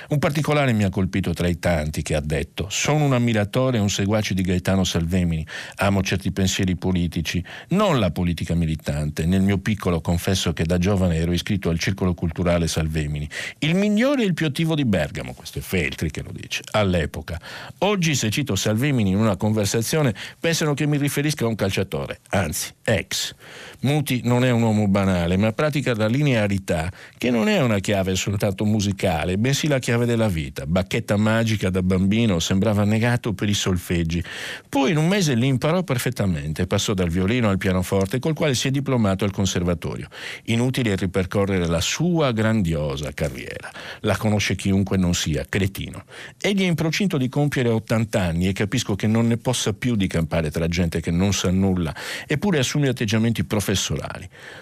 Un 0.09 0.19
particolare 0.19 0.71
mi 0.73 0.83
ha 0.83 0.89
colpito 0.89 1.33
tra 1.33 1.47
i 1.47 1.59
tanti 1.59 2.01
che 2.01 2.15
ha 2.15 2.21
detto: 2.21 2.67
Sono 2.69 3.05
un 3.05 3.13
ammiratore 3.13 3.77
e 3.77 3.81
un 3.81 3.89
seguace 3.89 4.33
di 4.33 4.41
Gaetano 4.41 4.83
Salvemini. 4.83 5.45
Amo 5.75 6.01
certi 6.03 6.31
pensieri 6.31 6.75
politici, 6.75 7.43
non 7.69 7.99
la 7.99 8.11
politica 8.11 8.55
militante. 8.55 9.25
Nel 9.25 9.41
mio 9.41 9.57
piccolo 9.57 9.99
confesso 9.99 10.53
che 10.53 10.63
da 10.63 10.77
giovane 10.77 11.17
ero 11.17 11.33
iscritto 11.33 11.69
al 11.69 11.79
circolo 11.79 12.13
culturale 12.13 12.67
Salvemini. 12.67 13.27
Il 13.59 13.75
migliore 13.75 14.23
e 14.23 14.25
il 14.25 14.33
più 14.33 14.45
attivo 14.45 14.75
di 14.75 14.85
Bergamo, 14.85 15.33
questo 15.33 15.59
è 15.59 15.61
Feltri 15.61 16.11
che 16.11 16.21
lo 16.21 16.31
dice, 16.31 16.61
all'epoca. 16.71 17.39
Oggi, 17.79 18.15
se 18.15 18.29
cito 18.29 18.55
Salvemini 18.55 19.09
in 19.09 19.17
una 19.17 19.35
conversazione, 19.35 20.13
pensano 20.39 20.73
che 20.73 20.85
mi 20.85 20.97
riferisca 20.97 21.45
a 21.45 21.47
un 21.47 21.55
calciatore, 21.55 22.19
anzi, 22.29 22.71
ex. 22.83 23.35
Muti 23.81 24.12
Betti 24.13 24.21
non 24.23 24.43
è 24.43 24.51
un 24.51 24.61
uomo 24.61 24.87
banale, 24.87 25.37
ma 25.37 25.51
pratica 25.51 25.95
la 25.95 26.07
linearità, 26.07 26.91
che 27.17 27.31
non 27.31 27.47
è 27.47 27.61
una 27.61 27.79
chiave 27.79 28.15
soltanto 28.15 28.65
musicale, 28.65 29.37
bensì 29.37 29.67
la 29.67 29.79
chiave 29.79 30.05
della 30.05 30.27
vita. 30.27 30.65
Bacchetta 30.65 31.17
magica 31.17 31.69
da 31.69 31.81
bambino, 31.81 32.39
sembrava 32.39 32.83
negato 32.83 33.33
per 33.33 33.49
i 33.49 33.53
solfeggi. 33.53 34.23
Poi 34.69 34.91
in 34.91 34.97
un 34.97 35.07
mese 35.07 35.35
li 35.35 35.47
imparò 35.47 35.83
perfettamente, 35.83 36.67
passò 36.67 36.93
dal 36.93 37.09
violino 37.09 37.49
al 37.49 37.57
pianoforte, 37.57 38.19
col 38.19 38.33
quale 38.33 38.53
si 38.53 38.67
è 38.67 38.71
diplomato 38.71 39.23
al 39.25 39.31
conservatorio. 39.31 40.07
Inutile 40.45 40.95
ripercorrere 40.95 41.65
la 41.67 41.81
sua 41.81 42.31
grandiosa 42.31 43.11
carriera. 43.13 43.71
La 44.01 44.17
conosce 44.17 44.55
chiunque 44.55 44.97
non 44.97 45.13
sia 45.13 45.45
cretino. 45.47 46.03
Egli 46.39 46.61
è 46.61 46.67
in 46.67 46.75
procinto 46.75 47.17
di 47.17 47.29
compiere 47.29 47.69
80 47.69 48.21
anni 48.21 48.47
e 48.47 48.53
capisco 48.53 48.95
che 48.95 49.07
non 49.07 49.27
ne 49.27 49.37
possa 49.37 49.73
più 49.73 49.95
di 49.95 50.07
campare 50.07 50.51
tra 50.51 50.67
gente 50.67 50.99
che 50.99 51.11
non 51.11 51.33
sa 51.33 51.49
nulla, 51.49 51.95
eppure 52.27 52.59
assume 52.59 52.89
atteggiamenti 52.89 53.43
professorali, 53.43 54.02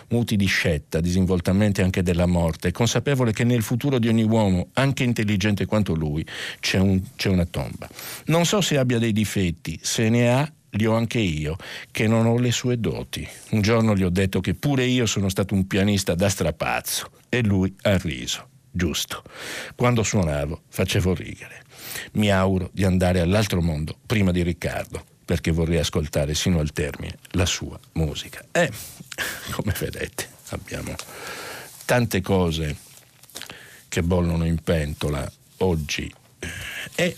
muti 0.09 0.35
di 0.35 0.45
scetta, 0.45 0.99
disinvoltamente 0.99 1.81
anche 1.81 2.03
della 2.03 2.25
morte, 2.25 2.71
consapevole 2.71 3.31
che 3.31 3.43
nel 3.43 3.61
futuro 3.61 3.99
di 3.99 4.07
ogni 4.07 4.23
uomo, 4.23 4.69
anche 4.73 5.03
intelligente 5.03 5.65
quanto 5.65 5.93
lui, 5.93 6.25
c'è, 6.59 6.79
un, 6.79 7.01
c'è 7.15 7.29
una 7.29 7.45
tomba. 7.45 7.87
Non 8.25 8.45
so 8.45 8.61
se 8.61 8.77
abbia 8.77 8.99
dei 8.99 9.13
difetti, 9.13 9.79
se 9.81 10.09
ne 10.09 10.31
ha 10.31 10.51
li 10.71 10.85
ho 10.85 10.95
anche 10.95 11.19
io, 11.19 11.57
che 11.91 12.07
non 12.07 12.25
ho 12.25 12.37
le 12.37 12.51
sue 12.51 12.79
doti. 12.79 13.27
Un 13.51 13.61
giorno 13.61 13.95
gli 13.95 14.03
ho 14.03 14.09
detto 14.09 14.39
che 14.39 14.53
pure 14.53 14.85
io 14.85 15.05
sono 15.05 15.29
stato 15.29 15.53
un 15.53 15.67
pianista 15.67 16.15
da 16.15 16.29
strapazzo 16.29 17.09
e 17.29 17.43
lui 17.43 17.73
ha 17.81 17.97
riso. 17.97 18.47
Giusto. 18.71 19.23
Quando 19.75 20.01
suonavo 20.01 20.61
facevo 20.69 21.13
rigere. 21.13 21.63
Mi 22.13 22.31
auguro 22.31 22.69
di 22.71 22.85
andare 22.85 23.19
all'altro 23.19 23.61
mondo 23.61 23.97
prima 24.05 24.31
di 24.31 24.43
Riccardo, 24.43 25.03
perché 25.31 25.51
vorrei 25.51 25.77
ascoltare 25.77 26.33
sino 26.33 26.59
al 26.59 26.73
termine 26.73 27.17
la 27.31 27.45
sua 27.45 27.79
musica. 27.93 28.43
E, 28.51 28.69
come 29.51 29.73
vedete, 29.79 30.27
abbiamo 30.49 30.93
tante 31.85 32.19
cose 32.19 32.75
che 33.87 34.03
bollono 34.03 34.43
in 34.43 34.61
pentola 34.61 35.31
oggi 35.59 36.13
e 36.95 37.15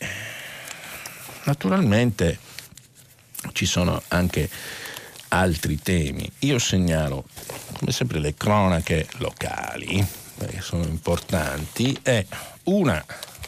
naturalmente 1.45 2.38
ci 3.53 3.66
sono 3.66 3.99
anche 4.09 4.47
altri 5.30 5.82
temi. 5.82 6.32
Io 6.41 6.59
segnalo, 6.59 7.26
come 7.80 7.91
sempre, 7.91 8.20
le 8.20 8.36
cronache 8.36 9.07
locali, 9.18 10.05
perché 10.38 10.61
sono 10.61 10.84
importanti, 10.84 11.97
e 12.03 12.28
una 12.66 13.03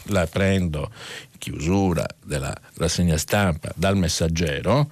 la 0.08 0.26
prendo 0.26 0.90
in 1.32 1.38
chiusura 1.38 2.06
della 2.24 2.54
rassegna 2.74 3.16
stampa 3.16 3.72
dal 3.74 3.96
messaggero, 3.96 4.90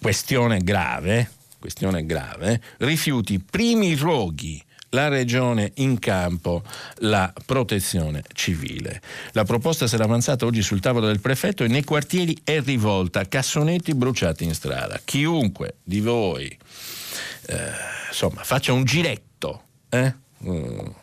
questione 0.00 0.58
grave, 0.58 1.30
questione 1.58 2.06
grave, 2.06 2.62
rifiuti 2.78 3.38
primi 3.38 3.94
roghi 3.94 4.62
la 4.90 5.08
regione 5.08 5.72
in 5.76 5.98
campo 5.98 6.62
la 7.00 7.32
protezione 7.44 8.22
civile. 8.32 9.02
La 9.32 9.44
proposta 9.44 9.86
sarà 9.86 10.04
avanzata 10.04 10.46
oggi 10.46 10.62
sul 10.62 10.80
tavolo 10.80 11.06
del 11.06 11.20
prefetto 11.20 11.64
e 11.64 11.68
nei 11.68 11.84
quartieri 11.84 12.36
è 12.44 12.60
rivolta, 12.62 13.26
cassonetti 13.26 13.94
bruciati 13.94 14.44
in 14.44 14.54
strada. 14.54 15.00
Chiunque 15.04 15.76
di 15.82 16.00
voi 16.00 16.46
eh, 16.46 17.70
insomma, 18.08 18.42
faccia 18.42 18.72
un 18.72 18.84
giretto 18.84 19.62
eh, 19.88 20.14
uh, 20.38 20.94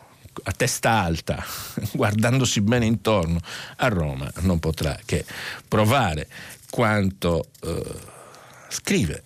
a 0.42 0.52
testa 0.52 0.90
alta, 0.90 1.44
guardandosi 1.92 2.60
bene 2.60 2.86
intorno 2.86 3.38
a 3.76 3.88
Roma, 3.88 4.30
non 4.40 4.58
potrà 4.58 4.98
che 5.04 5.24
provare 5.66 6.28
quanto 6.70 7.48
uh, 7.62 7.82
scrive 8.68 9.22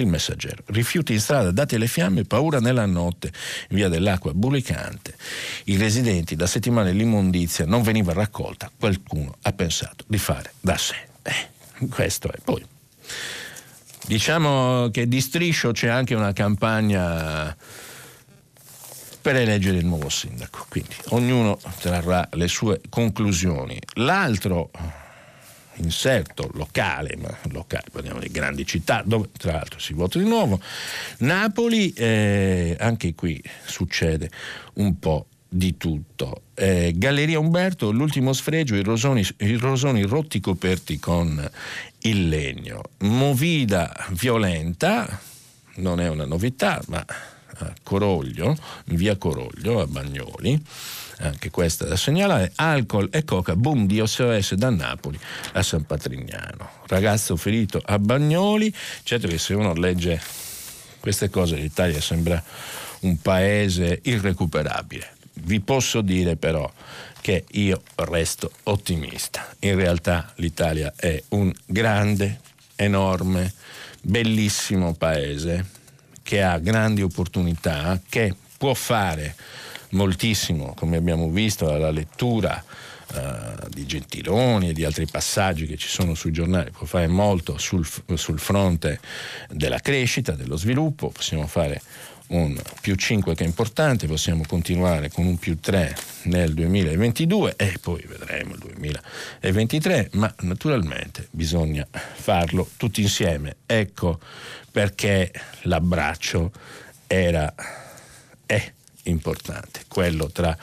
il 0.00 0.06
messaggero. 0.06 0.62
Rifiuti 0.66 1.12
in 1.12 1.20
strada, 1.20 1.50
date 1.50 1.76
le 1.78 1.86
fiamme, 1.86 2.24
paura 2.24 2.60
nella 2.60 2.86
notte, 2.86 3.32
via 3.70 3.88
dell'acqua 3.88 4.32
bulicante. 4.32 5.14
I 5.64 5.76
residenti, 5.76 6.36
da 6.36 6.46
settimane 6.46 6.92
l'immondizia 6.92 7.66
non 7.66 7.82
veniva 7.82 8.12
raccolta, 8.12 8.70
qualcuno 8.76 9.36
ha 9.42 9.52
pensato 9.52 10.04
di 10.06 10.18
fare 10.18 10.54
da 10.60 10.76
sé. 10.76 10.96
Eh, 11.22 11.86
questo 11.88 12.32
è. 12.32 12.38
Poi, 12.42 12.64
diciamo 14.06 14.88
che 14.90 15.06
di 15.06 15.20
striscio 15.20 15.72
c'è 15.72 15.88
anche 15.88 16.14
una 16.14 16.32
campagna 16.32 17.54
per 19.22 19.36
eleggere 19.36 19.78
il 19.78 19.86
nuovo 19.86 20.08
sindaco, 20.08 20.66
quindi 20.68 20.94
ognuno 21.10 21.58
trarrà 21.78 22.28
le 22.32 22.48
sue 22.48 22.80
conclusioni. 22.90 23.78
L'altro 23.94 24.70
inserto 25.76 26.50
locale, 26.54 27.16
ma 27.16 27.34
locale, 27.50 27.84
parliamo 27.90 28.18
di 28.18 28.28
grandi 28.30 28.66
città, 28.66 29.02
dove 29.04 29.28
tra 29.38 29.52
l'altro 29.52 29.78
si 29.78 29.94
vota 29.94 30.18
di 30.18 30.26
nuovo. 30.26 30.60
Napoli, 31.18 31.92
eh, 31.92 32.76
anche 32.78 33.14
qui 33.14 33.42
succede 33.64 34.28
un 34.74 34.98
po' 34.98 35.26
di 35.48 35.76
tutto. 35.76 36.42
Eh, 36.54 36.92
Galleria 36.96 37.38
Umberto, 37.38 37.90
l'ultimo 37.90 38.32
sfregio, 38.32 38.74
i 38.74 38.82
rosoni, 38.82 39.26
i 39.38 39.54
rosoni 39.56 40.02
rotti 40.02 40.40
coperti 40.40 40.98
con 40.98 41.50
il 42.00 42.28
legno. 42.28 42.82
Movida 43.00 43.94
violenta, 44.10 45.20
non 45.76 46.00
è 46.00 46.08
una 46.08 46.24
novità, 46.24 46.82
ma 46.88 47.04
Coroglio, 47.82 48.56
in 48.86 48.96
via 48.96 49.16
Coroglio, 49.16 49.80
a 49.80 49.86
Bagnoli, 49.86 50.60
anche 51.18 51.50
questa 51.50 51.84
da 51.86 51.96
segnalare, 51.96 52.52
alcol 52.56 53.08
e 53.12 53.24
coca, 53.24 53.54
boom 53.54 53.86
di 53.86 54.02
SOS 54.04 54.54
da 54.54 54.70
Napoli 54.70 55.18
a 55.52 55.62
San 55.62 55.84
Patrignano. 55.84 56.68
Ragazzo 56.86 57.36
ferito 57.36 57.80
a 57.84 57.98
Bagnoli, 57.98 58.74
certo 59.02 59.28
che 59.28 59.38
se 59.38 59.54
uno 59.54 59.74
legge 59.74 60.20
queste 61.00 61.30
cose 61.30 61.56
l'Italia 61.56 62.00
sembra 62.00 62.42
un 63.00 63.20
paese 63.20 64.00
irrecuperabile. 64.02 65.16
Vi 65.34 65.60
posso 65.60 66.00
dire 66.00 66.36
però 66.36 66.70
che 67.20 67.44
io 67.52 67.82
resto 67.96 68.50
ottimista. 68.64 69.54
In 69.60 69.76
realtà 69.76 70.32
l'Italia 70.36 70.92
è 70.96 71.22
un 71.30 71.52
grande, 71.66 72.40
enorme, 72.76 73.52
bellissimo 74.00 74.94
paese 74.94 75.80
che 76.22 76.42
ha 76.42 76.58
grandi 76.58 77.02
opportunità, 77.02 78.00
che 78.08 78.34
può 78.56 78.74
fare 78.74 79.34
moltissimo, 79.90 80.74
come 80.74 80.96
abbiamo 80.96 81.28
visto 81.28 81.66
dalla 81.66 81.90
lettura 81.90 82.62
uh, 83.14 83.68
di 83.68 83.86
Gentiloni 83.86 84.70
e 84.70 84.72
di 84.72 84.84
altri 84.84 85.06
passaggi 85.06 85.66
che 85.66 85.76
ci 85.76 85.88
sono 85.88 86.14
sui 86.14 86.32
giornali, 86.32 86.70
può 86.70 86.86
fare 86.86 87.06
molto 87.06 87.58
sul, 87.58 87.86
sul 88.14 88.38
fronte 88.38 89.00
della 89.50 89.78
crescita, 89.80 90.32
dello 90.32 90.56
sviluppo, 90.56 91.10
possiamo 91.10 91.46
fare 91.46 91.80
un 92.32 92.58
più 92.80 92.94
5 92.94 93.34
che 93.34 93.44
è 93.44 93.46
importante, 93.46 94.06
possiamo 94.06 94.44
continuare 94.46 95.10
con 95.10 95.26
un 95.26 95.36
più 95.38 95.58
3 95.58 95.94
nel 96.24 96.54
2022 96.54 97.54
e 97.56 97.74
poi 97.80 98.02
vedremo 98.06 98.54
il 98.54 98.60
2023, 98.60 100.10
ma 100.12 100.32
naturalmente 100.40 101.28
bisogna 101.30 101.86
farlo 101.90 102.68
tutti 102.76 103.02
insieme. 103.02 103.56
Ecco 103.66 104.18
perché 104.72 105.30
l'abbraccio 105.62 106.50
era, 107.06 107.54
è 108.46 108.72
importante, 109.04 109.82
quello 109.86 110.30
tra 110.30 110.56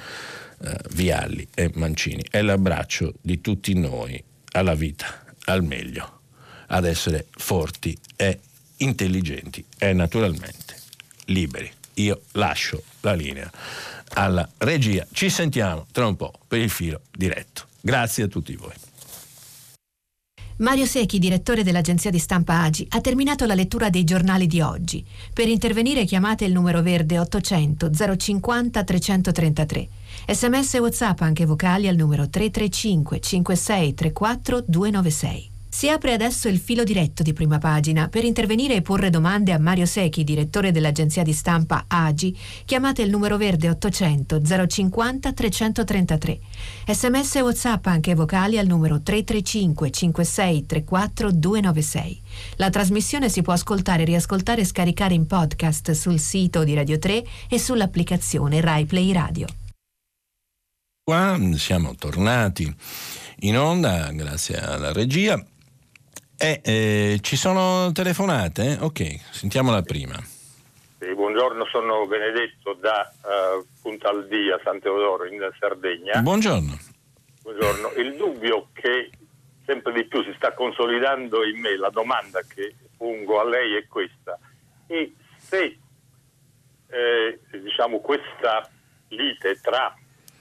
eh, 0.61 0.77
Vialli 0.91 1.47
e 1.53 1.71
Mancini. 1.75 2.25
È 2.29 2.41
l'abbraccio 2.41 3.13
di 3.21 3.39
tutti 3.39 3.73
noi 3.75 4.21
alla 4.53 4.73
vita, 4.73 5.23
al 5.45 5.63
meglio, 5.63 6.21
ad 6.67 6.85
essere 6.85 7.27
forti 7.29 7.97
e 8.15 8.39
intelligenti 8.77 9.63
e 9.77 9.93
naturalmente 9.93 10.75
liberi. 11.25 11.71
Io 11.95 12.23
lascio 12.31 12.83
la 13.01 13.13
linea 13.13 13.49
alla 14.13 14.47
regia. 14.57 15.05
Ci 15.11 15.29
sentiamo 15.29 15.85
tra 15.91 16.07
un 16.07 16.15
po' 16.15 16.33
per 16.47 16.59
il 16.59 16.69
filo 16.69 17.01
diretto. 17.11 17.67
Grazie 17.81 18.23
a 18.23 18.27
tutti 18.27 18.55
voi. 18.55 18.73
Mario 20.59 20.85
Secchi, 20.85 21.19
direttore 21.19 21.63
dell'agenzia 21.63 22.11
di 22.11 22.19
stampa 22.19 22.61
Agi, 22.63 22.85
ha 22.89 22.99
terminato 22.99 23.45
la 23.45 23.53
lettura 23.53 23.89
dei 23.89 24.03
giornali 24.03 24.45
di 24.45 24.59
oggi. 24.59 25.05
Per 25.33 25.47
intervenire 25.47 26.03
chiamate 26.03 26.43
il 26.43 26.51
numero 26.51 26.81
verde 26.81 27.17
800 27.17 27.89
050 28.17 28.83
333. 28.83 29.87
Sms 30.27 30.73
e 30.73 30.79
WhatsApp 30.79 31.21
anche 31.21 31.45
vocali 31.45 31.87
al 31.87 31.95
numero 31.95 32.27
335 32.27 33.19
56 33.21 33.93
34 33.93 34.63
296. 34.67 35.49
Si 35.79 35.87
apre 35.87 36.11
adesso 36.11 36.49
il 36.49 36.59
filo 36.59 36.83
diretto 36.83 37.23
di 37.23 37.31
prima 37.31 37.57
pagina. 37.57 38.09
Per 38.09 38.25
intervenire 38.25 38.75
e 38.75 38.81
porre 38.81 39.09
domande 39.09 39.53
a 39.53 39.59
Mario 39.59 39.85
Secchi, 39.85 40.25
direttore 40.25 40.73
dell'agenzia 40.73 41.23
di 41.23 41.31
stampa 41.31 41.85
AGI, 41.87 42.37
chiamate 42.65 43.01
il 43.01 43.09
numero 43.09 43.37
verde 43.37 43.69
800 43.69 44.41
050 44.67 45.31
333. 45.31 46.39
Sms 46.85 47.35
e 47.37 47.41
WhatsApp 47.41 47.85
anche 47.85 48.13
vocali 48.13 48.57
al 48.57 48.67
numero 48.67 49.01
335 49.01 49.89
56 49.89 50.65
34 50.65 51.31
296. 51.31 52.21
La 52.57 52.69
trasmissione 52.69 53.29
si 53.29 53.41
può 53.41 53.53
ascoltare, 53.53 54.03
riascoltare 54.03 54.59
e 54.59 54.65
scaricare 54.65 55.13
in 55.13 55.27
podcast 55.27 55.91
sul 55.91 56.19
sito 56.19 56.65
di 56.65 56.73
Radio 56.73 56.99
3 56.99 57.23
e 57.47 57.57
sull'applicazione 57.57 58.59
Rai 58.59 58.83
Play 58.83 59.13
Radio. 59.13 59.47
Qua 61.05 61.39
siamo 61.55 61.95
tornati 61.95 62.69
in 63.43 63.57
onda 63.57 64.11
grazie 64.11 64.59
alla 64.59 64.91
regia 64.91 65.41
eh, 66.39 66.61
eh, 66.63 67.19
ci 67.21 67.35
sono 67.35 67.91
telefonate? 67.91 68.77
Ok, 68.79 69.31
sentiamo 69.31 69.71
la 69.71 69.81
prima. 69.81 70.15
buongiorno, 70.97 71.65
sono 71.65 72.07
Benedetto 72.07 72.73
da 72.79 73.11
uh, 73.21 73.65
Puntaldia, 73.81 74.57
San 74.63 74.79
Teodoro 74.79 75.25
in 75.25 75.45
Sardegna. 75.59 76.21
Buongiorno. 76.21 76.79
Buongiorno. 77.41 77.91
Il 77.97 78.15
dubbio 78.15 78.69
che 78.71 79.09
sempre 79.65 79.91
di 79.91 80.05
più 80.05 80.23
si 80.23 80.33
sta 80.37 80.53
consolidando 80.53 81.45
in 81.45 81.59
me, 81.59 81.75
la 81.75 81.89
domanda 81.89 82.41
che 82.47 82.73
pongo 82.95 83.41
a 83.41 83.43
lei 83.43 83.75
è 83.75 83.85
questa. 83.87 84.39
E 84.87 85.13
se 85.37 85.77
eh, 86.87 87.39
diciamo, 87.51 87.99
questa 87.99 88.69
lite 89.09 89.59
tra 89.61 89.93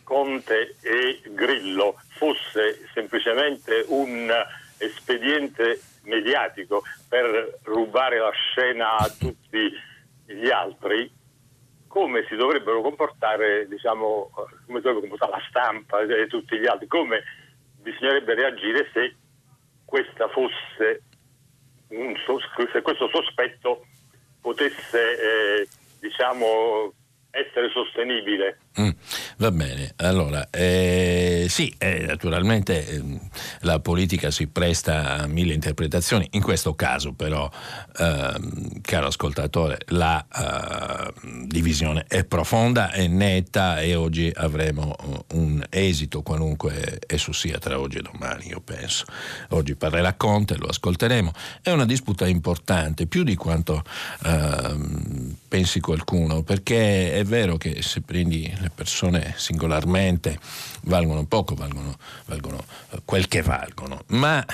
Conte 0.04 0.76
e 0.80 1.20
Grillo 1.34 2.00
fosse 2.16 2.86
semplicemente 2.94 3.84
un 3.88 4.32
espediente 4.78 5.80
mediatico 6.02 6.82
per 7.08 7.58
rubare 7.64 8.18
la 8.18 8.30
scena 8.30 8.96
a 8.96 9.08
tutti 9.08 9.70
gli 10.26 10.48
altri, 10.50 11.10
come 11.86 12.24
si 12.28 12.36
dovrebbero 12.36 12.80
comportare, 12.80 13.66
diciamo, 13.68 14.30
come 14.66 14.80
dovrebbe 14.80 15.00
comportare 15.00 15.32
la 15.32 15.46
stampa 15.48 16.00
e 16.00 16.26
tutti 16.26 16.58
gli 16.58 16.66
altri, 16.66 16.86
come 16.86 17.22
bisognerebbe 17.80 18.34
reagire 18.34 18.88
se 18.92 19.16
questa 19.84 20.28
fosse 20.28 21.02
un, 21.88 22.14
se 22.72 22.82
questo 22.82 23.08
sospetto 23.08 23.86
potesse 24.40 25.60
eh, 25.62 25.68
diciamo 26.00 26.92
essere 27.30 27.70
sostenibile. 27.70 28.58
Mm, 28.80 28.90
va 29.38 29.50
bene, 29.50 29.92
allora 29.96 30.50
eh, 30.50 31.46
sì, 31.48 31.74
eh, 31.78 32.04
naturalmente 32.06 32.86
eh, 32.86 33.02
la 33.62 33.80
politica 33.80 34.30
si 34.30 34.46
presta 34.46 35.16
a 35.16 35.26
mille 35.26 35.52
interpretazioni, 35.52 36.28
in 36.32 36.42
questo 36.42 36.74
caso 36.74 37.12
però, 37.12 37.50
ehm, 37.98 38.80
caro 38.82 39.08
ascoltatore, 39.08 39.80
la 39.88 40.24
eh, 40.32 41.12
divisione 41.46 42.04
è 42.06 42.22
profonda, 42.22 42.92
è 42.92 43.08
netta 43.08 43.80
e 43.80 43.96
oggi 43.96 44.30
avremo 44.32 44.94
un 45.32 45.64
esito 45.70 46.22
qualunque 46.22 47.00
esso 47.04 47.32
sia 47.32 47.58
tra 47.58 47.80
oggi 47.80 47.98
e 47.98 48.02
domani, 48.02 48.46
io 48.46 48.60
penso. 48.60 49.06
Oggi 49.50 49.74
parlerà 49.74 50.14
Conte, 50.14 50.56
lo 50.56 50.66
ascolteremo, 50.68 51.32
è 51.62 51.70
una 51.70 51.84
disputa 51.84 52.28
importante, 52.28 53.06
più 53.06 53.24
di 53.24 53.34
quanto 53.34 53.82
ehm, 54.24 55.36
pensi 55.48 55.80
qualcuno, 55.80 56.42
perché 56.42 57.12
è 57.14 57.24
vero 57.24 57.56
che 57.56 57.82
se 57.82 58.02
prendi 58.02 58.57
le 58.60 58.70
persone 58.70 59.34
singolarmente 59.36 60.38
valgono 60.82 61.24
poco, 61.26 61.54
valgono, 61.54 61.96
valgono 62.26 62.62
eh, 62.90 63.02
quel 63.04 63.28
che 63.28 63.42
valgono, 63.42 64.02
ma 64.08 64.44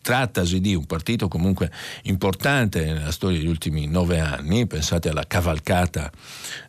trattasi 0.00 0.60
di 0.60 0.74
un 0.74 0.84
partito 0.84 1.28
comunque 1.28 1.70
importante 2.02 2.84
nella 2.84 3.10
storia 3.10 3.38
degli 3.38 3.48
ultimi 3.48 3.86
nove 3.86 4.20
anni, 4.20 4.66
pensate 4.66 5.08
alla 5.08 5.24
cavalcata 5.26 6.10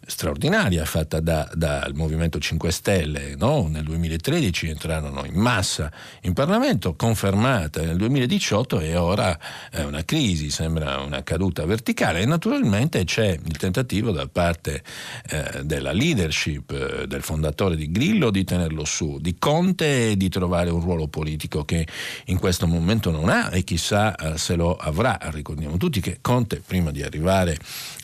straordinaria 0.05 0.85
fatta 0.85 1.19
dal 1.19 1.49
da 1.53 1.89
Movimento 1.93 2.39
5 2.39 2.71
Stelle, 2.71 3.35
no? 3.35 3.67
nel 3.67 3.83
2013 3.83 4.69
entrarono 4.69 5.25
in 5.25 5.35
massa 5.35 5.91
in 6.21 6.33
Parlamento, 6.33 6.95
confermata 6.95 7.81
nel 7.81 7.97
2018 7.97 8.79
e 8.79 8.95
ora 8.95 9.37
è 9.69 9.81
una 9.81 10.05
crisi, 10.05 10.49
sembra 10.49 10.99
una 10.99 11.23
caduta 11.23 11.65
verticale 11.65 12.21
e 12.21 12.25
naturalmente 12.25 13.03
c'è 13.03 13.37
il 13.43 13.57
tentativo 13.57 14.11
da 14.11 14.27
parte 14.27 14.83
eh, 15.29 15.63
della 15.63 15.91
leadership 15.91 16.71
eh, 16.71 17.07
del 17.07 17.21
fondatore 17.21 17.75
di 17.75 17.91
Grillo 17.91 18.29
di 18.29 18.43
tenerlo 18.43 18.85
su, 18.85 19.17
di 19.19 19.35
Conte 19.37 20.15
di 20.15 20.29
trovare 20.29 20.69
un 20.69 20.81
ruolo 20.81 21.07
politico 21.07 21.65
che 21.65 21.87
in 22.25 22.39
questo 22.39 22.67
momento 22.67 22.84
non 23.11 23.29
ha 23.29 23.49
e 23.51 23.63
chissà 23.63 24.15
eh, 24.15 24.37
se 24.37 24.55
lo 24.55 24.75
avrà. 24.75 25.17
Ricordiamo 25.23 25.77
tutti 25.77 25.99
che 25.99 26.19
Conte 26.21 26.61
prima 26.65 26.91
di 26.91 27.03
arrivare 27.03 27.57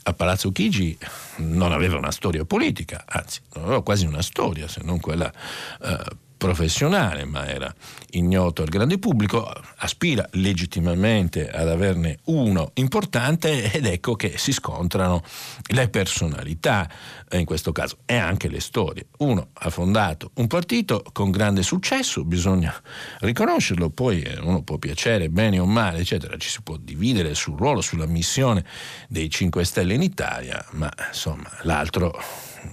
a 0.04 0.14
Palazzo 0.14 0.52
Chigi 0.52 0.98
non 1.38 1.72
aveva 1.72 1.98
una 1.98 2.12
storia 2.12 2.44
politica, 2.44 3.04
anzi 3.08 3.40
non 3.54 3.66
aveva 3.66 3.84
quasi 3.84 4.06
una 4.06 4.22
storia 4.22 4.68
se 4.68 4.82
non 4.84 5.00
quella 5.00 5.32
eh, 5.82 5.98
professionale, 6.42 7.24
ma 7.24 7.48
era 7.48 7.72
ignoto 8.14 8.64
al 8.64 8.70
grande 8.70 8.98
pubblico, 8.98 9.48
aspira 9.76 10.28
legittimamente 10.32 11.48
ad 11.52 11.70
averne 11.70 12.18
uno 12.26 12.72
importante 12.74 13.72
ed 13.72 13.86
ecco 13.86 14.16
che 14.16 14.40
si 14.40 14.52
scontrano 14.52 15.22
le 15.68 15.88
personalità 15.90 16.90
in 17.34 17.46
questo 17.46 17.72
caso 17.72 17.98
e 18.06 18.16
anche 18.16 18.48
le 18.48 18.60
storie. 18.60 19.06
Uno 19.20 19.50
ha 19.54 19.70
fondato 19.70 20.32
un 20.38 20.48
partito 20.48 21.04
con 21.12 21.30
grande 21.30 21.62
successo, 21.62 22.26
bisogna 22.26 22.74
riconoscerlo, 23.20 23.92
poi 23.92 24.24
eh, 24.24 24.40
uno 24.40 24.64
può 24.64 24.80
piacere 24.80 25.30
bene 25.30 25.60
o 25.60 25.68
male, 25.68 26.00
eccetera, 26.00 26.36
ci 26.38 26.50
si 26.50 26.64
può 26.64 26.76
dividere 26.76 27.36
sul 27.36 27.56
ruolo, 27.56 27.82
sulla 27.82 28.08
missione 28.08 28.66
dei 29.08 29.30
5 29.30 29.64
Stelle 29.64 29.94
in 29.94 30.02
Italia, 30.02 30.66
ma 30.72 30.92
insomma 31.08 31.52
l'altro 31.62 32.20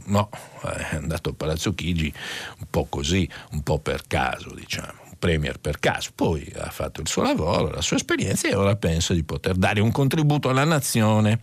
no, 0.06 0.30
è 0.62 0.96
andato 0.96 1.30
a 1.30 1.34
Palazzo 1.34 1.74
Chigi 1.74 2.12
un 2.58 2.66
po' 2.70 2.86
così, 2.88 3.28
un 3.52 3.62
po' 3.62 3.78
per 3.78 4.06
caso, 4.06 4.54
diciamo 4.54 5.06
premier 5.18 5.58
per 5.58 5.78
caso, 5.80 6.10
poi 6.14 6.50
ha 6.56 6.70
fatto 6.70 7.00
il 7.00 7.08
suo 7.08 7.22
lavoro, 7.22 7.70
la 7.70 7.80
sua 7.80 7.96
esperienza 7.96 8.48
e 8.48 8.54
ora 8.54 8.76
pensa 8.76 9.12
di 9.12 9.24
poter 9.24 9.56
dare 9.56 9.80
un 9.80 9.90
contributo 9.90 10.48
alla 10.48 10.64
nazione 10.64 11.40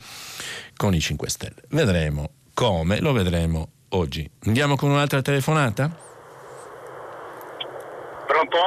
con 0.78 0.94
i 0.94 1.00
5 1.00 1.30
Stelle. 1.30 1.62
Vedremo 1.70 2.30
come, 2.54 3.00
lo 3.02 3.12
vedremo 3.12 3.70
oggi. 3.90 4.30
Andiamo 4.46 4.76
con 4.76 4.90
un'altra 4.90 5.22
telefonata? 5.22 5.94
Pronto? 8.26 8.58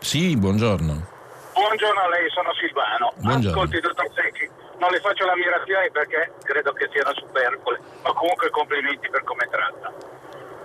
Sì, 0.00 0.36
buongiorno. 0.36 1.16
Buongiorno 1.54 2.00
a 2.00 2.08
lei, 2.08 2.28
sono 2.30 2.50
Silvano. 2.54 3.12
Buongiorno. 3.16 3.60
Ascolti, 3.62 3.80
dottor 3.80 4.10
Secchi, 4.14 4.48
non 4.78 4.90
le 4.90 5.00
faccio 5.00 5.26
l'ammirazione 5.26 5.90
perché 5.90 6.32
credo 6.42 6.72
che 6.72 6.88
siano 6.92 7.12
superflue, 7.14 7.78
ma 8.02 8.12
comunque 8.12 8.50
complimenti 8.50 9.08
per 9.10 9.24
come 9.24 9.46
tratta. 9.50 9.92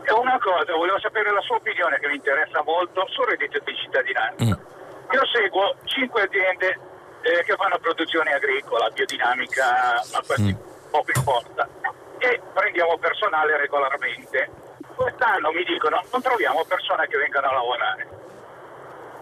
E 0.03 0.11
una 0.13 0.37
cosa, 0.39 0.73
volevo 0.75 0.99
sapere 0.99 1.31
la 1.31 1.41
sua 1.41 1.55
opinione 1.55 1.97
che 1.99 2.07
mi 2.07 2.15
interessa 2.15 2.61
molto 2.63 3.05
sul 3.09 3.25
reddito 3.25 3.59
di 3.63 3.75
cittadinanza. 3.75 4.43
Mm. 4.43 5.11
Io 5.11 5.25
seguo 5.31 5.75
cinque 5.85 6.23
aziende 6.23 6.79
eh, 7.21 7.43
che 7.43 7.55
fanno 7.55 7.77
produzione 7.79 8.33
agricola, 8.33 8.89
biodinamica, 8.89 10.03
ma 10.11 10.19
questi 10.25 10.53
mm. 10.53 10.89
poco 10.91 11.11
importa, 11.15 11.67
e 12.19 12.41
prendiamo 12.53 12.97
personale 12.97 13.57
regolarmente. 13.57 14.49
Quest'anno 14.95 15.51
mi 15.51 15.63
dicono 15.63 16.03
non 16.11 16.21
troviamo 16.21 16.63
persone 16.65 17.07
che 17.07 17.17
vengano 17.17 17.47
a 17.47 17.53
lavorare 17.53 18.21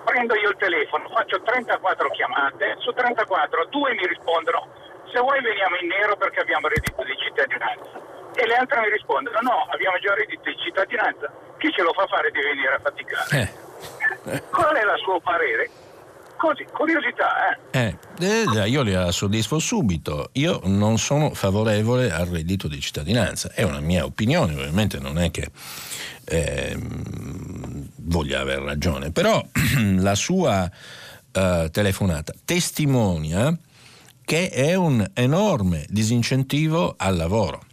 prendo 0.03 0.35
io 0.35 0.49
il 0.49 0.57
telefono, 0.57 1.07
faccio 1.09 1.41
34 1.41 2.09
chiamate, 2.09 2.75
su 2.79 2.91
34 2.91 3.65
due 3.69 3.93
mi 3.93 4.07
rispondono 4.07 4.67
se 5.11 5.19
vuoi 5.19 5.41
veniamo 5.41 5.75
in 5.77 5.87
nero 5.87 6.15
perché 6.15 6.39
abbiamo 6.39 6.67
reddito 6.67 7.03
di 7.03 7.15
cittadinanza. 7.19 7.99
E 8.33 8.47
le 8.47 8.55
altre 8.55 8.79
mi 8.79 8.89
rispondono 8.89 9.39
no, 9.41 9.67
abbiamo 9.69 9.97
già 9.99 10.13
reddito 10.13 10.49
di 10.49 10.57
cittadinanza, 10.57 11.31
chi 11.57 11.69
ce 11.71 11.83
lo 11.83 11.93
fa 11.93 12.07
fare 12.07 12.31
di 12.31 12.39
venire 12.39 12.73
a 12.75 12.79
faticare? 12.79 13.29
Eh. 13.37 14.41
Qual 14.49 14.75
è 14.75 14.81
il 14.81 14.99
suo 15.03 15.19
parere? 15.19 15.69
Così, 16.37 16.65
curiosità, 16.71 17.55
eh. 17.71 17.95
eh. 18.19 18.67
io 18.67 18.83
la 18.83 19.11
soddisfo 19.11 19.59
subito. 19.59 20.29
Io 20.33 20.59
non 20.63 20.97
sono 20.97 21.35
favorevole 21.35 22.11
al 22.11 22.25
reddito 22.25 22.67
di 22.67 22.79
cittadinanza. 22.79 23.51
È 23.53 23.61
una 23.61 23.79
mia 23.79 24.05
opinione, 24.05 24.55
ovviamente 24.55 24.97
non 24.97 25.19
è 25.19 25.29
che 25.29 25.51
eh, 26.25 26.75
voglia 27.97 28.39
aver 28.39 28.61
ragione, 28.61 29.11
però 29.11 29.39
la 29.99 30.15
sua 30.15 30.67
eh, 31.31 31.69
telefonata 31.71 32.33
testimonia 32.43 33.55
che 34.31 34.47
è 34.49 34.75
un 34.75 35.05
enorme 35.13 35.85
disincentivo 35.89 36.93
al 36.95 37.17
lavoro. 37.17 37.70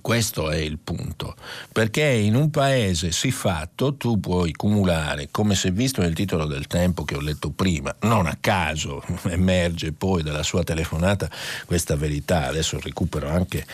Questo 0.00 0.50
è 0.50 0.56
il 0.56 0.78
punto, 0.78 1.34
perché 1.70 2.04
in 2.04 2.34
un 2.34 2.50
paese 2.50 3.12
siffatto 3.12 3.94
tu 3.96 4.20
puoi 4.20 4.52
cumulare, 4.52 5.28
come 5.30 5.54
si 5.54 5.68
è 5.68 5.72
visto 5.72 6.00
nel 6.00 6.14
titolo 6.14 6.46
del 6.46 6.66
tempo 6.66 7.04
che 7.04 7.14
ho 7.14 7.20
letto 7.20 7.50
prima, 7.50 7.94
non 8.00 8.26
a 8.26 8.36
caso 8.40 9.02
emerge 9.28 9.92
poi 9.92 10.22
dalla 10.22 10.42
sua 10.42 10.62
telefonata 10.64 11.28
questa 11.66 11.96
verità, 11.96 12.46
adesso 12.46 12.80
recupero 12.80 13.28
anche 13.28 13.64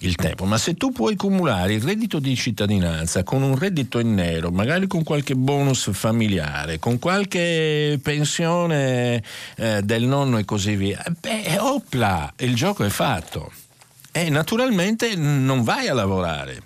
il 0.00 0.14
tempo, 0.14 0.44
ma 0.44 0.58
se 0.58 0.74
tu 0.74 0.92
puoi 0.92 1.16
cumulare 1.16 1.74
il 1.74 1.82
reddito 1.82 2.18
di 2.18 2.34
cittadinanza 2.36 3.22
con 3.22 3.42
un 3.42 3.56
reddito 3.56 3.98
in 3.98 4.14
nero, 4.14 4.50
magari 4.50 4.86
con 4.86 5.02
qualche 5.02 5.34
bonus 5.34 5.90
familiare, 5.92 6.78
con 6.78 6.98
qualche 6.98 7.98
pensione 8.02 9.22
eh, 9.56 9.82
del 9.82 10.04
nonno 10.04 10.38
e 10.38 10.44
così 10.44 10.76
via, 10.76 11.02
beh, 11.20 11.58
opla, 11.58 12.32
il 12.38 12.54
gioco 12.54 12.84
è 12.84 12.88
fatto 12.88 13.50
e 14.12 14.30
naturalmente 14.30 15.14
non 15.16 15.62
vai 15.62 15.88
a 15.88 15.94
lavorare. 15.94 16.62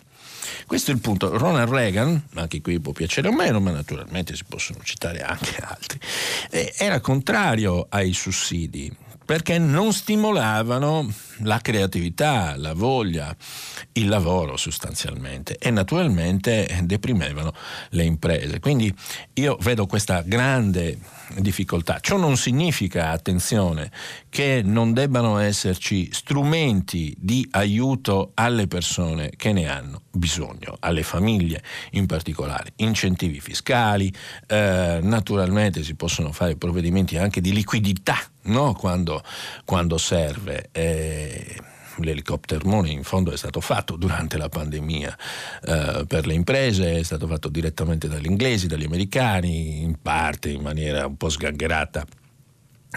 Questo 0.66 0.90
è 0.90 0.94
il 0.94 1.00
punto. 1.00 1.36
Ronald 1.36 1.68
Reagan, 1.68 2.28
anche 2.34 2.60
qui 2.60 2.80
può 2.80 2.92
piacere 2.92 3.28
o 3.28 3.32
meno, 3.32 3.60
ma 3.60 3.70
naturalmente 3.70 4.34
si 4.34 4.44
possono 4.48 4.78
citare 4.82 5.20
anche 5.20 5.56
altri, 5.60 6.00
era 6.78 7.00
contrario 7.00 7.86
ai 7.90 8.12
sussidi 8.12 8.90
perché 9.24 9.58
non 9.58 9.92
stimolavano 9.92 11.10
la 11.38 11.58
creatività, 11.58 12.54
la 12.56 12.74
voglia, 12.74 13.34
il 13.92 14.08
lavoro 14.08 14.56
sostanzialmente 14.56 15.56
e 15.58 15.70
naturalmente 15.70 16.80
deprimevano 16.82 17.52
le 17.90 18.04
imprese. 18.04 18.60
Quindi 18.60 18.94
io 19.34 19.56
vedo 19.60 19.86
questa 19.86 20.22
grande 20.22 20.98
difficoltà. 21.38 21.98
Ciò 22.00 22.16
non 22.16 22.36
significa, 22.36 23.10
attenzione, 23.10 23.90
che 24.28 24.62
non 24.64 24.92
debbano 24.92 25.38
esserci 25.38 26.12
strumenti 26.12 27.14
di 27.18 27.46
aiuto 27.52 28.32
alle 28.34 28.66
persone 28.66 29.30
che 29.36 29.52
ne 29.52 29.68
hanno 29.68 30.02
bisogno, 30.10 30.76
alle 30.80 31.02
famiglie 31.02 31.62
in 31.92 32.06
particolare, 32.06 32.72
incentivi 32.76 33.40
fiscali, 33.40 34.12
eh, 34.46 35.00
naturalmente 35.02 35.82
si 35.82 35.94
possono 35.94 36.32
fare 36.32 36.56
provvedimenti 36.56 37.16
anche 37.16 37.40
di 37.40 37.52
liquidità 37.52 38.18
no? 38.42 38.74
quando, 38.74 39.22
quando, 39.64 39.98
serve. 39.98 40.68
Eh, 40.72 41.56
l'elicottero 41.98 42.68
money 42.68 42.92
in 42.92 43.04
fondo 43.04 43.32
è 43.32 43.36
stato 43.36 43.60
fatto 43.60 43.96
durante 43.96 44.38
la 44.38 44.48
pandemia 44.48 45.16
eh, 45.64 46.04
per 46.06 46.26
le 46.26 46.34
imprese, 46.34 46.98
è 46.98 47.02
stato 47.02 47.26
fatto 47.26 47.48
direttamente 47.48 48.08
dagli 48.08 48.26
inglesi, 48.26 48.66
dagli 48.66 48.84
americani, 48.84 49.82
in 49.82 50.00
parte 50.00 50.50
in 50.50 50.62
maniera 50.62 51.06
un 51.06 51.16
po' 51.16 51.28
sgangherata 51.28 52.04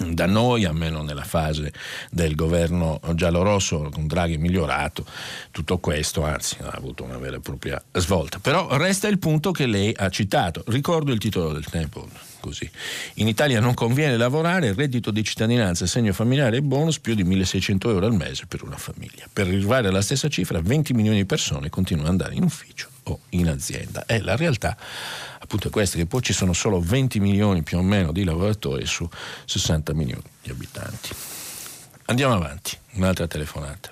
da 0.10 0.26
noi, 0.26 0.66
almeno 0.66 1.02
nella 1.04 1.24
fase 1.24 1.72
del 2.12 2.36
governo 2.36 3.00
giallorosso 3.14 3.90
con 3.92 4.08
Draghi 4.08 4.38
migliorato, 4.38 5.06
tutto 5.52 5.78
questo 5.78 6.24
anzi 6.24 6.58
ha 6.62 6.72
avuto 6.72 7.04
una 7.04 7.18
vera 7.18 7.38
e 7.38 7.40
propria 7.40 7.82
svolta. 7.94 8.40
Però 8.40 8.76
resta 8.76 9.08
il 9.08 9.20
punto 9.20 9.52
che 9.52 9.66
lei 9.66 9.94
ha 9.96 10.10
citato, 10.10 10.64
ricordo 10.68 11.14
il 11.14 11.20
titolo 11.20 11.54
del 11.54 11.66
tempo 11.66 12.08
così. 12.42 12.70
In 13.16 13.28
Italia 13.28 13.60
non 13.60 13.74
conviene 13.74 14.18
lavorare, 14.18 14.74
reddito 14.74 15.12
di 15.12 15.24
cittadinanza, 15.24 15.86
segno 15.86 16.12
familiare 16.12 16.58
e 16.58 16.62
bonus 16.62 17.00
più 17.00 17.16
di 17.16 17.24
1600 17.24 17.90
euro 17.90 18.06
al 18.06 18.14
mese 18.14 18.46
per 18.48 18.64
una 18.64 18.78
famiglia. 18.78 19.26
Per 19.32 19.48
arrivare 19.48 19.88
alla 19.88 20.02
stessa 20.02 20.28
cifra 20.28 20.62
20 20.62 20.94
milioni 20.94 21.18
di 21.18 21.26
persone 21.26 21.70
continuano 21.70 22.10
ad 22.10 22.20
andare 22.20 22.36
in 22.36 22.44
ufficio 22.44 22.90
o 23.06 23.20
in 23.30 23.50
azienda. 23.50 24.06
È 24.06 24.20
la 24.20 24.36
realtà 24.36 24.78
appunto 25.46 25.68
è 25.68 25.72
questa, 25.72 25.98
che 25.98 26.08
poi 26.08 26.22
ci 26.22 26.34
sono 26.34 26.54
solo 26.54 26.80
20 26.80 27.20
milioni 27.20 27.62
più 27.62 27.78
o 27.78 27.82
meno 27.82 28.12
di 28.12 28.24
lavoratori 28.24 28.86
su 28.86 29.08
60 29.46 29.94
milioni 29.94 30.24
di 30.42 30.50
abitanti. 30.50 31.10
Andiamo 32.08 32.34
avanti, 32.34 32.78
un'altra 32.96 33.28
telefonata. 33.28 33.90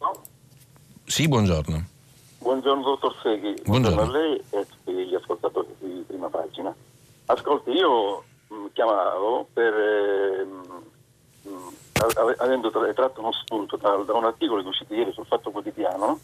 No? 0.00 0.22
Sì, 1.04 1.28
buongiorno. 1.28 1.94
Buongiorno 2.38 2.82
dottor 2.82 3.14
Seghi, 3.22 3.60
buongiorno, 3.64 3.96
buongiorno 3.96 4.02
a 4.02 4.18
lei 4.18 4.42
e 4.50 4.58
a 4.58 4.64
tutti 4.64 4.92
gli 4.92 5.14
ascoltatori 5.14 5.68
di 5.78 6.04
prima 6.06 6.28
pagina. 6.28 6.74
Ascolti, 7.26 7.70
io 7.70 8.24
mh, 8.48 8.54
mm, 8.54 8.66
chiamavo 8.72 9.48
per, 9.52 9.74
eh, 9.74 10.44
mh, 10.44 11.48
mm, 11.48 11.68
avendo 12.38 12.70
tratto 12.70 13.20
uno 13.20 13.32
spunto 13.32 13.76
da, 13.76 13.96
da, 14.06 14.12
un 14.12 14.24
articolo 14.24 14.60
che 14.60 14.66
è 14.66 14.70
uscito 14.70 14.94
ieri 14.94 15.12
sul 15.12 15.26
Fatto 15.26 15.50
Quotidiano, 15.50 16.20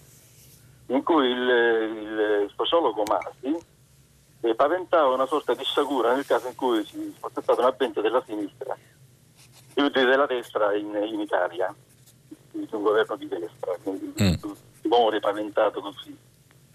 in 0.93 1.03
cui 1.03 1.27
il, 1.27 1.49
il 2.45 2.53
sociologo 2.55 3.03
Masi 3.05 3.57
eh, 4.41 4.55
paventava 4.55 5.15
una 5.15 5.27
sorta 5.27 5.55
di 5.55 5.65
sciagura 5.65 6.15
nel 6.15 6.27
caso 6.27 6.49
in 6.49 6.55
cui 6.55 6.85
si 6.85 7.15
fosse 7.19 7.41
stata 7.43 7.61
una 7.61 7.73
benda 7.73 8.01
della 8.01 8.23
sinistra 8.27 8.77
e 9.75 9.91
della 9.91 10.27
destra 10.27 10.75
in, 10.75 10.95
in 11.11 11.21
Italia, 11.21 11.75
di 12.51 12.69
un 12.71 12.83
governo 12.83 13.17
di 13.17 13.29
destra, 13.29 13.75
quindi 13.83 14.13
mm. 14.21 14.35
timore 14.83 15.21
paventato 15.21 15.81
così. 15.81 16.17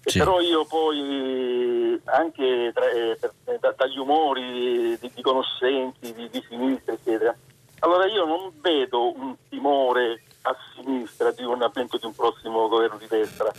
Sì. 0.04 0.20
Però 0.20 0.40
io 0.40 0.66
poi 0.66 2.02
anche 2.06 2.72
tra, 2.74 2.90
eh, 2.90 3.18
per, 3.20 3.60
da, 3.60 3.74
dagli 3.74 3.98
umori 3.98 4.98
di, 5.00 5.12
di 5.14 5.22
conoscenti 5.22 6.14
di, 6.14 6.30
di 6.30 6.44
sinistra, 6.48 6.94
eccetera, 6.94 7.36
allora 7.80 8.08
io 8.08 8.26
non 8.26 8.52
vedo 8.62 9.16
un 9.16 9.36
timore 9.50 10.24
a 10.44 10.56
sinistra 10.74 11.32
di 11.32 11.44
un 11.44 11.62
avvento 11.62 11.98
di 11.98 12.06
un 12.06 12.16
prossimo 12.16 12.68
governo 12.70 12.98
di 12.98 13.08
destra, 13.08 13.52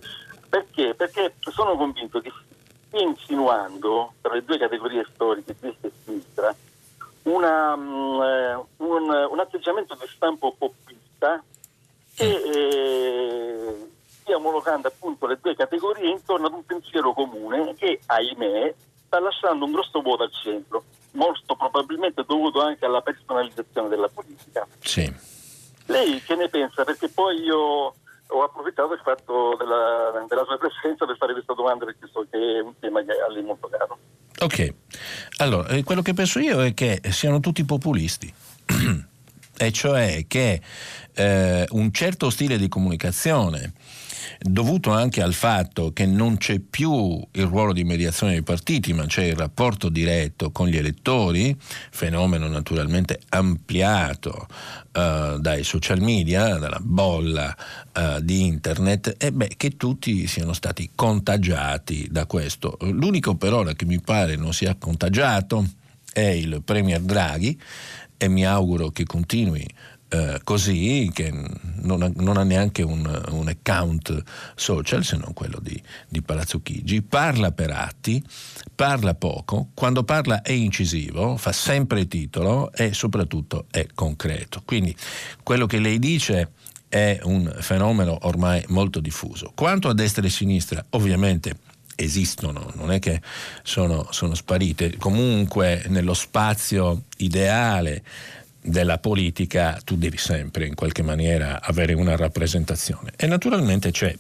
perché? 0.49 0.95
Perché 0.95 1.35
sono 1.53 1.77
convinto 1.77 2.21
che 2.21 2.33
stia 2.87 3.01
insinuando 3.01 4.15
tra 4.21 4.35
le 4.35 4.45
due 4.45 4.59
categorie 4.59 5.07
storiche, 5.13 5.55
destra 5.59 5.89
e 5.89 5.93
sinistra, 6.05 6.55
una, 7.23 7.75
um, 7.75 8.67
un, 8.79 9.29
un, 9.31 9.39
atteggiamento 9.39 9.95
di 9.95 10.07
stampo 10.09 10.55
populista 10.57 11.43
che 12.15 12.25
eh, 12.25 13.89
stia 14.07 14.37
omologando 14.37 14.89
appunto 14.89 15.27
le 15.27 15.39
due 15.41 15.55
categorie 15.55 16.11
intorno 16.11 16.47
ad 16.47 16.55
un 16.55 16.65
pensiero 16.65 17.13
comune 17.13 17.75
che, 17.75 18.01
ahimè, 18.07 18.75
sta 19.07 19.21
lasciando 19.21 19.67
un 19.67 19.73
grosso 19.73 20.01
vuoto 20.01 20.23
al 20.23 20.33
centro, 20.33 20.85
molto 21.13 21.55
probabilmente 21.57 22.25
dovuto 22.27 22.61
anche 22.61 22.87
alla 22.87 23.03
personalizzazione 23.03 23.89
della 23.89 24.09
politica. 24.09 24.67
Sì. 24.81 25.13
Lei 25.87 26.21
che 26.23 26.35
ne 26.35 26.49
pensa? 26.49 26.85
Perché 26.85 27.09
poi 27.09 27.41
io 27.41 27.95
ho 28.29 28.43
approfittato 28.43 28.89
del 28.89 29.01
fatto 29.03 29.57
della, 29.59 30.25
della, 30.29 30.45
sua 30.45 30.59
presenza 30.59 31.07
per 31.07 31.17
fare 31.17 31.33
questa 31.33 31.55
domanda 31.55 31.85
perché 31.85 32.09
so 32.13 32.27
che 32.31 32.39
è 32.39 32.61
un 32.61 32.75
tema 32.79 33.03
che 33.03 33.13
a 33.13 33.31
lei 33.31 33.43
molto 33.43 33.69
caro. 33.69 33.99
Ok, 34.41 34.75
allora 35.39 35.69
eh, 35.69 35.83
quello 35.83 36.03
che 36.03 36.15
penso 36.15 36.39
io 36.39 36.63
è 36.63 36.75
che 36.75 37.01
siano 37.11 37.41
tutti 37.41 37.65
populisti. 37.65 38.33
e 39.61 39.73
cioè 39.73 40.25
che 40.29 40.61
eh, 41.15 41.67
un 41.71 41.93
certo 41.93 42.31
stile 42.31 42.59
di 42.59 42.69
comunicazione 42.69 43.73
dovuto 44.41 44.91
anche 44.91 45.23
al 45.23 45.35
fatto 45.35 45.93
che 45.93 46.07
non 46.07 46.37
c'è 46.37 46.59
più 46.59 47.21
il 47.33 47.47
ruolo 47.47 47.73
di 47.73 47.85
mediazione 47.85 48.33
dei 48.33 48.43
partiti, 48.43 48.93
ma 48.93 49.07
c'è 49.07 49.25
il 49.25 49.37
rapporto 49.37 49.89
diretto 49.89 50.51
con 50.51 50.69
gli 50.69 50.77
elettori, 50.77 51.57
fenomeno 51.91 52.49
naturalmente 52.49 53.21
ampliato 53.31 54.47
uh, 54.93 55.39
dai 55.39 55.65
social 55.65 56.01
media, 56.01 56.57
dalla 56.57 56.81
bolla 56.81 57.55
uh, 57.95 58.21
di 58.21 58.47
internet, 58.47 59.15
e 59.19 59.33
beh, 59.33 59.55
che 59.57 59.77
tutti 59.77 60.27
siano 60.27 60.53
stati 60.53 60.91
contagiati 60.95 62.09
da 62.11 62.27
questo. 62.27 62.77
L'unico 62.81 63.35
però 63.35 63.63
che 63.65 63.85
mi 63.85 64.01
pare 64.01 64.37
non 64.37 64.53
sia 64.53 64.77
contagiato 64.77 65.67
è 66.13 66.21
il 66.21 66.63
Premier 66.65 67.01
Draghi 67.01 67.61
e 68.17 68.29
mi 68.29 68.45
auguro 68.45 68.91
che 68.91 69.05
continui 69.05 69.67
eh, 70.09 70.41
così, 70.43 71.11
che 71.13 71.31
non 71.31 72.03
ha, 72.03 72.11
non 72.17 72.39
ha 72.39 72.43
neanche 72.43 72.83
un, 72.83 73.05
un, 73.31 73.49
account 73.49 74.23
social 74.55 75.05
se 75.05 75.17
non 75.17 75.35
quello 75.35 75.59
di, 75.61 75.81
di 76.09 76.23
Palazzo 76.23 76.63
Chigi, 76.63 77.03
parla 77.03 77.53
per 77.53 77.71
atti, 77.71 78.23
parla 78.75 79.15
poco, 79.15 79.69
quando 79.75 80.05
parla 80.05 80.41
è 80.43 80.53
incisivo, 80.53 81.37
fa 81.37 81.53
sempre 81.53 82.09
titolo 82.09 82.73
e 82.73 82.95
soprattutto 82.95 83.67
è 83.71 83.87
concreto. 83.95 84.63
Quindi 84.65 84.97
quello 85.43 85.67
che 85.67 85.79
lei 85.79 85.99
dice 85.99 86.53
è 86.89 87.21
un 87.25 87.55
fenomeno 87.61 88.19
ormai 88.23 88.65
molto 88.69 89.01
diffuso. 89.01 89.53
Quanto 89.55 89.89
a 89.89 89.95
destra 89.95 90.25
e 90.25 90.31
sinistra, 90.31 90.85
ovviamente 90.91 91.57
esistono, 92.01 92.73
non 92.77 92.93
è 92.93 93.01
che 93.01 93.21
sono, 93.63 94.07
sono 94.11 94.35
sparite, 94.35 94.97
comunque 94.97 95.85
nello 95.89 96.15
spazio 96.15 97.03
ideale 97.19 98.05
della 98.69 98.99
politica 98.99 99.81
tu 99.85 99.97
devi 99.97 100.19
sempre 100.19 100.67
in 100.67 100.75
qualche 100.75 101.03
maniera 101.03 101.61
avere 101.61 101.95
una 101.95 102.17
rappresentazione 102.17 103.13
e 103.17 103.27
naturalmente 103.27 103.91
c'è 103.91 104.15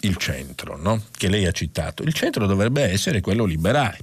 il 0.00 0.16
centro 0.16 0.76
no? 0.76 1.04
che 1.16 1.28
lei 1.28 1.46
ha 1.46 1.52
citato. 1.52 2.02
Il 2.02 2.12
centro 2.12 2.46
dovrebbe 2.46 2.82
essere 2.82 3.20
quello 3.20 3.44
liberale 3.44 3.98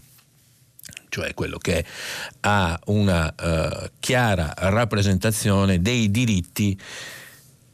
cioè 1.13 1.35
quello 1.35 1.59
che 1.59 1.85
ha 2.39 2.79
una 2.85 3.31
uh, 3.39 3.89
chiara 3.99 4.51
rappresentazione 4.57 5.79
dei 5.79 6.09
diritti 6.09 6.75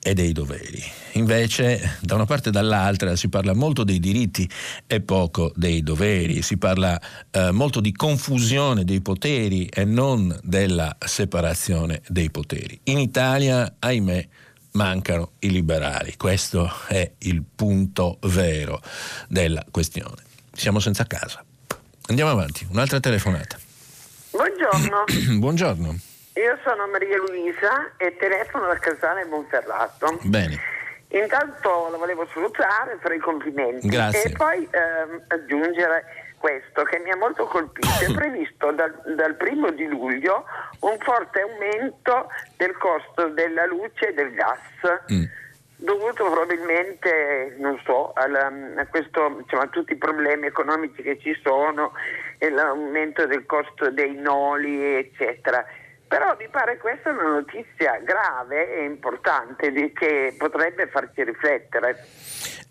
e 0.02 0.14
dei 0.14 0.32
doveri. 0.32 0.84
Invece, 1.14 1.98
da 2.02 2.16
una 2.16 2.26
parte 2.26 2.50
e 2.50 2.52
dall'altra 2.52 3.16
si 3.16 3.30
parla 3.30 3.54
molto 3.54 3.84
dei 3.84 4.00
diritti 4.00 4.50
e 4.88 5.02
poco 5.02 5.52
dei 5.56 5.84
doveri, 5.84 6.42
si 6.42 6.58
parla 6.58 7.00
eh, 7.32 7.52
molto 7.52 7.80
di 7.80 7.92
confusione 7.92 8.84
dei 8.84 9.02
poteri 9.02 9.66
e 9.66 9.86
non 9.86 10.38
della 10.44 10.96
separazione 11.00 12.02
dei 12.08 12.32
poteri. 12.32 12.80
In 12.84 13.00
Italia, 13.00 13.76
ahimè, 13.80 14.28
mancano 14.72 15.32
i 15.40 15.52
liberali. 15.52 16.16
Questo 16.16 16.72
è 16.88 17.12
il 17.20 17.44
punto 17.56 18.20
vero 18.22 18.82
della 19.28 19.66
questione. 19.70 20.24
Siamo 20.54 20.80
senza 20.80 21.06
casa. 21.06 21.44
Andiamo 22.08 22.32
avanti, 22.32 22.66
un'altra 22.70 23.00
telefonata. 23.00 23.58
Buongiorno. 24.32 25.38
Buongiorno. 25.40 26.00
Io 26.40 26.58
sono 26.64 26.88
Maria 26.88 27.18
Luisa 27.18 27.92
e 27.98 28.16
telefono 28.16 28.68
da 28.68 28.80
Casale 28.80 29.26
Monferrato. 29.26 30.20
Bene. 30.24 30.58
Intanto 31.10 31.90
la 31.92 31.98
volevo 31.98 32.26
salutare, 32.32 32.98
fare 33.02 33.16
i 33.16 33.20
complimenti 33.20 33.90
Grazie. 33.90 34.30
e 34.30 34.36
poi 34.38 34.66
ehm, 34.72 35.24
aggiungere 35.28 36.06
questo 36.38 36.84
che 36.84 37.00
mi 37.00 37.12
ha 37.12 37.18
molto 37.18 37.46
colpito. 37.46 37.88
È 37.88 38.14
previsto 38.16 38.72
dal, 38.72 39.02
dal, 39.18 39.36
primo 39.36 39.70
di 39.72 39.86
luglio 39.86 40.46
un 40.82 40.98
forte 41.00 41.42
aumento 41.42 42.30
del 42.56 42.78
costo 42.78 43.28
della 43.30 43.66
luce 43.66 44.08
e 44.08 44.14
del 44.14 44.32
gas. 44.34 45.12
Mm. 45.12 45.24
Dovuto 45.76 46.24
probabilmente, 46.30 47.56
non 47.58 47.78
so, 47.84 48.14
alla, 48.14 48.52
a, 48.78 48.86
questo, 48.88 49.40
insomma, 49.42 49.64
a 49.64 49.68
tutti 49.68 49.92
i 49.92 49.98
problemi 49.98 50.46
economici 50.48 51.02
che 51.02 51.20
ci 51.20 51.38
sono 51.44 51.92
e 52.38 52.50
l'aumento 52.50 53.26
del 53.26 53.46
costo 53.46 53.90
dei 53.90 54.14
noli, 54.14 54.96
eccetera. 54.96 55.66
Però 56.10 56.36
mi 56.38 56.50
pare 56.50 56.78
questa 56.80 57.12
una 57.12 57.34
notizia 57.34 58.02
grave 58.04 58.80
e 58.80 58.84
importante 58.84 59.72
che 59.94 60.36
potrebbe 60.38 60.88
farci 60.88 61.24
riflettere. 61.24 62.04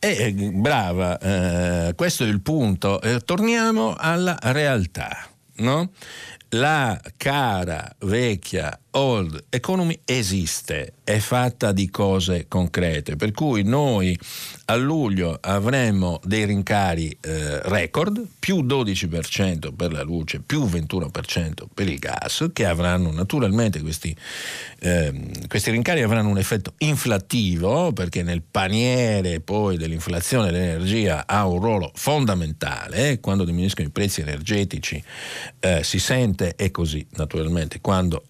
Eh, 0.00 0.50
brava, 0.52 1.16
eh, 1.18 1.94
questo 1.94 2.24
è 2.24 2.26
il 2.26 2.42
punto. 2.42 3.00
Eh, 3.00 3.20
torniamo 3.20 3.94
alla 3.96 4.36
realtà. 4.42 5.26
No? 5.60 5.90
la 6.50 6.98
cara 7.16 7.94
vecchia 8.00 8.78
old 8.92 9.44
economy 9.50 10.00
esiste, 10.04 10.94
è 11.04 11.18
fatta 11.18 11.72
di 11.72 11.90
cose 11.90 12.46
concrete, 12.48 13.16
per 13.16 13.32
cui 13.32 13.62
noi 13.62 14.18
a 14.66 14.76
luglio 14.76 15.38
avremo 15.40 16.20
dei 16.24 16.44
rincari 16.44 17.16
eh, 17.20 17.60
record, 17.62 18.26
più 18.38 18.64
12% 18.64 19.74
per 19.74 19.92
la 19.92 20.02
luce, 20.02 20.40
più 20.40 20.64
21% 20.64 21.64
per 21.72 21.88
il 21.88 21.98
gas, 21.98 22.50
che 22.52 22.66
avranno 22.66 23.10
naturalmente 23.10 23.80
questi, 23.80 24.14
eh, 24.80 25.30
questi 25.46 25.70
rincari 25.70 26.02
avranno 26.02 26.28
un 26.28 26.38
effetto 26.38 26.74
inflattivo, 26.78 27.92
perché 27.92 28.22
nel 28.22 28.42
paniere 28.42 29.40
poi 29.40 29.76
dell'inflazione 29.76 30.50
l'energia 30.50 31.26
ha 31.26 31.46
un 31.46 31.60
ruolo 31.60 31.90
fondamentale, 31.94 33.20
quando 33.20 33.44
diminuiscono 33.44 33.88
i 33.88 33.90
prezzi 33.90 34.20
energetici 34.20 35.02
eh, 35.60 35.82
si 35.82 35.98
sente 35.98 36.54
e 36.56 36.70
così 36.70 37.06
naturalmente 37.12 37.80
quando 37.80 38.24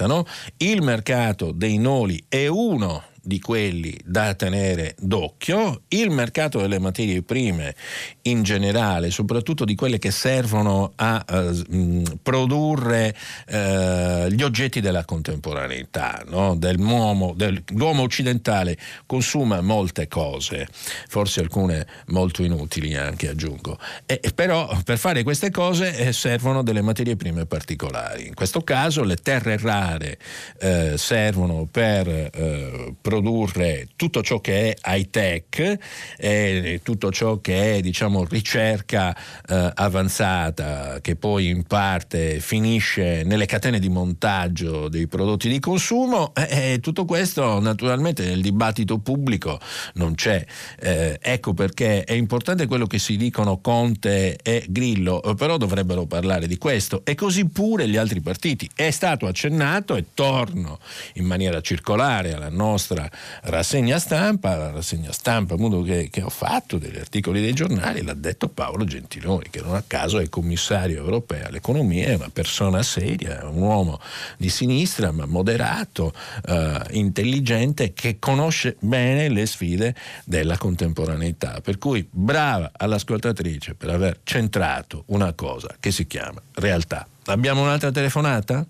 aumentano. 0.00 0.26
Il 0.58 0.82
mercato 0.82 1.52
dei 1.52 1.78
noli 1.78 2.24
è 2.28 2.46
uno 2.46 3.04
di 3.22 3.40
quelli 3.40 3.98
da 4.04 4.34
tenere 4.34 4.94
d'occhio, 4.98 5.82
il 5.88 6.10
mercato 6.10 6.60
delle 6.60 6.78
materie 6.78 7.22
prime 7.22 7.74
in 8.22 8.42
generale, 8.42 9.10
soprattutto 9.10 9.64
di 9.64 9.74
quelle 9.74 9.98
che 9.98 10.10
servono 10.10 10.92
a 10.96 11.24
uh, 11.28 12.02
produrre 12.22 13.14
uh, 13.48 14.26
gli 14.28 14.42
oggetti 14.42 14.80
della 14.80 15.04
contemporaneità, 15.04 16.22
no? 16.28 16.54
Dell'uomo, 16.56 17.32
del, 17.36 17.62
l'uomo 17.74 18.02
occidentale 18.02 18.76
consuma 19.06 19.60
molte 19.60 20.08
cose, 20.08 20.66
forse 21.08 21.40
alcune 21.40 21.86
molto 22.06 22.42
inutili 22.42 22.94
anche 22.96 23.28
aggiungo, 23.28 23.78
e, 24.06 24.20
però 24.34 24.68
per 24.84 24.98
fare 24.98 25.22
queste 25.22 25.50
cose 25.50 25.96
eh, 25.96 26.12
servono 26.12 26.62
delle 26.62 26.82
materie 26.82 27.16
prime 27.16 27.46
particolari, 27.46 28.26
in 28.26 28.34
questo 28.34 28.62
caso 28.62 29.02
le 29.02 29.16
terre 29.16 29.58
rare 29.58 30.18
eh, 30.58 30.94
servono 30.96 31.66
per 31.70 32.08
eh, 32.08 32.94
produrre 33.10 33.88
tutto 33.96 34.22
ciò 34.22 34.40
che 34.40 34.70
è 34.70 34.92
high 34.92 35.10
tech 35.10 35.78
e 36.16 36.80
tutto 36.84 37.10
ciò 37.10 37.40
che 37.40 37.74
è 37.74 37.80
diciamo, 37.80 38.24
ricerca 38.24 39.16
eh, 39.48 39.72
avanzata 39.74 41.00
che 41.00 41.16
poi 41.16 41.48
in 41.48 41.64
parte 41.64 42.38
finisce 42.38 43.24
nelle 43.24 43.46
catene 43.46 43.80
di 43.80 43.88
montaggio 43.88 44.88
dei 44.88 45.08
prodotti 45.08 45.48
di 45.48 45.58
consumo 45.58 46.32
e 46.34 46.78
tutto 46.80 47.04
questo 47.04 47.58
naturalmente 47.58 48.24
nel 48.24 48.40
dibattito 48.40 48.98
pubblico 48.98 49.58
non 49.94 50.14
c'è. 50.14 50.44
Eh, 50.78 51.18
ecco 51.20 51.52
perché 51.52 52.04
è 52.04 52.12
importante 52.12 52.66
quello 52.66 52.86
che 52.86 53.00
si 53.00 53.16
dicono 53.16 53.58
Conte 53.60 54.38
e 54.40 54.64
Grillo, 54.68 55.20
però 55.36 55.56
dovrebbero 55.56 56.06
parlare 56.06 56.46
di 56.46 56.58
questo 56.58 57.02
e 57.04 57.16
così 57.16 57.46
pure 57.46 57.88
gli 57.88 57.96
altri 57.96 58.20
partiti. 58.20 58.70
È 58.72 58.90
stato 58.90 59.26
accennato 59.26 59.96
e 59.96 60.06
torno 60.14 60.78
in 61.14 61.24
maniera 61.24 61.60
circolare 61.60 62.34
alla 62.34 62.50
nostra 62.50 62.99
nostra 63.00 63.10
rassegna 63.42 63.98
stampa, 63.98 64.56
la 64.56 64.70
rassegna 64.70 65.12
stampa 65.12 65.56
che, 65.56 66.08
che, 66.10 66.22
ho 66.22 66.28
fatto 66.28 66.78
degli 66.78 66.98
articoli 66.98 67.40
dei 67.40 67.52
giornali, 67.52 68.02
l'ha 68.02 68.14
detto 68.14 68.48
Paolo 68.48 68.84
Gentiloni, 68.84 69.48
che 69.50 69.60
non 69.62 69.74
a 69.74 69.84
caso 69.86 70.18
è 70.18 70.28
commissario 70.28 70.98
europeo 70.98 71.46
all'economia, 71.46 72.08
è 72.08 72.14
una 72.14 72.30
persona 72.30 72.82
seria, 72.82 73.48
un 73.48 73.62
uomo 73.62 74.00
di 74.36 74.48
sinistra 74.48 75.10
ma 75.12 75.26
moderato, 75.26 76.12
eh, 76.46 76.80
intelligente, 76.90 77.92
che 77.92 78.18
conosce 78.18 78.76
bene 78.80 79.28
le 79.28 79.46
sfide 79.46 79.94
della 80.24 80.58
contemporaneità. 80.58 81.60
Per 81.60 81.78
cui 81.78 82.06
brava 82.10 82.70
all'ascoltatrice 82.76 83.74
per 83.74 83.90
aver 83.90 84.20
centrato 84.24 85.04
una 85.06 85.32
cosa 85.32 85.74
che 85.78 85.90
si 85.90 86.06
chiama 86.06 86.40
realtà. 86.54 87.06
Abbiamo 87.26 87.62
un'altra 87.62 87.90
telefonata? 87.90 88.64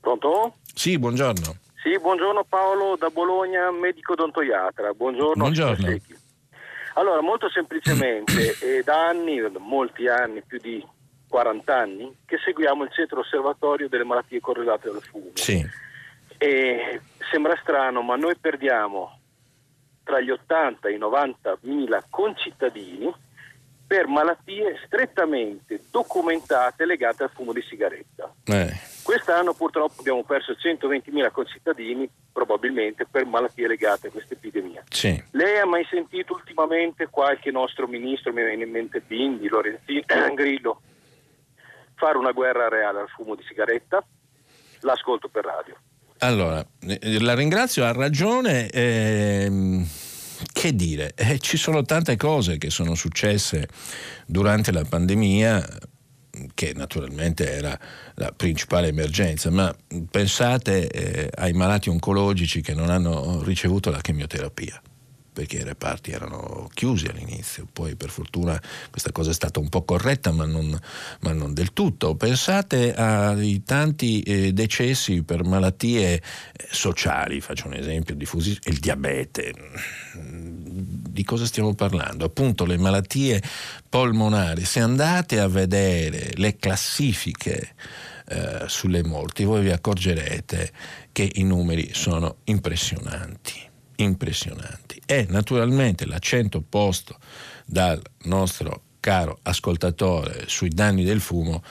Pronto? 0.00 0.54
Sì, 0.74 0.98
buongiorno. 0.98 1.61
Sì, 1.82 1.98
buongiorno 1.98 2.44
Paolo 2.44 2.94
da 2.96 3.08
Bologna, 3.10 3.72
medico 3.72 4.12
odontoiatra. 4.12 4.92
Buongiorno. 4.92 5.42
Buongiorno. 5.42 5.96
Allora, 6.94 7.20
molto 7.22 7.50
semplicemente, 7.50 8.54
è 8.60 8.82
da 8.86 9.08
anni, 9.08 9.42
molti 9.58 10.06
anni, 10.06 10.42
più 10.42 10.58
di 10.58 10.84
40 11.28 11.76
anni, 11.76 12.16
che 12.24 12.38
seguiamo 12.38 12.84
il 12.84 12.92
centro 12.92 13.20
osservatorio 13.20 13.88
delle 13.88 14.04
malattie 14.04 14.38
correlate 14.38 14.90
al 14.90 15.02
fumo. 15.02 15.30
Sì. 15.34 15.66
E 16.38 17.00
sembra 17.32 17.58
strano, 17.60 18.00
ma 18.02 18.14
noi 18.14 18.36
perdiamo 18.40 19.18
tra 20.04 20.20
gli 20.20 20.30
80 20.30 20.88
e 20.88 20.92
i 20.92 20.98
90 20.98 21.58
mila 21.62 22.04
concittadini 22.08 23.12
per 23.88 24.06
malattie 24.06 24.80
strettamente 24.86 25.80
documentate 25.90 26.86
legate 26.86 27.24
al 27.24 27.30
fumo 27.30 27.52
di 27.52 27.62
sigaretta. 27.62 28.32
Eh. 28.44 28.91
Quest'anno 29.02 29.52
purtroppo 29.52 30.00
abbiamo 30.00 30.22
perso 30.22 30.52
120.000 30.52 31.30
concittadini 31.32 32.08
probabilmente 32.32 33.06
per 33.10 33.26
malattie 33.26 33.66
legate 33.66 34.08
a 34.08 34.10
questa 34.10 34.34
epidemia. 34.34 34.82
Sì. 34.88 35.22
Lei 35.32 35.58
ha 35.58 35.66
mai 35.66 35.84
sentito 35.90 36.34
ultimamente 36.34 37.08
qualche 37.08 37.50
nostro 37.50 37.86
ministro, 37.86 38.32
mi 38.32 38.42
viene 38.44 38.64
in 38.64 38.70
mente 38.70 39.00
Bindi, 39.00 39.48
Lorenzini, 39.48 40.04
Grillo, 40.34 40.80
fare 41.96 42.16
una 42.16 42.32
guerra 42.32 42.68
reale 42.68 43.00
al 43.00 43.08
fumo 43.08 43.34
di 43.34 43.42
sigaretta? 43.46 44.04
L'ascolto 44.80 45.28
per 45.28 45.44
radio. 45.44 45.76
Allora, 46.18 46.64
eh, 46.80 47.20
la 47.20 47.34
ringrazio, 47.34 47.84
ha 47.84 47.92
ragione. 47.92 48.68
Ehm 48.70 49.86
che 50.52 50.74
dire, 50.74 51.12
eh, 51.14 51.38
ci 51.38 51.56
sono 51.56 51.82
tante 51.82 52.16
cose 52.16 52.58
che 52.58 52.70
sono 52.70 52.94
successe 52.94 53.68
durante 54.26 54.72
la 54.72 54.84
pandemia 54.84 55.64
che 56.54 56.72
naturalmente 56.74 57.50
era 57.50 57.78
la 58.14 58.32
principale 58.32 58.88
emergenza, 58.88 59.50
ma 59.50 59.74
pensate 60.10 60.88
eh, 60.88 61.30
ai 61.34 61.52
malati 61.52 61.88
oncologici 61.88 62.60
che 62.60 62.74
non 62.74 62.90
hanno 62.90 63.42
ricevuto 63.42 63.90
la 63.90 64.00
chemioterapia 64.00 64.80
perché 65.32 65.58
i 65.58 65.64
reparti 65.64 66.10
erano 66.10 66.68
chiusi 66.74 67.06
all'inizio, 67.06 67.66
poi 67.72 67.96
per 67.96 68.10
fortuna 68.10 68.60
questa 68.90 69.12
cosa 69.12 69.30
è 69.30 69.34
stata 69.34 69.60
un 69.60 69.68
po' 69.68 69.82
corretta 69.82 70.30
ma 70.30 70.44
non, 70.44 70.78
ma 71.20 71.32
non 71.32 71.54
del 71.54 71.72
tutto. 71.72 72.14
Pensate 72.16 72.94
ai 72.94 73.62
tanti 73.64 74.20
eh, 74.22 74.52
decessi 74.52 75.22
per 75.22 75.44
malattie 75.44 76.14
eh, 76.16 76.22
sociali, 76.70 77.40
faccio 77.40 77.66
un 77.66 77.74
esempio, 77.74 78.14
diffusi, 78.14 78.58
il 78.64 78.78
diabete. 78.78 79.54
Di 80.14 81.24
cosa 81.24 81.46
stiamo 81.46 81.74
parlando? 81.74 82.26
Appunto 82.26 82.64
le 82.64 82.76
malattie 82.76 83.42
polmonari. 83.88 84.64
Se 84.64 84.80
andate 84.80 85.40
a 85.40 85.48
vedere 85.48 86.30
le 86.34 86.56
classifiche 86.56 87.74
eh, 88.28 88.64
sulle 88.66 89.02
morti, 89.02 89.44
voi 89.44 89.62
vi 89.62 89.70
accorgerete 89.70 90.72
che 91.12 91.30
i 91.34 91.42
numeri 91.42 91.90
sono 91.92 92.36
impressionanti 92.44 93.70
impressionanti. 94.02 94.91
E 95.12 95.26
naturalmente 95.28 96.06
l'accento 96.06 96.62
posto 96.66 97.18
dal 97.66 98.00
nostro 98.22 98.84
caro 98.98 99.40
ascoltatore 99.42 100.44
sui 100.48 100.70
danni 100.70 101.04
del 101.04 101.20
fumo 101.20 101.62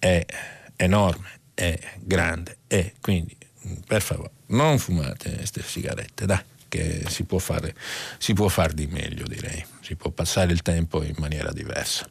è 0.00 0.26
enorme, 0.74 1.38
è 1.54 1.78
grande 2.00 2.56
e 2.66 2.94
quindi 3.00 3.36
per 3.86 4.02
favore 4.02 4.32
non 4.46 4.80
fumate 4.80 5.32
queste 5.32 5.62
sigarette, 5.62 6.26
dai, 6.26 6.40
che 6.66 7.04
si 7.06 7.22
può 7.22 7.38
fare, 7.38 7.72
si 8.18 8.32
può 8.32 8.48
fare 8.48 8.74
di 8.74 8.88
meglio 8.88 9.28
direi, 9.28 9.64
si 9.80 9.94
può 9.94 10.10
passare 10.10 10.50
il 10.50 10.62
tempo 10.62 11.04
in 11.04 11.14
maniera 11.18 11.52
diversa. 11.52 12.04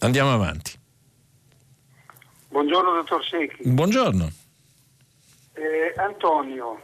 Andiamo 0.00 0.32
avanti. 0.32 0.72
Buongiorno 2.48 2.94
dottor 2.94 3.24
Secchi. 3.24 3.68
Buongiorno. 3.68 4.32
Eh, 5.52 6.00
Antonio, 6.00 6.82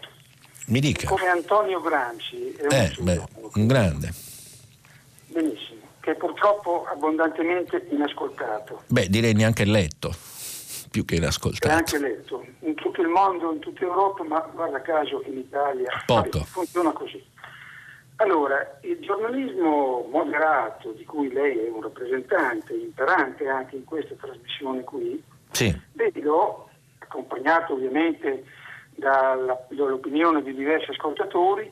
mi 0.68 0.80
dica. 0.80 1.06
Come 1.08 1.26
Antonio 1.26 1.80
un, 1.80 2.54
eh, 2.70 2.94
beh, 2.98 3.22
un 3.54 3.66
grande. 3.66 4.12
Benissimo, 5.26 5.80
che 6.00 6.14
purtroppo 6.14 6.86
abbondantemente 6.86 7.86
inascoltato. 7.90 8.82
Beh, 8.86 9.08
direi 9.08 9.34
neanche 9.34 9.64
letto, 9.64 10.14
più 10.90 11.04
che 11.04 11.16
inascoltato. 11.16 11.68
Neanche 11.68 11.98
letto. 11.98 12.44
In 12.60 12.74
tutto 12.74 13.00
il 13.00 13.08
mondo, 13.08 13.52
in 13.52 13.60
tutta 13.60 13.84
Europa, 13.84 14.24
ma 14.24 14.40
guarda 14.52 14.80
caso 14.80 15.22
in 15.26 15.38
Italia 15.38 15.90
Poco. 16.06 16.40
funziona 16.44 16.92
così. 16.92 17.22
Allora, 18.16 18.78
il 18.82 18.98
giornalismo 19.00 20.08
moderato, 20.10 20.90
di 20.90 21.04
cui 21.04 21.32
lei 21.32 21.56
è 21.56 21.70
un 21.70 21.82
rappresentante, 21.82 22.74
imperante 22.74 23.46
anche 23.46 23.76
in 23.76 23.84
questa 23.84 24.14
trasmissione 24.20 24.82
qui, 24.82 25.22
sì. 25.52 25.74
vedo, 25.92 26.68
accompagnato 26.98 27.74
ovviamente 27.74 28.44
dall'opinione 28.98 30.42
di 30.42 30.54
diversi 30.54 30.90
ascoltatori, 30.90 31.70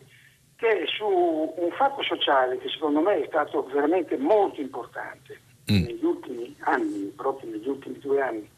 che 0.57 0.85
su 0.87 1.05
un 1.05 1.71
fatto 1.73 2.03
sociale 2.03 2.59
che 2.59 2.69
secondo 2.69 3.01
me 3.01 3.23
è 3.23 3.27
stato 3.27 3.65
veramente 3.65 4.17
molto 4.17 4.61
importante 4.61 5.41
mm. 5.71 5.85
negli 5.85 6.05
ultimi 6.05 6.57
anni, 6.61 7.13
proprio 7.15 7.51
negli 7.51 7.69
ultimi 7.69 7.99
due 7.99 8.21
anni, 8.23 8.49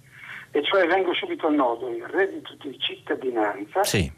e 0.50 0.62
cioè 0.62 0.86
vengo 0.86 1.12
subito 1.14 1.46
al 1.46 1.54
nodo, 1.54 1.88
il 1.88 2.04
reddito 2.06 2.54
di 2.60 2.78
cittadinanza, 2.78 3.84
sì. 3.84 4.10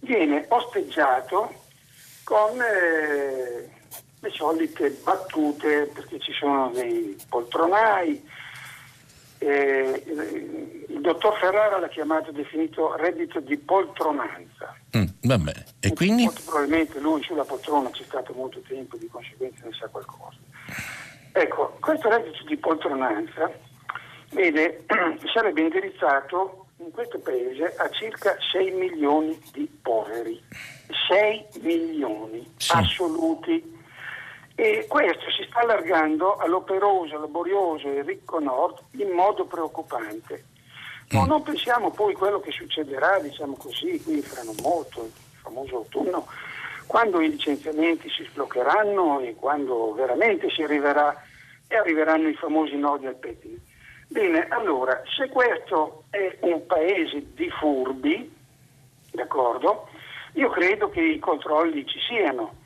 viene 0.00 0.46
osteggiato 0.48 1.52
con 2.24 2.60
eh, 2.60 3.68
le 4.20 4.30
solite 4.30 4.90
battute, 5.02 5.90
perché 5.92 6.18
ci 6.20 6.32
sono 6.32 6.70
dei 6.70 7.16
poltronai, 7.28 8.22
eh, 9.38 10.02
il 10.88 11.00
dottor 11.00 11.38
Ferrara 11.38 11.78
l'ha 11.78 11.88
chiamato 11.88 12.32
definito 12.32 12.96
reddito 12.96 13.40
di 13.40 13.56
poltronanza. 13.56 14.74
Mm, 14.96 15.04
vabbè, 15.22 15.52
e 15.80 15.92
quindi? 15.92 16.24
Molto 16.24 16.42
probabilmente 16.44 17.00
lui 17.00 17.22
sulla 17.22 17.44
poltrona 17.44 17.90
c'è 17.90 18.04
stato 18.04 18.32
molto 18.32 18.60
tempo, 18.66 18.96
di 18.96 19.08
conseguenza 19.08 19.64
ne 19.64 19.72
sa 19.72 19.88
qualcosa. 19.88 20.38
Ecco, 21.32 21.76
questo 21.80 22.08
reddito 22.08 22.42
di 22.44 22.56
poltronanza, 22.56 23.50
vede, 24.30 24.84
sarebbe 25.32 25.60
indirizzato 25.60 26.66
in 26.78 26.90
questo 26.90 27.18
paese 27.18 27.74
a 27.76 27.88
circa 27.90 28.36
6 28.52 28.70
milioni 28.72 29.40
di 29.52 29.68
poveri. 29.82 30.40
6 31.08 31.46
milioni 31.62 32.50
sì. 32.56 32.72
assoluti. 32.72 33.76
E 34.60 34.86
questo 34.88 35.30
si 35.30 35.44
sta 35.48 35.60
allargando 35.60 36.34
all'operoso, 36.34 37.16
laborioso 37.16 37.92
e 37.92 38.02
ricco 38.02 38.40
nord 38.40 38.80
in 38.96 39.10
modo 39.10 39.44
preoccupante. 39.44 40.46
Ma 41.10 41.22
mm. 41.22 41.28
non 41.28 41.42
pensiamo 41.44 41.92
poi 41.92 42.12
a 42.12 42.16
quello 42.16 42.40
che 42.40 42.50
succederà, 42.50 43.20
diciamo 43.20 43.54
così, 43.54 44.02
qui 44.02 44.20
fra 44.20 44.42
non 44.42 44.56
molto, 44.60 45.04
il 45.04 45.12
famoso 45.40 45.76
autunno, 45.76 46.26
quando 46.88 47.20
i 47.20 47.30
licenziamenti 47.30 48.10
si 48.10 48.24
sbloccheranno 48.24 49.20
e 49.20 49.36
quando 49.36 49.92
veramente 49.92 50.50
si 50.50 50.64
arriverà 50.64 51.14
e 51.68 51.76
arriveranno 51.76 52.26
i 52.26 52.34
famosi 52.34 52.74
nodi 52.74 53.06
al 53.06 53.14
pettine. 53.14 53.60
Bene, 54.08 54.48
allora, 54.48 55.00
se 55.16 55.28
questo 55.28 56.02
è 56.10 56.36
un 56.40 56.66
paese 56.66 57.32
di 57.32 57.48
furbi, 57.48 58.34
d'accordo, 59.12 59.88
io 60.32 60.50
credo 60.50 60.90
che 60.90 61.00
i 61.00 61.20
controlli 61.20 61.86
ci 61.86 62.00
siano, 62.00 62.57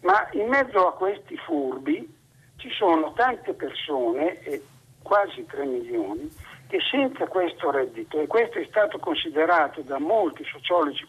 ma 0.00 0.28
in 0.32 0.48
mezzo 0.48 0.86
a 0.86 0.94
questi 0.94 1.36
furbi 1.36 2.18
ci 2.56 2.70
sono 2.70 3.12
tante 3.12 3.52
persone, 3.54 4.40
e 4.42 4.62
quasi 5.02 5.44
3 5.46 5.64
milioni, 5.64 6.30
che 6.68 6.78
senza 6.90 7.26
questo 7.26 7.70
reddito, 7.70 8.20
e 8.20 8.26
questo 8.26 8.58
è 8.58 8.66
stato 8.68 8.98
considerato 8.98 9.80
da 9.80 9.98
molti 9.98 10.44
sociologi, 10.44 11.06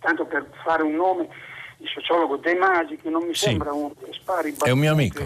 tanto 0.00 0.24
per 0.24 0.48
fare 0.64 0.82
un 0.82 0.94
nome, 0.94 1.28
il 1.78 1.88
sociologo 1.88 2.36
De 2.36 2.54
Magi, 2.54 2.96
che 2.96 3.10
non 3.10 3.24
mi 3.24 3.34
sì. 3.34 3.46
sembra 3.46 3.72
un 3.72 3.92
spari 4.10 4.54
È 4.60 4.70
un 4.70 4.78
mio 4.78 4.92
amico. 4.92 5.22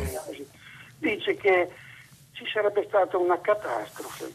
Dice 0.98 1.36
che 1.36 1.70
ci 2.32 2.44
sarebbe 2.52 2.84
stata 2.88 3.18
una 3.18 3.38
catastrofe 3.40 4.32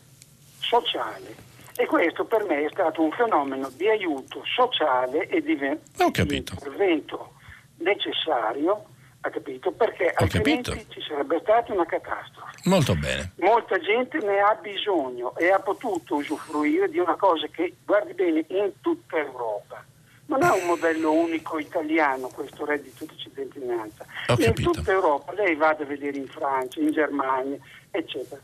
sociale 0.59 1.35
e 1.75 1.85
questo 1.85 2.25
per 2.25 2.43
me 2.45 2.65
è 2.65 2.69
stato 2.69 3.01
un 3.01 3.11
fenomeno 3.11 3.69
di 3.69 3.87
aiuto 3.87 4.43
sociale 4.45 5.27
e 5.27 5.41
di, 5.41 5.57
di 5.57 6.35
intervento 6.35 7.33
necessario 7.81 8.85
ha 9.23 9.29
capito? 9.29 9.71
Perché 9.71 10.13
Ho 10.17 10.23
altrimenti 10.23 10.71
capito. 10.71 10.93
ci 10.93 11.01
sarebbe 11.07 11.39
stata 11.41 11.71
una 11.71 11.85
catastrofe. 11.85 12.57
Molto 12.65 12.95
bene. 12.95 13.31
Molta 13.37 13.77
gente 13.79 14.17
ne 14.17 14.39
ha 14.39 14.55
bisogno 14.55 15.35
e 15.37 15.51
ha 15.51 15.59
potuto 15.59 16.15
usufruire 16.15 16.89
di 16.89 16.97
una 16.97 17.15
cosa 17.15 17.45
che, 17.47 17.75
guardi 17.85 18.13
bene, 18.13 18.43
in 18.47 18.71
tutta 18.81 19.17
Europa. 19.17 19.85
Non 20.25 20.43
è 20.43 20.49
un 20.49 20.65
modello 20.65 21.11
unico 21.11 21.59
italiano 21.59 22.29
questo 22.29 22.65
reddito 22.65 23.05
di 23.05 23.17
cittadinanza. 23.17 24.05
in 24.37 24.53
tutta 24.53 24.91
Europa, 24.91 25.33
lei 25.33 25.55
vada 25.55 25.83
a 25.83 25.85
vedere 25.85 26.17
in 26.17 26.27
Francia, 26.27 26.79
in 26.79 26.91
Germania, 26.91 27.57
eccetera. 27.91 28.41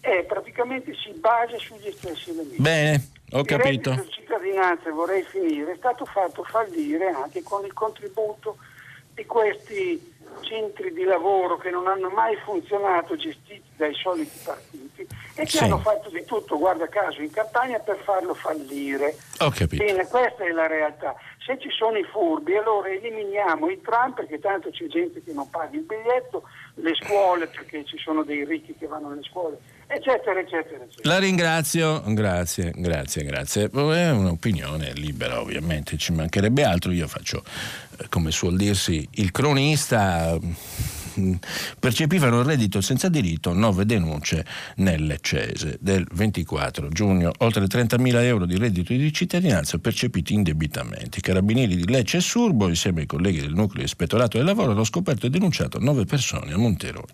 E 0.00 0.24
praticamente 0.26 0.92
si 0.94 1.12
basa 1.18 1.56
sugli 1.58 1.92
stessi 1.92 2.30
elementi. 2.30 2.62
Bene, 2.62 3.08
ho 3.32 3.44
capito. 3.44 3.90
Il 3.90 3.96
reddito 3.96 4.02
di 4.02 4.10
cittadinanza, 4.10 4.90
vorrei 4.90 5.22
finire, 5.22 5.72
è 5.72 5.76
stato 5.76 6.04
fatto 6.04 6.42
fallire 6.42 7.10
anche 7.10 7.42
con 7.42 7.64
il 7.64 7.72
contributo 7.72 8.56
di 9.16 9.24
questi 9.24 10.14
centri 10.42 10.92
di 10.92 11.04
lavoro 11.04 11.56
che 11.56 11.70
non 11.70 11.88
hanno 11.88 12.10
mai 12.10 12.36
funzionato 12.36 13.16
gestiti 13.16 13.64
dai 13.74 13.94
soliti 13.94 14.38
partiti 14.44 15.06
e 15.34 15.42
che 15.42 15.46
sì. 15.46 15.64
hanno 15.64 15.78
fatto 15.78 16.10
di 16.10 16.24
tutto, 16.24 16.58
guarda 16.58 16.86
caso, 16.88 17.22
in 17.22 17.30
campagna 17.30 17.78
per 17.78 17.98
farlo 18.04 18.34
fallire. 18.34 19.16
Ho 19.40 19.50
capito. 19.50 19.82
Bene, 19.82 20.06
questa 20.06 20.44
è 20.44 20.50
la 20.50 20.66
realtà. 20.66 21.14
Se 21.44 21.58
ci 21.58 21.70
sono 21.70 21.96
i 21.96 22.04
furbi, 22.04 22.56
allora 22.56 22.88
eliminiamo 22.88 23.68
i 23.68 23.80
tram 23.80 24.12
perché 24.12 24.38
tanto 24.38 24.70
c'è 24.70 24.86
gente 24.86 25.22
che 25.22 25.32
non 25.32 25.48
paga 25.48 25.76
il 25.76 25.82
biglietto, 25.82 26.42
le 26.74 26.94
scuole 26.94 27.46
perché 27.46 27.84
ci 27.84 27.98
sono 27.98 28.22
dei 28.22 28.44
ricchi 28.44 28.74
che 28.76 28.86
vanno 28.86 29.10
alle 29.10 29.22
scuole, 29.22 29.58
eccetera, 29.86 30.40
eccetera, 30.40 30.84
eccetera. 30.84 31.14
La 31.14 31.18
ringrazio, 31.18 32.02
grazie, 32.06 32.72
grazie, 32.74 33.24
grazie. 33.24 33.70
È 33.70 34.10
un'opinione 34.10 34.92
libera, 34.94 35.40
ovviamente, 35.40 35.96
ci 35.96 36.12
mancherebbe 36.12 36.64
altro. 36.64 36.92
Io 36.92 37.06
faccio, 37.06 37.42
eh, 37.98 38.08
come 38.08 38.30
suol 38.30 38.56
dirsi, 38.56 39.06
il 39.12 39.30
cronista 39.30 40.38
percepivano 41.78 42.40
il 42.40 42.44
reddito 42.44 42.80
senza 42.80 43.08
diritto 43.08 43.52
nove 43.52 43.86
denunce 43.86 44.44
nelle 44.76 45.18
Cese 45.20 45.78
del 45.80 46.06
24 46.12 46.88
giugno, 46.88 47.32
oltre 47.38 47.64
30.000 47.64 48.22
euro 48.22 48.46
di 48.46 48.56
reddito 48.58 48.92
di 48.92 49.12
cittadinanza 49.12 49.78
percepiti 49.78 50.34
indebitamente. 50.34 51.18
I 51.18 51.22
carabinieri 51.22 51.76
di 51.76 51.86
Lecce 51.86 52.18
e 52.18 52.20
Surbo, 52.20 52.68
insieme 52.68 53.00
ai 53.00 53.06
colleghi 53.06 53.40
del 53.40 53.54
nucleo 53.54 53.84
ispettorato 53.84 54.36
del 54.36 54.46
lavoro, 54.46 54.72
hanno 54.72 54.84
scoperto 54.84 55.26
e 55.26 55.30
denunciato 55.30 55.78
nove 55.78 56.04
persone 56.04 56.52
a 56.52 56.58
Monteroni, 56.58 57.12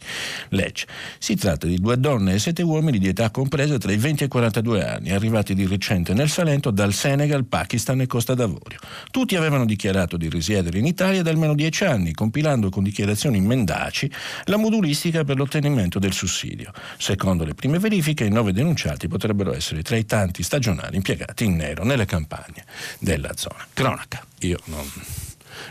Lecce. 0.50 0.86
Si 1.18 1.36
tratta 1.36 1.66
di 1.66 1.78
due 1.78 1.98
donne 1.98 2.34
e 2.34 2.38
sette 2.38 2.62
uomini 2.62 2.98
di 2.98 3.08
età 3.08 3.30
compresa 3.30 3.78
tra 3.78 3.92
i 3.92 3.96
20 3.96 4.24
e 4.24 4.26
i 4.26 4.28
42 4.28 4.84
anni, 4.84 5.10
arrivati 5.10 5.54
di 5.54 5.66
recente 5.66 6.14
nel 6.14 6.28
Salento 6.28 6.70
dal 6.70 6.92
Senegal, 6.92 7.44
Pakistan 7.44 8.00
e 8.00 8.06
Costa 8.06 8.34
d'Avorio. 8.34 8.78
Tutti 9.10 9.36
avevano 9.36 9.64
dichiarato 9.64 10.16
di 10.16 10.28
risiedere 10.28 10.78
in 10.78 10.86
Italia 10.86 11.22
da 11.22 11.30
almeno 11.30 11.54
dieci 11.54 11.84
anni, 11.84 12.12
compilando 12.12 12.68
con 12.70 12.82
dichiarazioni 12.82 13.40
mendaci 13.40 13.91
efficaci 13.92 14.10
la 14.44 14.56
modulistica 14.56 15.22
per 15.22 15.36
l'ottenimento 15.36 15.98
del 15.98 16.12
sussidio. 16.12 16.72
Secondo 16.96 17.44
le 17.44 17.54
prime 17.54 17.78
verifiche, 17.78 18.24
i 18.24 18.30
nove 18.30 18.52
denunciati 18.52 19.06
potrebbero 19.06 19.52
essere 19.54 19.82
tra 19.82 19.96
i 19.96 20.06
tanti 20.06 20.42
stagionali 20.42 20.96
impiegati 20.96 21.44
in 21.44 21.56
nero 21.56 21.84
nelle 21.84 22.06
campagne 22.06 22.64
della 22.98 23.36
zona. 23.36 23.64
Cronaca. 23.72 24.24
Io 24.40 24.58
non. 24.64 24.90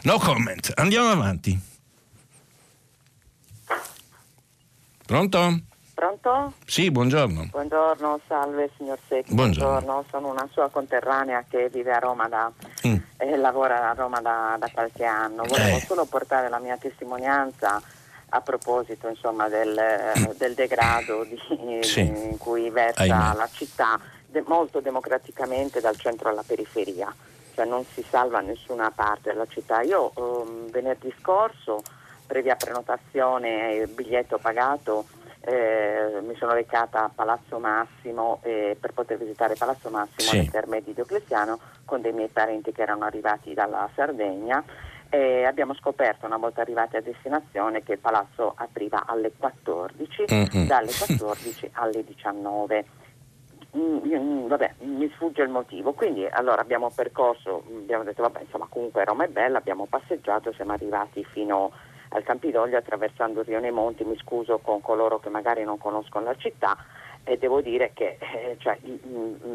No 0.04 0.18
comment. 0.20 0.72
Andiamo 0.76 1.10
avanti. 1.10 1.60
Pronto? 5.06 5.60
Pronto? 5.94 6.54
Sì, 6.66 6.90
buongiorno. 6.90 7.50
Buongiorno, 7.52 8.22
salve 8.28 8.72
signor 8.76 8.98
Secchi. 9.08 9.36
Buongiorno. 9.36 9.70
buongiorno. 9.70 10.06
Sono 10.10 10.30
una 10.32 10.48
sua 10.52 10.70
conterranea 10.70 11.46
che 11.48 11.70
vive 11.70 11.92
a 11.92 12.00
Roma 12.00 12.28
da, 12.28 12.52
mm. 12.88 12.96
e 13.18 13.36
lavora 13.38 13.92
a 13.92 13.94
Roma 13.94 14.20
da, 14.20 14.56
da 14.58 14.68
qualche 14.74 15.04
anno. 15.04 15.44
Volevo 15.44 15.78
eh. 15.78 15.82
solo 15.82 16.06
portare 16.06 16.50
la 16.50 16.58
mia 16.58 16.76
testimonianza 16.78 17.80
a 18.34 18.42
proposito 18.42 19.08
insomma, 19.08 19.50
del, 19.50 19.78
mm. 20.18 20.24
del, 20.38 20.54
degrado 20.54 21.24
di, 21.24 21.40
sì. 21.82 22.00
in 22.00 22.38
cui 22.38 22.70
versa 22.70 23.02
Ahimè. 23.02 23.36
la 23.36 23.50
città 23.52 24.00
de, 24.26 24.44
molto 24.48 24.80
democraticamente 24.80 25.82
dal 25.82 25.98
centro 25.98 26.30
alla 26.30 26.44
periferia, 26.46 27.14
cioè 27.54 27.66
non 27.66 27.84
si 27.94 28.04
salva 28.08 28.40
nessuna 28.40 28.92
parte 28.92 29.32
della 29.32 29.48
città. 29.48 29.82
Io 29.82 30.12
um, 30.16 30.70
venerdì 30.70 31.14
scorso, 31.20 31.82
previa 32.26 32.56
prenotazione 32.56 33.74
e 33.74 33.88
biglietto 33.88 34.38
pagato, 34.38 35.06
eh, 35.42 36.20
mi 36.22 36.36
sono 36.36 36.54
recata 36.54 37.04
a 37.04 37.12
Palazzo 37.14 37.58
Massimo 37.58 38.40
eh, 38.44 38.78
per 38.80 38.94
poter 38.94 39.18
visitare 39.18 39.56
Palazzo 39.56 39.90
Massimo 39.90 40.30
sì. 40.30 40.38
nel 40.38 40.52
terme 40.52 40.82
di 40.84 40.94
Diocleziano 40.94 41.60
con 41.84 42.00
dei 42.00 42.14
miei 42.14 42.30
parenti 42.30 42.72
che 42.72 42.84
erano 42.84 43.06
arrivati 43.06 43.54
dalla 43.54 43.90
Sardegna 43.96 44.64
e 45.14 45.44
abbiamo 45.44 45.76
scoperto 45.76 46.26
una 46.26 46.38
volta 46.38 46.62
arrivati 46.62 46.96
a 46.96 47.02
destinazione 47.02 47.84
che 47.84 47.94
il 47.94 48.00
palazzo 48.00 48.54
apriva 48.56 49.04
alle 49.06 49.34
14, 49.38 50.24
mm-hmm. 50.34 50.68
dalle 50.68 50.90
14 50.98 51.70
alle 51.74 52.04
19. 52.06 52.86
Mm, 53.76 53.98
mm, 54.06 54.48
vabbè, 54.48 54.76
mi 54.84 55.12
sfugge 55.14 55.42
il 55.42 55.50
motivo, 55.50 55.92
quindi 55.92 56.26
allora 56.26 56.62
abbiamo 56.62 56.90
percorso, 56.96 57.62
abbiamo 57.68 58.04
detto 58.04 58.22
vabbè 58.22 58.40
insomma 58.42 58.68
comunque 58.70 59.04
Roma 59.04 59.26
è 59.26 59.28
bella, 59.28 59.58
abbiamo 59.58 59.86
passeggiato, 59.86 60.54
siamo 60.54 60.72
arrivati 60.72 61.26
fino 61.26 61.72
al 62.10 62.24
Campidoglio 62.24 62.78
attraversando 62.78 63.42
il 63.42 63.48
Rione 63.48 63.72
Monti, 63.72 64.06
mi 64.06 64.18
scuso 64.18 64.60
con 64.60 64.80
coloro 64.80 65.20
che 65.20 65.30
magari 65.30 65.66
non 65.66 65.78
conoscono 65.78 66.26
la 66.26 66.36
città 66.38 66.78
e 67.26 67.38
devo 67.38 67.60
dire 67.60 67.92
che 67.94 68.18
eh, 68.18 68.56
cioè, 68.60 68.78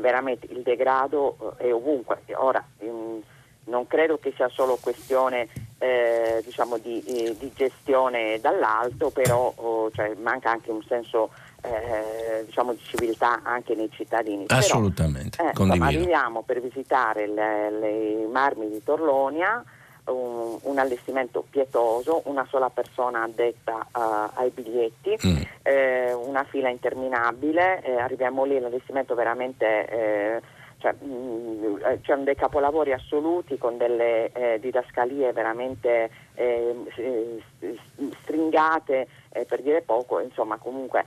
veramente 0.01 0.47
il 0.51 0.61
degrado 0.61 1.57
eh, 1.59 1.69
è 1.69 1.75
ovunque. 1.75 2.23
Ora, 2.35 2.63
in, 2.81 3.23
non 3.67 3.87
credo 3.87 4.19
che 4.19 4.33
sia 4.35 4.49
solo 4.49 4.79
questione 4.81 5.49
eh, 5.79 6.43
diciamo 6.45 6.79
di, 6.79 7.03
eh, 7.03 7.37
di, 7.39 7.53
gestione 7.55 8.41
dall'alto, 8.41 9.11
però 9.11 9.53
oh, 9.55 9.91
cioè, 9.91 10.15
manca 10.15 10.51
anche 10.51 10.71
un 10.71 10.83
senso 10.83 11.31
eh, 11.63 12.45
diciamo 12.47 12.73
di 12.73 12.81
civiltà 12.83 13.41
anche 13.43 13.75
nei 13.75 13.91
cittadini. 13.91 14.47
Assolutamente, 14.49 15.37
però, 15.37 15.49
eh, 15.49 15.63
insomma, 15.65 15.87
arriviamo 15.87 16.43
per 16.43 16.61
visitare 16.61 17.27
le, 17.27 17.71
le 17.71 18.27
marmi 18.31 18.71
di 18.71 18.83
Torlonia, 18.83 19.63
un, 20.07 20.57
un, 20.63 20.79
allestimento 20.79 21.45
pietoso, 21.49 22.23
una 22.27 22.47
sola 22.49 22.71
persona 22.71 23.25
addetta 23.25 23.87
uh, 23.93 24.31
ai 24.35 24.51
biglietti, 24.51 25.19
mm. 25.27 26.29
una 26.29 26.45
fila 26.45 26.69
interminabile, 26.69 27.83
arriviamo 27.99 28.45
lì, 28.45 28.61
l'allestimento 28.61 29.17
veramente 29.17 30.43
cioè, 30.79 30.95
mh, 30.99 31.07
mm, 31.07 31.77
eh, 31.85 32.01
c'erano 32.03 32.25
dei 32.25 32.35
capolavori 32.35 32.93
assoluti 32.93 33.57
con 33.59 33.77
delle 33.77 34.31
eh, 34.33 34.61
didascalie 34.61 35.33
veramente 35.33 36.11
eh, 36.35 36.75
stringate, 38.23 39.09
eh, 39.31 39.45
per 39.45 39.63
dire 39.63 39.83
poco, 39.83 40.21
insomma 40.21 40.57
comunque 40.59 41.05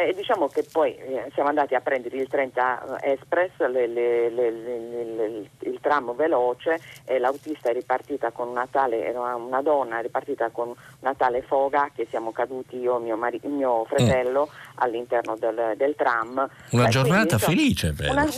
E 0.00 0.14
diciamo 0.14 0.46
che 0.46 0.64
poi 0.70 0.94
eh, 0.94 1.28
siamo 1.34 1.48
andati 1.48 1.74
a 1.74 1.80
prendere 1.80 2.18
il 2.18 2.28
30 2.28 3.00
Express, 3.00 3.50
le, 3.66 3.88
le, 3.88 4.30
le, 4.30 5.48
il 5.58 5.78
tram 5.80 6.14
veloce 6.14 6.78
e 7.04 7.18
l'autista 7.18 7.70
è 7.70 7.72
ripartita 7.72 8.30
con 8.30 8.46
una 8.46 8.68
tale, 8.70 9.04
era 9.04 9.34
una 9.34 9.60
donna, 9.60 9.98
è 9.98 10.02
ripartita 10.02 10.50
con 10.50 10.72
una 11.00 11.14
tale 11.14 11.42
foga 11.42 11.90
che 11.92 12.06
siamo 12.10 12.30
caduti 12.30 12.78
io 12.78 12.98
e 12.98 13.00
mio, 13.00 13.16
mari, 13.16 13.40
mio 13.42 13.84
fratello 13.86 14.48
mm. 14.48 14.76
all'interno 14.76 15.36
del, 15.36 15.74
del, 15.76 15.96
tram. 15.96 16.48
Una 16.70 16.86
eh, 16.86 16.90
giornata 16.90 17.36
quindi, 17.36 17.62
felice, 17.62 17.92
però. 17.92 18.12
Una 18.12 18.24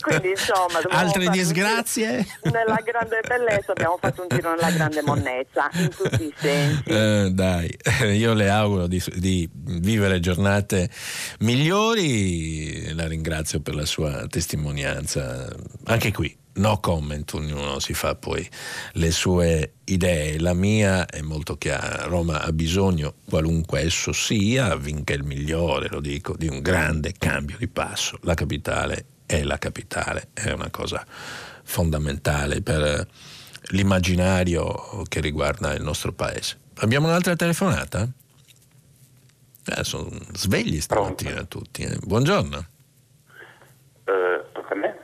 quindi 0.00 0.30
insomma... 0.30 0.80
Altre 0.88 1.28
disgrazie? 1.28 2.26
Nella 2.42 2.80
grande 2.84 3.20
bellezza 3.24 3.70
abbiamo 3.70 3.96
fatto 3.96 4.22
un 4.22 4.28
giro 4.28 4.50
nella 4.56 4.72
grande 4.72 5.02
monnezza, 5.02 5.70
in 5.74 5.90
tutti 5.90 6.24
i 6.24 6.34
sensi. 6.34 6.90
Eh, 6.90 7.28
dai, 7.30 7.72
io 8.10 8.34
le 8.34 8.48
auguro 8.48 8.88
di 8.88 8.98
di 9.20 9.48
vivere 9.52 10.18
giornate 10.18 10.90
migliori. 11.40 12.92
La 12.94 13.06
ringrazio 13.06 13.60
per 13.60 13.74
la 13.74 13.84
sua 13.84 14.26
testimonianza. 14.26 15.48
Anche 15.84 16.12
qui, 16.12 16.36
no 16.54 16.80
comment, 16.80 17.32
ognuno 17.34 17.78
si 17.78 17.94
fa 17.94 18.16
poi 18.16 18.48
le 18.94 19.10
sue 19.12 19.74
idee. 19.84 20.40
La 20.40 20.54
mia 20.54 21.06
è 21.06 21.20
molto 21.20 21.56
chiara. 21.56 22.06
Roma 22.06 22.42
ha 22.42 22.52
bisogno, 22.52 23.14
qualunque 23.28 23.82
esso 23.82 24.12
sia, 24.12 24.74
vinca 24.76 25.14
il 25.14 25.24
migliore, 25.24 25.88
lo 25.88 26.00
dico, 26.00 26.34
di 26.36 26.48
un 26.48 26.60
grande 26.60 27.14
cambio 27.16 27.56
di 27.58 27.68
passo. 27.68 28.18
La 28.22 28.34
capitale 28.34 29.04
è 29.26 29.42
la 29.44 29.58
capitale, 29.58 30.30
è 30.32 30.50
una 30.50 30.70
cosa 30.70 31.06
fondamentale 31.62 32.62
per 32.62 33.06
l'immaginario 33.68 35.04
che 35.06 35.20
riguarda 35.20 35.72
il 35.74 35.82
nostro 35.82 36.12
paese. 36.12 36.58
Abbiamo 36.78 37.06
un'altra 37.06 37.36
telefonata? 37.36 38.10
Eh, 39.66 39.84
sono 39.84 40.08
svegli 40.32 40.80
stamattina 40.80 41.32
Pronto. 41.32 41.58
tutti. 41.58 41.82
Eh. 41.82 41.96
Buongiorno. 42.02 42.66
Eh, 44.04 44.44
tocca 44.52 44.74
a 44.74 44.76
me? 44.76 44.98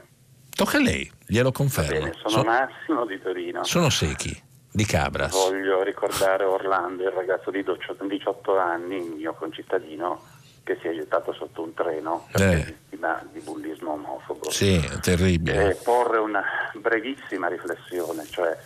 Tocca 0.51 0.79
a 0.79 0.81
lei, 0.81 1.11
glielo 1.27 1.53
confermo. 1.53 1.99
Bene, 2.01 2.13
sono 2.25 2.43
so- 2.43 2.45
Massimo 2.45 3.05
di 3.05 3.21
Torino. 3.21 3.65
Sono 3.65 3.91
secchi, 3.91 4.43
di 4.71 4.85
Cabras. 4.85 5.33
Voglio 5.33 5.83
ricordare 5.83 6.45
Orlando, 6.45 7.03
il 7.03 7.11
ragazzo 7.11 7.51
di 7.51 7.63
18 7.63 8.59
anni, 8.59 9.01
mio 9.01 9.35
concittadino, 9.35 10.23
che 10.65 10.79
si 10.81 10.89
è 10.89 10.95
gettato 10.95 11.33
sotto 11.35 11.63
un 11.63 11.75
treno 11.75 12.27
eh. 12.33 12.65
vittima 12.65 13.23
di 13.31 13.41
bullismo 13.41 13.93
omofobo. 13.93 14.51
Sì, 14.51 14.75
è 14.77 14.99
terribile. 15.01 15.71
E 15.71 15.75
porre 15.75 16.19
una 16.19 16.43
brevissima 16.75 17.49
riflessione, 17.49 18.25
cioè 18.25 18.57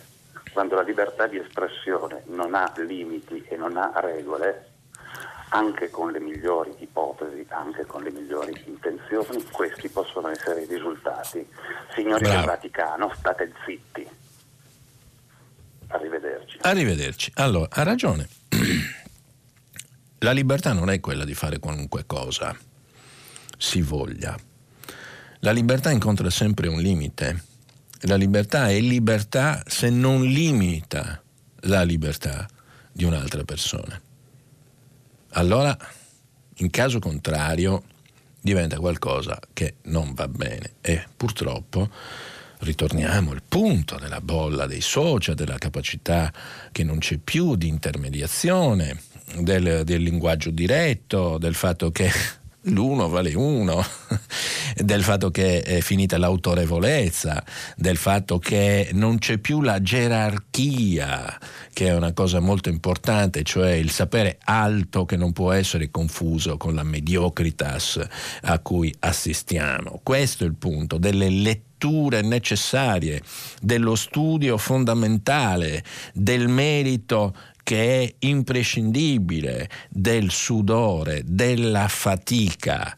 quando 0.53 0.75
la 0.75 0.81
libertà 0.81 1.27
di 1.27 1.37
espressione 1.37 2.23
non 2.27 2.55
ha 2.55 2.73
limiti 2.77 3.45
e 3.47 3.55
non 3.55 3.77
ha 3.77 3.91
regole, 3.99 4.70
anche 5.53 5.89
con 5.89 6.11
le 6.11 6.19
migliori 6.19 6.73
ipotesi, 6.79 7.45
anche 7.49 7.85
con 7.85 8.03
le 8.03 8.11
migliori 8.11 8.53
intenzioni, 8.67 9.43
questi 9.51 9.89
possono 9.89 10.29
essere 10.29 10.61
i 10.61 10.65
risultati. 10.65 11.45
Signori 11.93 12.21
Bravo. 12.21 12.37
del 12.37 12.45
Vaticano, 12.45 13.13
state 13.17 13.51
zitti. 13.65 14.07
Arrivederci. 15.87 16.57
Arrivederci. 16.61 17.31
Allora, 17.35 17.67
ha 17.69 17.83
ragione. 17.83 18.29
La 20.19 20.31
libertà 20.31 20.71
non 20.71 20.89
è 20.89 20.99
quella 20.99 21.25
di 21.25 21.33
fare 21.33 21.59
qualunque 21.59 22.05
cosa 22.05 22.55
si 23.57 23.81
voglia. 23.81 24.37
La 25.39 25.51
libertà 25.51 25.91
incontra 25.91 26.29
sempre 26.29 26.69
un 26.69 26.79
limite. 26.79 27.43
La 28.01 28.15
libertà 28.15 28.69
è 28.69 28.79
libertà 28.79 29.63
se 29.65 29.89
non 29.89 30.23
limita 30.23 31.21
la 31.63 31.83
libertà 31.83 32.47
di 32.91 33.03
un'altra 33.03 33.43
persona 33.43 33.99
allora 35.31 35.77
in 36.55 36.69
caso 36.69 36.99
contrario 36.99 37.83
diventa 38.39 38.77
qualcosa 38.77 39.39
che 39.53 39.75
non 39.83 40.13
va 40.13 40.27
bene. 40.27 40.73
E 40.81 41.05
purtroppo 41.15 41.89
ritorniamo 42.59 43.31
al 43.31 43.41
punto 43.47 43.97
della 43.97 44.21
bolla 44.21 44.67
dei 44.67 44.81
social, 44.81 45.35
della 45.35 45.57
capacità 45.57 46.31
che 46.71 46.83
non 46.83 46.99
c'è 46.99 47.17
più 47.17 47.55
di 47.55 47.67
intermediazione, 47.67 49.01
del, 49.39 49.83
del 49.83 50.01
linguaggio 50.01 50.49
diretto, 50.49 51.37
del 51.37 51.55
fatto 51.55 51.91
che 51.91 52.11
l'uno 52.65 53.09
vale 53.09 53.33
uno, 53.33 53.83
del 54.75 55.03
fatto 55.03 55.31
che 55.31 55.61
è 55.61 55.81
finita 55.81 56.17
l'autorevolezza, 56.17 57.43
del 57.75 57.97
fatto 57.97 58.37
che 58.37 58.89
non 58.93 59.17
c'è 59.17 59.37
più 59.37 59.61
la 59.61 59.81
gerarchia, 59.81 61.37
che 61.73 61.87
è 61.87 61.95
una 61.95 62.13
cosa 62.13 62.39
molto 62.39 62.69
importante, 62.69 63.43
cioè 63.43 63.71
il 63.71 63.89
sapere 63.89 64.37
alto 64.43 65.05
che 65.05 65.17
non 65.17 65.33
può 65.33 65.51
essere 65.51 65.89
confuso 65.89 66.57
con 66.57 66.75
la 66.75 66.83
mediocritas 66.83 67.99
a 68.43 68.59
cui 68.59 68.93
assistiamo. 68.99 69.99
Questo 70.03 70.43
è 70.43 70.47
il 70.47 70.55
punto 70.55 70.97
delle 70.97 71.29
letture 71.29 72.21
necessarie, 72.21 73.21
dello 73.59 73.95
studio 73.95 74.57
fondamentale, 74.57 75.83
del 76.13 76.47
merito 76.47 77.33
che 77.63 78.03
è 78.03 78.13
imprescindibile 78.19 79.69
del 79.89 80.31
sudore, 80.31 81.21
della 81.25 81.87
fatica, 81.87 82.97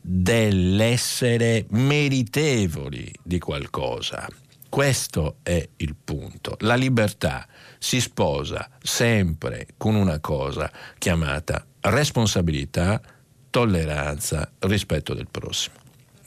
dell'essere 0.00 1.66
meritevoli 1.70 3.12
di 3.22 3.38
qualcosa. 3.38 4.26
Questo 4.68 5.36
è 5.42 5.66
il 5.76 5.94
punto. 6.02 6.56
La 6.60 6.74
libertà 6.74 7.46
si 7.78 8.00
sposa 8.00 8.68
sempre 8.82 9.68
con 9.76 9.94
una 9.94 10.20
cosa 10.20 10.70
chiamata 10.98 11.64
responsabilità, 11.80 13.00
tolleranza, 13.50 14.50
rispetto 14.60 15.14
del 15.14 15.28
prossimo. 15.30 15.76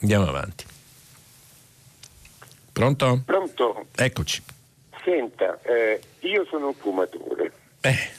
Andiamo 0.00 0.26
avanti. 0.26 0.64
Pronto? 2.72 3.22
Pronto. 3.24 3.86
Eccoci. 3.94 4.42
Senta, 5.04 5.60
eh, 5.62 6.00
io 6.20 6.44
sono 6.46 6.68
un 6.68 6.74
fumatore. 6.74 7.52
Eh. 7.82 8.10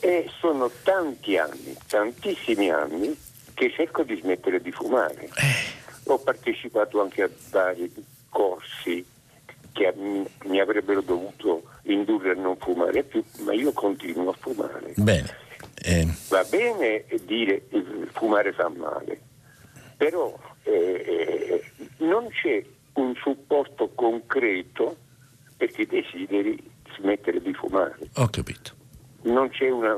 E 0.00 0.30
sono 0.38 0.70
tanti 0.82 1.36
anni, 1.36 1.76
tantissimi 1.86 2.70
anni, 2.70 3.16
che 3.54 3.72
cerco 3.72 4.02
di 4.02 4.18
smettere 4.20 4.60
di 4.60 4.70
fumare. 4.72 5.24
Eh. 5.24 5.82
Ho 6.06 6.18
partecipato 6.18 7.00
anche 7.00 7.22
a 7.22 7.30
vari 7.50 7.92
corsi 8.28 9.04
che 9.72 9.92
mi 9.96 10.60
avrebbero 10.60 11.00
dovuto 11.00 11.62
indurre 11.84 12.32
a 12.32 12.34
non 12.34 12.56
fumare 12.56 13.02
più, 13.02 13.24
ma 13.44 13.52
io 13.54 13.72
continuo 13.72 14.30
a 14.30 14.36
fumare. 14.38 14.92
Bene. 14.96 15.42
Eh. 15.82 16.06
Va 16.28 16.44
bene 16.44 17.04
dire 17.24 17.66
che 17.68 17.84
fumare 18.12 18.52
fa 18.52 18.68
male, 18.68 19.20
però 19.96 20.38
eh, 20.62 21.62
non 21.98 22.28
c'è 22.28 22.64
un 22.94 23.14
supporto 23.16 23.90
concreto 23.94 24.96
perché 25.56 25.86
desideri 25.86 26.72
smettere 26.98 27.40
di 27.40 27.52
fumare. 27.54 27.96
Ho 28.16 28.28
capito. 28.28 28.72
Non 29.22 29.48
c'è 29.50 29.70
una, 29.70 29.94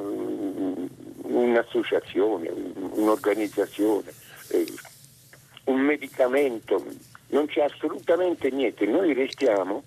un'associazione, 1.22 2.48
un'organizzazione, 2.92 4.12
eh, 4.50 4.66
un 5.64 5.80
medicamento, 5.80 6.84
non 7.28 7.46
c'è 7.46 7.62
assolutamente 7.62 8.50
niente. 8.50 8.86
Noi 8.86 9.12
restiamo, 9.12 9.82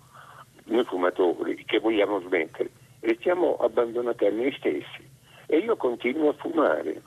noi 0.65 0.83
fumatori 0.85 1.63
che 1.65 1.79
vogliamo 1.79 2.19
smettere, 2.21 2.69
restiamo 2.99 3.55
abbandonati 3.57 4.25
a 4.25 4.31
noi 4.31 4.53
stessi. 4.57 5.07
E 5.47 5.57
io 5.57 5.75
continuo 5.77 6.29
a 6.29 6.33
fumare. 6.33 7.01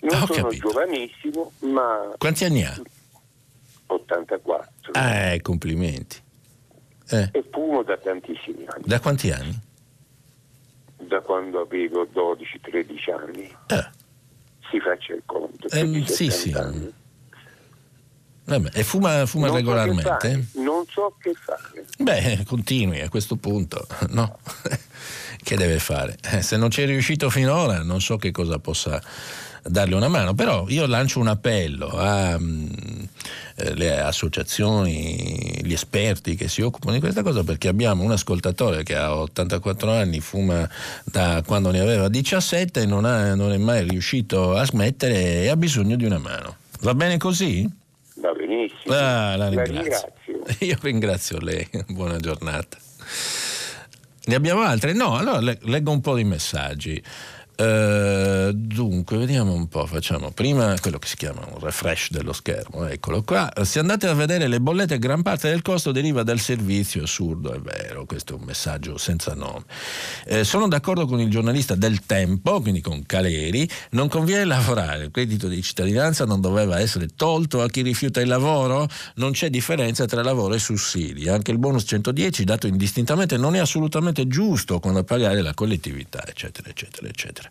Non 0.00 0.22
Ho 0.22 0.26
sono 0.26 0.48
capito. 0.48 0.68
giovanissimo, 0.68 1.52
ma... 1.60 2.14
Quanti 2.18 2.44
anni 2.44 2.64
ha? 2.64 2.74
84. 3.86 4.92
Eh, 4.92 5.40
complimenti. 5.42 6.22
Eh. 7.08 7.28
E 7.32 7.44
fumo 7.50 7.82
da 7.82 7.96
tantissimi 7.96 8.64
anni. 8.66 8.84
Da 8.84 9.00
quanti 9.00 9.30
anni? 9.30 9.58
Da 10.96 11.20
quando 11.20 11.60
avevo 11.60 12.04
12-13 12.04 13.12
anni. 13.12 13.56
Eh. 13.66 13.88
Si 14.70 14.80
faccia 14.80 15.14
il 15.14 15.22
conto. 15.26 15.68
Eh, 15.68 16.04
sì, 16.06 16.30
sì. 16.30 16.52
Vabbè, 18.46 18.70
e 18.74 18.84
fuma, 18.84 19.24
fuma 19.24 19.46
non 19.46 19.56
regolarmente? 19.56 20.48
So 20.52 20.60
non 20.60 20.84
so 20.88 21.16
che 21.18 21.32
fare. 21.34 21.86
Beh, 21.98 22.44
continui 22.46 23.00
a 23.00 23.08
questo 23.08 23.36
punto, 23.36 23.86
no? 24.10 24.38
che 25.42 25.56
deve 25.56 25.78
fare? 25.78 26.16
Eh, 26.22 26.42
se 26.42 26.56
non 26.56 26.70
ci 26.70 26.82
è 26.82 26.86
riuscito 26.86 27.30
finora, 27.30 27.82
non 27.82 28.00
so 28.00 28.16
che 28.16 28.30
cosa 28.30 28.58
possa 28.58 29.00
darle 29.62 29.94
una 29.94 30.08
mano, 30.08 30.34
però 30.34 30.66
io 30.68 30.86
lancio 30.86 31.20
un 31.20 31.28
appello 31.28 31.90
alle 33.56 34.02
mm, 34.02 34.06
associazioni, 34.06 35.60
gli 35.62 35.72
esperti 35.72 36.34
che 36.34 36.48
si 36.48 36.62
occupano 36.62 36.92
di 36.92 37.00
questa 37.00 37.22
cosa 37.22 37.44
perché 37.44 37.68
abbiamo 37.68 38.02
un 38.02 38.12
ascoltatore 38.12 38.82
che 38.82 38.94
ha 38.94 39.16
84 39.16 39.90
anni, 39.90 40.20
fuma 40.20 40.68
da 41.04 41.42
quando 41.46 41.70
ne 41.70 41.80
aveva 41.80 42.08
17 42.08 42.82
e 42.82 42.86
non, 42.86 43.04
ha, 43.04 43.34
non 43.34 43.52
è 43.52 43.58
mai 43.58 43.86
riuscito 43.88 44.54
a 44.54 44.64
smettere 44.64 45.42
e 45.42 45.48
ha 45.48 45.56
bisogno 45.56 45.96
di 45.96 46.04
una 46.04 46.18
mano. 46.18 46.56
Va 46.80 46.94
bene 46.94 47.16
così? 47.18 47.68
Va 48.16 48.32
benissimo. 48.32 48.94
Ah, 48.94 49.36
la, 49.36 49.48
ringrazio. 49.48 49.74
la 49.74 49.80
ringrazio. 49.80 50.12
Io 50.66 50.78
ringrazio 50.80 51.38
lei, 51.40 51.68
buona 51.88 52.18
giornata. 52.18 52.78
Ne 54.26 54.34
abbiamo 54.34 54.62
altre? 54.62 54.94
No, 54.94 55.16
allora 55.16 55.40
leggo 55.40 55.90
un 55.90 56.00
po' 56.00 56.14
di 56.14 56.24
messaggi. 56.24 57.02
Uh, 57.56 58.50
dunque, 58.52 59.16
vediamo 59.16 59.52
un 59.52 59.68
po', 59.68 59.86
facciamo 59.86 60.32
prima 60.32 60.74
quello 60.80 60.98
che 60.98 61.06
si 61.06 61.14
chiama 61.16 61.46
un 61.52 61.60
refresh 61.60 62.10
dello 62.10 62.32
schermo, 62.32 62.86
eccolo 62.86 63.22
qua. 63.22 63.52
Se 63.62 63.78
andate 63.78 64.08
a 64.08 64.14
vedere 64.14 64.48
le 64.48 64.60
bollette, 64.60 64.98
gran 64.98 65.22
parte 65.22 65.50
del 65.50 65.62
costo 65.62 65.92
deriva 65.92 66.24
dal 66.24 66.40
servizio, 66.40 67.04
assurdo, 67.04 67.52
è 67.52 67.60
vero, 67.60 68.06
questo 68.06 68.34
è 68.34 68.36
un 68.36 68.42
messaggio 68.42 68.98
senza 68.98 69.34
nome. 69.34 69.62
Eh, 70.24 70.42
sono 70.42 70.66
d'accordo 70.66 71.06
con 71.06 71.20
il 71.20 71.30
giornalista 71.30 71.76
del 71.76 72.04
Tempo, 72.06 72.60
quindi 72.60 72.80
con 72.80 73.06
Caleri, 73.06 73.68
non 73.90 74.08
conviene 74.08 74.44
lavorare, 74.44 75.04
il 75.04 75.10
credito 75.12 75.46
di 75.46 75.62
cittadinanza 75.62 76.24
non 76.24 76.40
doveva 76.40 76.80
essere 76.80 77.10
tolto 77.14 77.62
a 77.62 77.68
chi 77.68 77.82
rifiuta 77.82 78.20
il 78.20 78.28
lavoro, 78.28 78.88
non 79.16 79.30
c'è 79.30 79.48
differenza 79.48 80.06
tra 80.06 80.24
lavoro 80.24 80.54
e 80.54 80.58
sussidi, 80.58 81.28
anche 81.28 81.52
il 81.52 81.58
bonus 81.58 81.84
110 81.86 82.42
dato 82.42 82.66
indistintamente 82.66 83.36
non 83.36 83.54
è 83.54 83.60
assolutamente 83.60 84.26
giusto 84.26 84.80
quando 84.80 85.04
pagare 85.04 85.40
la 85.40 85.54
collettività, 85.54 86.26
eccetera, 86.26 86.68
eccetera, 86.68 87.06
eccetera 87.06 87.42
eccetera. 87.44 87.50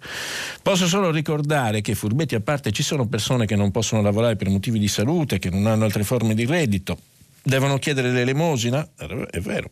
Posso 0.62 0.88
solo 0.88 1.12
ricordare 1.12 1.82
che, 1.82 1.96
furbetti 1.96 2.36
a 2.36 2.42
parte, 2.42 2.72
ci 2.72 2.84
sono 2.84 3.08
persone 3.08 3.46
che 3.46 3.56
non 3.56 3.72
possono 3.72 4.02
lavorare 4.02 4.36
per 4.36 4.50
motivi 4.50 4.80
di 4.80 4.88
salute, 4.88 5.40
che 5.40 5.50
non 5.50 5.66
hanno 5.68 5.86
altre 5.86 6.04
forme 6.04 6.34
di 6.34 6.46
reddito, 6.46 6.98
devono 7.42 7.78
chiedere 7.78 8.12
l'elemosina, 8.12 8.88
è 9.30 9.40
vero. 9.40 9.70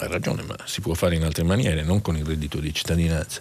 Ha 0.00 0.06
ragione, 0.06 0.42
ma 0.42 0.54
si 0.66 0.82
può 0.82 0.92
fare 0.92 1.14
in 1.14 1.24
altre 1.24 1.44
maniere, 1.44 1.82
non 1.82 2.02
con 2.02 2.14
il 2.14 2.24
reddito 2.24 2.60
di 2.60 2.74
cittadinanza, 2.74 3.40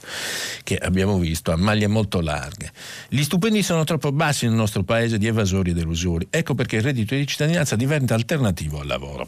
che 0.64 0.78
abbiamo 0.78 1.20
visto 1.20 1.52
a 1.52 1.58
maglie 1.58 1.88
molto 1.88 2.22
larghe. 2.22 2.72
Gli 3.10 3.22
stipendi 3.22 3.62
sono 3.62 3.84
troppo 3.84 4.14
bassi 4.14 4.45
nel 4.45 4.56
nostro 4.56 4.84
paese 4.84 5.18
di 5.18 5.28
evasori 5.28 5.72
ed 5.72 5.78
elusori. 5.78 6.26
Ecco 6.30 6.56
perché 6.56 6.78
il 6.78 6.84
reddito 6.84 7.16
di 7.16 7.28
cittadinanza 7.28 7.76
diventa 7.76 8.14
alternativo 8.14 8.80
al 8.80 8.88
lavoro. 8.88 9.28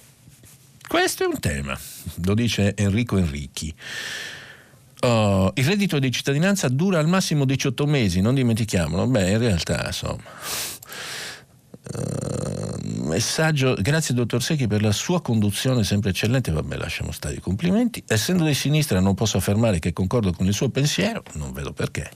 Questo 0.87 1.23
è 1.23 1.27
un 1.27 1.39
tema, 1.39 1.77
lo 2.23 2.33
dice 2.33 2.73
Enrico 2.75 3.17
Enrichi. 3.17 3.75
Oh, 5.01 5.51
il 5.55 5.65
reddito 5.65 5.97
di 5.97 6.11
cittadinanza 6.11 6.67
dura 6.67 6.99
al 6.99 7.07
massimo 7.07 7.45
18 7.45 7.85
mesi, 7.85 8.19
non 8.21 8.35
dimentichiamolo. 8.35 9.07
Beh, 9.07 9.31
in 9.31 9.37
realtà, 9.37 9.85
insomma. 9.85 10.23
Uh, 11.91 13.05
messaggio, 13.07 13.73
grazie 13.79 14.13
dottor 14.13 14.43
Secchi 14.43 14.67
per 14.67 14.83
la 14.83 14.91
sua 14.91 15.21
conduzione 15.21 15.83
sempre 15.83 16.11
eccellente, 16.11 16.51
vabbè 16.51 16.75
lasciamo 16.75 17.11
stare 17.11 17.35
i 17.35 17.39
complimenti. 17.39 18.03
Essendo 18.05 18.43
di 18.43 18.53
sinistra 18.53 18.99
non 18.99 19.15
posso 19.15 19.37
affermare 19.37 19.79
che 19.79 19.91
concordo 19.91 20.31
con 20.31 20.45
il 20.45 20.53
suo 20.53 20.69
pensiero, 20.69 21.23
non 21.33 21.51
vedo 21.51 21.73
perché, 21.73 22.11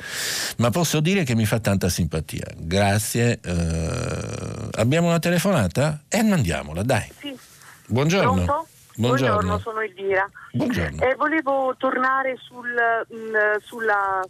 ma 0.57 0.69
posso 0.69 0.99
dire 0.99 1.23
che 1.23 1.33
mi 1.35 1.45
fa 1.45 1.59
tanta 1.59 1.89
simpatia. 1.89 2.45
Grazie. 2.57 3.39
Uh, 3.43 4.69
abbiamo 4.73 5.07
una 5.07 5.19
telefonata? 5.19 6.03
E 6.07 6.19
eh, 6.19 6.23
mandiamola, 6.23 6.83
dai. 6.83 7.09
Sì. 7.19 7.35
Buongiorno. 7.87 8.43
Pronto? 8.43 8.67
Buongiorno. 8.95 9.33
Buongiorno, 9.33 9.59
sono 9.59 9.79
Elvira. 9.81 10.29
Buongiorno. 10.51 11.01
Eh, 11.01 11.15
volevo 11.15 11.75
tornare 11.77 12.37
sul, 12.41 12.69
mh, 13.09 13.15
mm, 13.15 13.57
sulla 13.61 14.21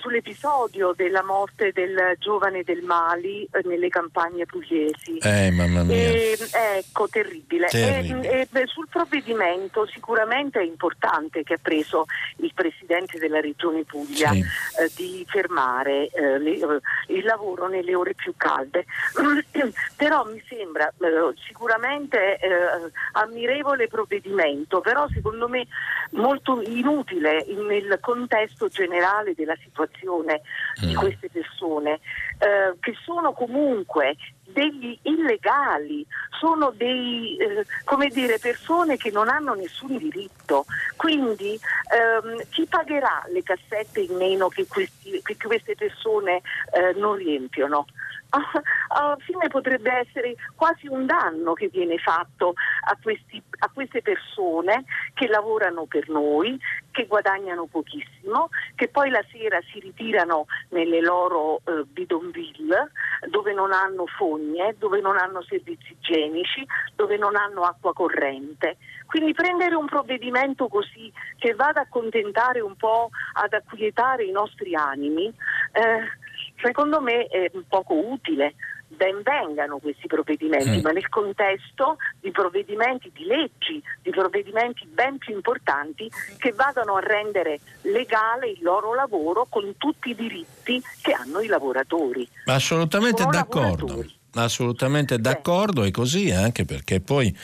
sull'episodio 0.00 0.92
della 0.96 1.22
morte 1.22 1.70
del 1.72 2.16
giovane 2.18 2.62
del 2.64 2.82
Mali 2.82 3.44
eh, 3.44 3.60
nelle 3.64 3.88
campagne 3.88 4.44
pugliesi. 4.44 5.18
Eh, 5.18 5.50
mamma 5.52 5.84
mia. 5.84 5.96
E, 5.96 6.38
ecco, 6.78 7.08
terribile. 7.08 7.68
terribile. 7.68 8.48
E, 8.48 8.48
e, 8.52 8.66
sul 8.66 8.88
provvedimento 8.88 9.86
sicuramente 9.86 10.58
è 10.58 10.64
importante 10.64 11.44
che 11.44 11.54
ha 11.54 11.58
preso 11.60 12.06
il 12.38 12.52
Presidente 12.54 13.18
della 13.18 13.40
Regione 13.40 13.84
Puglia 13.84 14.30
sì. 14.30 14.40
eh, 14.40 14.90
di 14.96 15.24
fermare 15.28 16.08
eh, 16.08 16.38
le, 16.38 16.52
eh, 16.52 17.14
il 17.14 17.24
lavoro 17.24 17.68
nelle 17.68 17.94
ore 17.94 18.14
più 18.14 18.34
calde. 18.36 18.84
però 19.96 20.24
mi 20.24 20.42
sembra 20.48 20.88
eh, 20.88 21.34
sicuramente 21.46 22.38
ammirevole 23.12 23.88
provvedimento, 23.88 24.80
però 24.80 25.06
secondo 25.08 25.48
me 25.48 25.66
molto 26.10 26.60
inutile 26.62 27.44
nel 27.48 27.98
contesto 28.00 28.68
generale 28.68 29.34
della 29.34 29.54
situazione 29.54 29.74
situazione 29.76 30.40
mm. 30.82 30.88
di 30.88 30.94
queste 30.94 31.28
persone, 31.28 32.00
eh, 32.38 32.74
che 32.80 32.94
sono 33.04 33.32
comunque 33.32 34.16
degli 34.44 34.98
illegali, 35.02 36.06
sono 36.38 36.72
dei, 36.74 37.36
eh, 37.36 37.64
come 37.84 38.08
dire, 38.08 38.38
persone 38.38 38.96
che 38.96 39.10
non 39.10 39.28
hanno 39.28 39.54
nessun 39.54 39.96
diritto. 39.98 40.64
Quindi 40.96 41.58
ehm, 41.92 42.48
chi 42.50 42.66
pagherà 42.66 43.24
le 43.28 43.42
cassette 43.42 44.00
in 44.00 44.16
meno 44.16 44.48
che, 44.48 44.66
questi, 44.66 45.20
che 45.22 45.36
queste 45.36 45.74
persone 45.74 46.40
eh, 46.72 46.92
non 46.96 47.16
riempiono? 47.16 47.86
alla 48.88 49.16
fine 49.20 49.48
potrebbe 49.48 49.92
essere 49.92 50.34
quasi 50.54 50.86
un 50.86 51.06
danno 51.06 51.52
che 51.54 51.68
viene 51.68 51.98
fatto 51.98 52.54
a, 52.84 52.96
questi, 53.02 53.42
a, 53.58 53.70
queste 53.72 54.02
persone 54.02 54.84
che 55.14 55.26
lavorano 55.28 55.84
per 55.84 56.08
noi, 56.08 56.58
che 56.90 57.06
guadagnano 57.06 57.66
pochissimo, 57.66 58.48
che 58.74 58.88
poi 58.88 59.10
la 59.10 59.24
sera 59.30 59.60
si 59.72 59.80
ritirano 59.80 60.46
nelle 60.70 61.00
loro 61.00 61.60
eh, 61.64 61.84
bidonville 61.84 62.90
dove 63.28 63.52
non 63.52 63.72
hanno 63.72 64.06
fogne, 64.06 64.74
dove 64.78 65.00
non 65.00 65.18
hanno 65.18 65.42
servizi 65.42 65.96
igienici, 66.00 66.66
dove 66.94 67.16
non 67.16 67.36
hanno 67.36 67.62
acqua 67.62 67.92
corrente. 67.92 68.76
Quindi 69.06 69.34
prendere 69.34 69.74
un 69.74 69.86
provvedimento 69.86 70.68
così 70.68 71.12
che 71.38 71.54
vada 71.54 71.80
a 71.80 71.82
accontentare 71.84 72.60
un 72.60 72.76
po', 72.76 73.10
ad 73.34 73.52
acquietare 73.52 74.24
i 74.24 74.32
nostri 74.32 74.74
animi, 74.74 75.26
eh, 75.72 76.24
secondo 76.60 77.00
me 77.00 77.26
è 77.26 77.50
poco 77.68 77.94
utile. 77.94 78.54
Ben 78.88 79.20
vengano 79.22 79.78
questi 79.78 80.06
provvedimenti, 80.06 80.78
mm. 80.78 80.80
ma 80.80 80.92
nel 80.92 81.08
contesto 81.08 81.96
di 82.20 82.30
provvedimenti, 82.30 83.10
di 83.12 83.24
leggi, 83.24 83.82
di 84.00 84.10
provvedimenti 84.10 84.86
ben 84.86 85.18
più 85.18 85.34
importanti 85.34 86.08
che 86.38 86.52
vadano 86.52 86.94
a 86.94 87.00
rendere 87.00 87.58
legale 87.82 88.50
il 88.50 88.62
loro 88.62 88.94
lavoro 88.94 89.46
con 89.50 89.74
tutti 89.76 90.10
i 90.10 90.14
diritti 90.14 90.80
che 91.02 91.12
hanno 91.12 91.40
i 91.40 91.48
lavoratori. 91.48 92.26
Assolutamente 92.44 93.22
Sono 93.22 93.32
d'accordo. 93.32 93.86
Lavoratori. 93.86 94.15
Assolutamente 94.38 95.18
d'accordo, 95.18 95.84
è 95.84 95.90
così 95.90 96.30
anche 96.30 96.66
perché 96.66 97.00
poi 97.00 97.34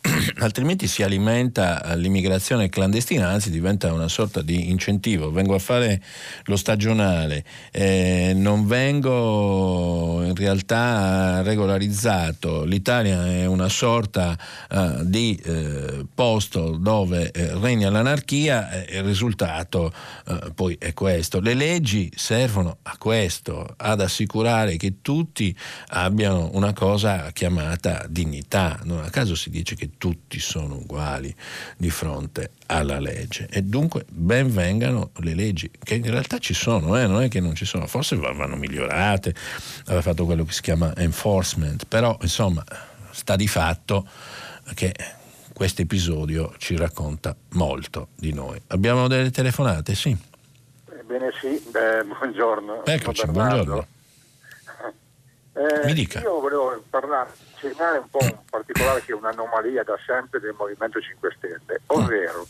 altrimenti 0.40 0.86
si 0.86 1.02
alimenta 1.02 1.94
l'immigrazione 1.94 2.68
clandestina, 2.68 3.28
anzi 3.28 3.50
diventa 3.50 3.90
una 3.90 4.08
sorta 4.08 4.42
di 4.42 4.68
incentivo. 4.68 5.30
Vengo 5.30 5.54
a 5.54 5.58
fare 5.58 6.02
lo 6.44 6.56
stagionale, 6.56 7.42
eh, 7.70 8.32
non 8.34 8.66
vengo 8.66 10.22
in 10.24 10.34
realtà 10.34 11.40
regolarizzato. 11.40 12.64
L'Italia 12.64 13.26
è 13.26 13.46
una 13.46 13.70
sorta 13.70 14.36
uh, 14.70 15.04
di 15.04 15.40
eh, 15.42 16.04
posto 16.14 16.76
dove 16.76 17.30
eh, 17.30 17.58
regna 17.58 17.88
l'anarchia 17.88 18.84
e 18.84 18.98
il 18.98 19.04
risultato 19.04 19.92
poi 20.54 20.76
è 20.78 20.92
questo. 20.92 21.40
Le 21.40 21.54
leggi 21.54 22.10
servono 22.14 22.78
a 22.82 22.96
questo, 22.98 23.74
ad 23.76 24.00
assicurare 24.00 24.76
che 24.76 25.00
tutti 25.02 25.54
abbiano 25.88 26.41
una 26.52 26.72
cosa 26.72 27.30
chiamata 27.32 28.04
dignità. 28.08 28.78
Non 28.84 29.02
a 29.02 29.10
caso 29.10 29.34
si 29.34 29.50
dice 29.50 29.74
che 29.74 29.90
tutti 29.98 30.38
sono 30.38 30.76
uguali 30.76 31.34
di 31.76 31.90
fronte 31.90 32.52
alla 32.66 32.98
legge 32.98 33.46
e 33.50 33.62
dunque 33.62 34.04
ben 34.08 34.52
vengano 34.52 35.10
le 35.20 35.34
leggi 35.34 35.70
che 35.82 35.94
in 35.94 36.10
realtà 36.10 36.38
ci 36.38 36.54
sono, 36.54 36.98
eh? 36.98 37.06
non 37.06 37.22
è 37.22 37.28
che 37.28 37.40
non 37.40 37.54
ci 37.54 37.64
sono, 37.64 37.86
forse 37.86 38.16
vanno 38.16 38.56
migliorate, 38.56 39.34
aveva 39.86 40.02
fatto 40.02 40.24
quello 40.24 40.44
che 40.44 40.52
si 40.52 40.62
chiama 40.62 40.94
enforcement, 40.96 41.86
però 41.86 42.16
insomma 42.22 42.64
sta 43.10 43.36
di 43.36 43.48
fatto 43.48 44.06
che 44.74 44.94
questo 45.52 45.82
episodio 45.82 46.54
ci 46.58 46.76
racconta 46.76 47.36
molto 47.50 48.08
di 48.16 48.32
noi. 48.32 48.60
Abbiamo 48.68 49.06
delle 49.08 49.30
telefonate? 49.30 49.94
Sì. 49.94 50.16
Ebbene 50.98 51.30
sì, 51.40 51.62
beh, 51.70 52.04
buongiorno. 52.04 52.84
Eccoci, 52.84 53.26
buongiorno. 53.26 53.86
Eh, 55.54 55.92
io 56.22 56.40
volevo 56.40 56.82
parlare, 56.88 57.30
segnalare 57.58 57.98
un 57.98 58.08
po' 58.08 58.20
un 58.22 58.38
particolare 58.48 59.02
che 59.02 59.12
è 59.12 59.14
un'anomalia 59.14 59.82
da 59.82 59.98
sempre 60.06 60.40
del 60.40 60.54
Movimento 60.56 60.98
5 60.98 61.34
Stelle, 61.36 61.80
ovvero 61.86 62.46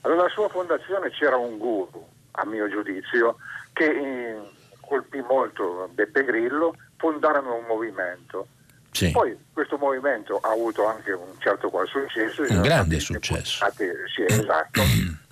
alla 0.00 0.28
sua 0.28 0.48
fondazione 0.48 1.10
c'era 1.10 1.36
un 1.36 1.58
guru, 1.58 2.04
a 2.32 2.44
mio 2.46 2.68
giudizio, 2.68 3.36
che 3.72 3.84
eh, 3.84 4.38
colpì 4.80 5.20
molto 5.20 5.88
Beppe 5.92 6.24
Grillo, 6.24 6.74
fondarono 6.96 7.54
un 7.54 7.64
movimento. 7.66 8.48
Sì. 8.90 9.10
Poi 9.12 9.36
questo 9.52 9.76
movimento 9.76 10.38
ha 10.38 10.50
avuto 10.50 10.86
anche 10.86 11.12
un 11.12 11.38
certo 11.38 11.70
qual 11.70 11.86
successo. 11.86 12.42
Un 12.48 12.62
grande 12.62 12.98
successo. 12.98 13.64
sì, 13.72 14.24
esatto. 14.26 14.82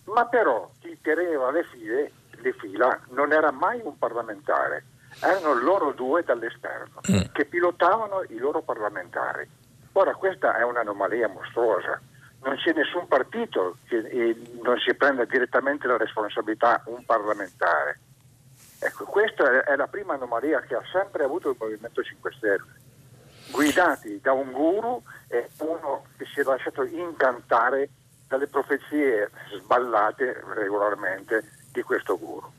Ma 0.12 0.24
però 0.26 0.70
chi 0.80 0.96
teneva 1.02 1.50
le, 1.50 1.64
file, 1.64 2.12
le 2.30 2.52
fila 2.52 2.98
non 3.10 3.32
era 3.32 3.50
mai 3.50 3.80
un 3.82 3.98
parlamentare 3.98 4.84
erano 5.20 5.54
loro 5.54 5.92
due 5.92 6.22
dall'esterno 6.22 7.00
mm. 7.10 7.32
che 7.32 7.44
pilotavano 7.44 8.22
i 8.28 8.36
loro 8.36 8.62
parlamentari. 8.62 9.48
Ora 9.92 10.14
questa 10.14 10.56
è 10.56 10.62
un'anomalia 10.62 11.28
mostruosa, 11.28 12.00
non 12.42 12.56
c'è 12.56 12.72
nessun 12.72 13.08
partito 13.08 13.78
che 13.86 14.36
non 14.62 14.78
si 14.78 14.94
prenda 14.94 15.24
direttamente 15.24 15.86
la 15.86 15.96
responsabilità 15.96 16.82
un 16.86 17.04
parlamentare. 17.04 17.98
Ecco, 18.80 19.04
questa 19.06 19.64
è 19.64 19.74
la 19.74 19.88
prima 19.88 20.14
anomalia 20.14 20.60
che 20.60 20.76
ha 20.76 20.82
sempre 20.92 21.24
avuto 21.24 21.50
il 21.50 21.56
Movimento 21.58 22.00
5 22.02 22.32
Stelle, 22.32 22.64
guidati 23.50 24.20
da 24.20 24.32
un 24.32 24.52
guru 24.52 25.02
e 25.26 25.48
uno 25.58 26.04
che 26.16 26.26
si 26.26 26.40
è 26.40 26.42
lasciato 26.44 26.84
incantare 26.84 27.88
dalle 28.28 28.46
profezie 28.46 29.30
sballate 29.56 30.44
regolarmente 30.54 31.42
di 31.72 31.82
questo 31.82 32.16
guru. 32.18 32.57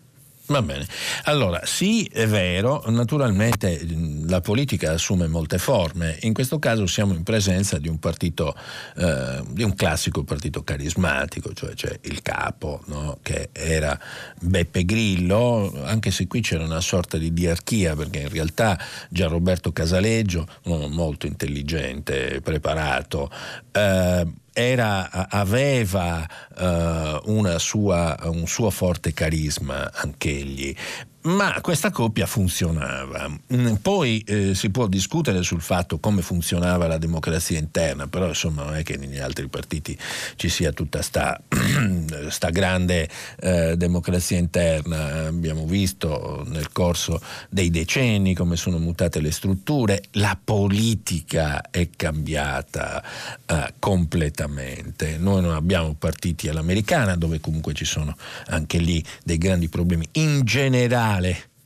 Va 0.50 0.64
bene. 0.64 0.88
Allora, 1.26 1.62
sì, 1.64 2.06
è 2.06 2.26
vero, 2.26 2.84
naturalmente 2.88 3.86
la 4.28 4.42
politica 4.42 4.94
assume 4.94 5.28
molte 5.28 5.60
forme. 5.60 6.18
In 6.22 6.34
questo 6.34 6.58
caso 6.58 6.88
siamo 6.88 7.14
in 7.14 7.22
presenza 7.22 7.78
di 7.78 7.88
un 7.88 8.00
partito, 8.00 8.56
eh, 8.98 9.44
di 9.48 9.62
un 9.62 9.76
classico 9.76 10.24
partito 10.24 10.64
carismatico, 10.64 11.54
cioè 11.54 11.74
c'è 11.76 12.00
il 12.02 12.24
capo, 12.24 12.82
no? 12.86 13.20
che 13.22 13.50
era 13.52 14.00
Beppe 14.40 14.86
Grillo, 14.86 15.72
anche 15.84 16.10
se 16.10 16.26
qui 16.26 16.42
c'era 16.42 16.64
una 16.64 16.82
sorta 16.82 17.20
di 17.20 17.32
diarchia, 17.32 17.96
perché 17.96 18.22
in 18.22 18.30
realtà 18.30 18.80
già 19.10 19.28
Roberto 19.28 19.72
Casaleggio, 19.72 20.48
un 20.64 20.72
uomo 20.72 20.88
molto 20.88 21.28
intelligente, 21.28 22.42
preparato, 22.42 23.30
eh, 23.72 24.26
era, 24.54 25.10
aveva 25.30 26.26
uh, 26.58 27.32
sua, 27.60 28.18
un 28.26 28.48
suo 28.48 28.70
forte 28.70 29.14
carisma 29.14 29.92
anch'egli, 29.94 30.76
ma 31.22 31.60
questa 31.62 31.91
coppia 31.91 32.26
funzionava. 32.26 33.30
Mm, 33.54 33.74
poi 33.76 34.24
eh, 34.26 34.56
si 34.56 34.70
può 34.70 34.88
discutere 34.88 35.44
sul 35.44 35.62
fatto 35.62 36.00
come 36.00 36.22
funzionava 36.22 36.88
la 36.88 36.98
democrazia 36.98 37.58
interna, 37.58 38.08
però 38.08 38.28
insomma 38.28 38.64
non 38.64 38.76
è 38.76 38.84
che 38.84 38.96
negli 38.96 39.20
altri 39.20 39.48
partiti 39.50 39.98
ci 40.36 40.48
sia 40.48 40.72
tutta 40.72 41.02
sta, 41.02 41.40
sta 42.30 42.50
grande 42.52 43.10
eh, 43.41 43.76
democrazia 43.76 44.38
interna. 44.38 45.28
Abbiamo 45.28 45.66
visto 45.66 46.46
nel 46.48 46.72
corso 46.72 47.22
dei 47.50 47.70
decenni 47.70 48.34
come 48.34 48.56
sono 48.56 48.78
mutate 48.78 49.20
le 49.20 49.32
strutture, 49.32 50.04
la 50.12 50.38
politica 50.41 51.70
è 51.70 51.90
cambiata 51.96 53.04
eh, 53.46 53.74
completamente. 53.78 55.18
Noi 55.18 55.41
non 55.41 55.54
abbiamo 55.54 55.96
partiti 55.96 56.48
all'americana 56.48 57.18
dove 57.18 57.41
comunque 57.41 57.74
ci 57.74 57.86
sono 57.86 58.16
anche 58.48 58.78
lì 58.78 59.04
dei 59.26 59.38
grandi 59.38 59.68
problemi. 59.68 60.08
In 60.14 60.41
generale 60.46 61.08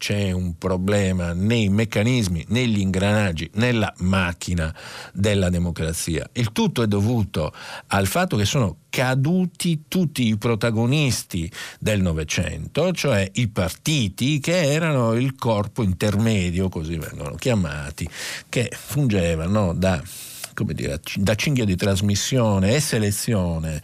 c'è 0.04 0.32
un 0.32 0.58
problema 0.58 1.32
nei 1.32 1.70
meccanismi, 1.70 2.44
negli 2.50 2.80
ingranaggi, 2.80 3.50
nella 3.54 3.94
macchina 4.00 4.76
della 5.14 5.50
democrazia. 5.50 6.30
Il 6.34 6.52
tutto 6.52 6.84
è 6.84 6.88
dovuto 6.88 7.54
al 7.88 8.06
fatto 8.08 8.36
che 8.36 8.44
sono 8.44 8.80
caduti 8.90 9.86
tutti 9.88 10.28
i 10.28 10.36
protagonisti 10.38 11.50
del 11.80 12.02
Novecento, 12.02 12.92
cioè 12.92 13.32
i 13.36 13.48
partiti 13.48 14.42
che 14.42 14.74
erano 14.74 15.14
il 15.14 15.36
corpo 15.36 15.84
intermedio, 15.84 16.68
così 16.68 16.98
vengono 16.98 17.36
chiamati, 17.36 18.06
che 18.50 18.72
fungevano 18.78 19.74
da 19.74 20.04
come 20.54 20.74
dire, 20.74 21.00
da 21.16 21.36
cinghia 21.36 21.66
di 21.66 21.76
trasmissione 21.76 22.76
e 22.76 22.80
selezione 22.80 23.82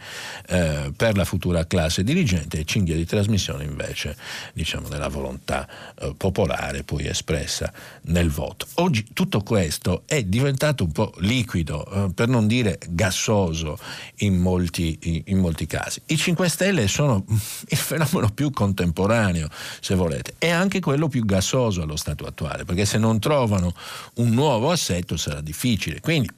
eh, 0.48 0.92
per 0.96 1.16
la 1.16 1.24
futura 1.24 1.66
classe 1.66 2.02
dirigente 2.02 2.60
e 2.60 2.64
cinghia 2.64 2.96
di 2.96 3.04
trasmissione 3.04 3.64
invece 3.64 4.16
diciamo, 4.52 4.88
della 4.88 5.08
volontà 5.08 5.68
eh, 5.98 6.14
popolare 6.16 6.82
poi 6.82 7.06
espressa 7.06 7.72
nel 8.02 8.30
voto. 8.30 8.66
Oggi 8.74 9.06
tutto 9.12 9.42
questo 9.42 10.02
è 10.06 10.22
diventato 10.22 10.84
un 10.84 10.92
po' 10.92 11.12
liquido, 11.18 11.86
eh, 11.90 12.12
per 12.14 12.28
non 12.28 12.46
dire 12.46 12.78
gassoso 12.88 13.78
in 14.16 14.36
molti, 14.36 14.98
in, 15.02 15.22
in 15.26 15.38
molti 15.38 15.66
casi. 15.66 16.00
I 16.06 16.16
5 16.16 16.48
Stelle 16.48 16.88
sono 16.88 17.24
il 17.68 17.76
fenomeno 17.76 18.30
più 18.30 18.50
contemporaneo, 18.50 19.48
se 19.80 19.94
volete, 19.94 20.34
e 20.38 20.50
anche 20.50 20.80
quello 20.80 21.08
più 21.08 21.24
gassoso 21.24 21.82
allo 21.82 21.96
stato 21.96 22.26
attuale, 22.26 22.64
perché 22.64 22.84
se 22.84 22.98
non 22.98 23.18
trovano 23.18 23.74
un 24.14 24.30
nuovo 24.30 24.70
assetto 24.70 25.16
sarà 25.16 25.40
difficile. 25.40 26.00
Quindi 26.00 26.28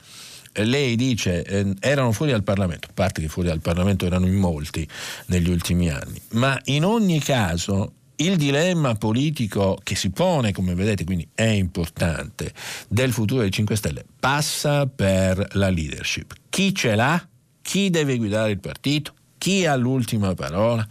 lei 0.55 0.97
dice 0.97 1.45
eh, 1.45 1.75
erano 1.81 2.13
fuori 2.13 2.33
dal 2.33 2.43
Parlamento, 2.43 2.89
a 2.89 2.93
parte 2.95 3.21
che 3.21 3.29
fuori 3.29 3.49
dal 3.49 3.61
Parlamento 3.61 4.07
erano 4.07 4.27
in 4.27 4.35
molti 4.35 4.87
negli 5.27 5.51
ultimi 5.51 5.91
anni, 5.91 6.21
ma 6.33 6.59
in 6.65 6.85
ogni 6.85 7.21
caso 7.21 7.93
il 8.17 8.37
dilemma 8.37 8.95
politico 8.95 9.79
che 9.83 9.97
si 9.97 10.11
pone, 10.11 10.53
come 10.53 10.75
vedete, 10.75 11.05
quindi 11.05 11.27
è 11.35 11.43
importante, 11.43 12.53
del 12.89 13.13
futuro 13.13 13.41
dei 13.41 13.51
5 13.51 13.75
Stelle 13.77 14.05
passa 14.21 14.87
per 14.87 15.45
la 15.53 15.71
leadership. 15.71 16.35
Chi 16.49 16.75
ce 16.75 16.95
l'ha? 16.95 17.27
Chi 17.61 17.91
deve 17.91 18.17
guidare 18.17 18.53
il 18.53 18.61
partito? 18.61 19.15
Chi 19.39 19.67
ha 19.67 19.75
l'ultima 19.75 20.35
parola? 20.35 20.87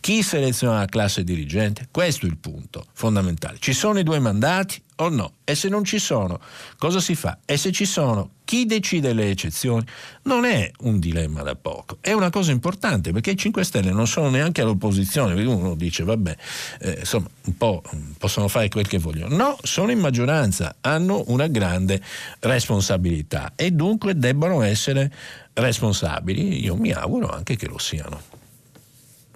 Chi 0.00 0.22
seleziona 0.22 0.78
la 0.78 0.86
classe 0.86 1.24
dirigente? 1.24 1.88
Questo 1.90 2.26
è 2.26 2.28
il 2.28 2.38
punto 2.38 2.86
fondamentale. 2.92 3.58
Ci 3.58 3.72
sono 3.72 3.98
i 3.98 4.02
due 4.02 4.18
mandati 4.18 4.82
o 5.00 5.08
no? 5.08 5.32
E 5.44 5.54
se 5.54 5.68
non 5.68 5.84
ci 5.84 5.98
sono, 5.98 6.40
cosa 6.78 7.00
si 7.00 7.14
fa? 7.14 7.38
E 7.44 7.56
se 7.56 7.72
ci 7.72 7.84
sono, 7.84 8.30
chi 8.44 8.64
decide 8.64 9.12
le 9.12 9.30
eccezioni? 9.30 9.84
Non 10.22 10.44
è 10.44 10.70
un 10.80 10.98
dilemma 10.98 11.42
da 11.42 11.54
poco, 11.56 11.98
è 12.00 12.12
una 12.12 12.30
cosa 12.30 12.52
importante 12.52 13.12
perché 13.12 13.32
i 13.32 13.36
5 13.36 13.64
Stelle 13.64 13.90
non 13.90 14.06
sono 14.06 14.30
neanche 14.30 14.62
all'opposizione, 14.62 15.40
uno 15.44 15.74
dice 15.74 16.04
vabbè, 16.04 16.36
eh, 16.80 16.96
insomma, 17.00 17.28
un 17.44 17.56
po' 17.56 17.82
possono 18.18 18.48
fare 18.48 18.68
quel 18.68 18.86
che 18.86 18.98
vogliono. 18.98 19.36
No, 19.36 19.58
sono 19.62 19.90
in 19.90 19.98
maggioranza, 19.98 20.76
hanno 20.80 21.24
una 21.26 21.46
grande 21.48 22.00
responsabilità 22.40 23.52
e 23.56 23.70
dunque 23.72 24.16
debbono 24.16 24.62
essere 24.62 25.12
responsabili. 25.52 26.62
Io 26.64 26.76
mi 26.76 26.92
auguro 26.92 27.28
anche 27.28 27.56
che 27.56 27.66
lo 27.66 27.78
siano, 27.78 28.20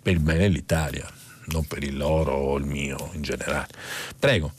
per 0.02 0.12
il 0.12 0.20
bene 0.20 0.38
dell'Italia, 0.40 1.06
non 1.46 1.66
per 1.66 1.82
il 1.84 1.96
loro 1.96 2.32
o 2.32 2.56
il 2.56 2.64
mio 2.64 3.10
in 3.12 3.22
generale. 3.22 3.68
Prego. 4.18 4.52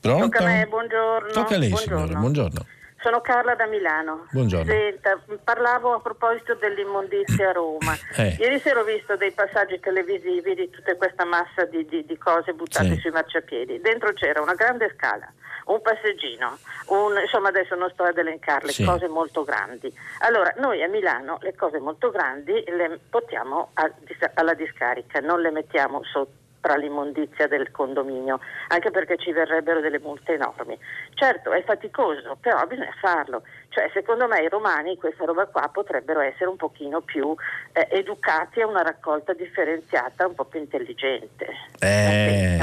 Pronto? 0.00 0.28
Tocca 0.28 0.38
a 0.40 0.46
me, 0.46 0.66
buongiorno. 0.66 1.30
Tocca 1.30 1.54
a 1.54 1.58
lei, 1.58 1.68
buongiorno. 1.70 2.00
signora, 2.04 2.18
buongiorno. 2.20 2.66
Sono 3.02 3.20
Carla 3.20 3.54
da 3.56 3.66
Milano. 3.66 4.26
Buongiorno. 4.30 4.70
Senta, 4.70 5.20
parlavo 5.42 5.94
a 5.94 6.00
proposito 6.00 6.54
dell'immondizia 6.54 7.48
a 7.48 7.52
Roma. 7.52 7.96
Eh. 8.16 8.36
Ieri 8.38 8.60
sera 8.60 8.80
ho 8.80 8.84
visto 8.84 9.16
dei 9.16 9.32
passaggi 9.32 9.80
televisivi 9.80 10.54
di 10.54 10.70
tutta 10.70 10.94
questa 10.96 11.24
massa 11.24 11.64
di, 11.64 11.84
di, 11.86 12.04
di 12.04 12.18
cose 12.18 12.52
buttate 12.52 12.94
Sì. 12.94 13.00
sui 13.00 13.10
marciapiedi. 13.10 13.80
Dentro 13.80 14.12
c'era 14.12 14.40
una 14.40 14.54
grande 14.54 14.92
scala, 14.96 15.32
un 15.66 15.80
passeggino, 15.82 16.58
un- 16.86 17.18
insomma 17.20 17.48
adesso 17.48 17.74
non 17.74 17.90
sto 17.90 18.04
ad 18.04 18.18
elencarle, 18.18 18.72
Sì. 18.72 18.84
cose 18.84 19.08
molto 19.08 19.44
grandi. 19.44 19.92
Allora, 20.20 20.52
noi 20.58 20.82
a 20.82 20.88
Milano 20.88 21.38
le 21.42 21.54
cose 21.54 21.78
molto 21.78 22.10
grandi 22.10 22.52
le 22.68 22.98
portiamo 23.08 23.70
a- 23.74 23.90
alla 24.34 24.54
discarica, 24.54 25.20
non 25.20 25.40
le 25.40 25.50
mettiamo 25.50 26.02
sotto 26.04 26.40
tra 26.62 26.76
l'immondizia 26.76 27.48
del 27.48 27.72
condominio, 27.72 28.38
anche 28.68 28.92
perché 28.92 29.16
ci 29.16 29.32
verrebbero 29.32 29.80
delle 29.80 29.98
multe 29.98 30.34
enormi. 30.34 30.78
Certo, 31.14 31.50
è 31.50 31.60
faticoso, 31.64 32.36
però 32.40 32.64
bisogna 32.68 32.94
farlo. 33.00 33.42
Cioè, 33.70 33.90
secondo 33.92 34.28
me 34.28 34.40
i 34.42 34.48
romani 34.48 34.96
questa 34.96 35.24
roba 35.24 35.46
qua 35.46 35.68
potrebbero 35.72 36.20
essere 36.20 36.44
un 36.48 36.54
pochino 36.54 37.00
più 37.00 37.34
eh, 37.72 37.88
educati 37.90 38.60
a 38.60 38.68
una 38.68 38.82
raccolta 38.82 39.32
differenziata, 39.32 40.24
un 40.28 40.36
po' 40.36 40.44
più 40.44 40.60
intelligente. 40.60 41.46
Eh, 41.80 42.58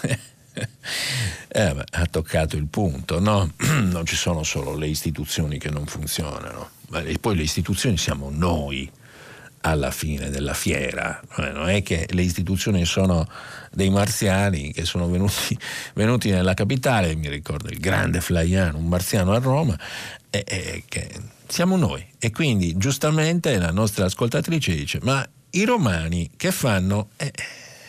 eh, 1.52 1.74
ha 1.90 2.06
toccato 2.06 2.56
il 2.56 2.66
punto, 2.66 3.18
no? 3.18 3.52
non 3.82 4.06
ci 4.06 4.16
sono 4.16 4.42
solo 4.42 4.76
le 4.76 4.86
istituzioni 4.86 5.58
che 5.58 5.70
non 5.70 5.86
funzionano, 5.86 6.70
e 6.92 7.18
poi 7.18 7.36
le 7.36 7.42
istituzioni 7.42 7.96
siamo 7.96 8.30
noi 8.30 8.90
alla 9.62 9.90
fine 9.90 10.30
della 10.30 10.54
fiera, 10.54 11.20
Eh, 11.36 11.50
non 11.50 11.68
è 11.68 11.82
che 11.82 12.06
le 12.10 12.22
istituzioni 12.22 12.84
sono 12.86 13.28
dei 13.70 13.90
marziani 13.90 14.72
che 14.72 14.84
sono 14.84 15.08
venuti, 15.08 15.58
venuti 15.94 16.30
nella 16.30 16.54
capitale, 16.54 17.14
mi 17.14 17.28
ricordo 17.28 17.68
il 17.68 17.78
grande 17.78 18.20
Flaiano, 18.20 18.78
un 18.78 18.88
marziano 18.88 19.32
a 19.32 19.38
Roma, 19.38 19.78
e, 20.30 20.44
e 20.46 20.84
che 20.88 21.10
siamo 21.46 21.76
noi. 21.76 22.06
E 22.18 22.30
quindi 22.30 22.76
giustamente 22.78 23.58
la 23.58 23.72
nostra 23.72 24.06
ascoltatrice 24.06 24.74
dice, 24.74 24.98
ma 25.02 25.26
i 25.50 25.64
romani 25.64 26.30
che 26.36 26.52
fanno? 26.52 27.10
Eh, 27.16 27.32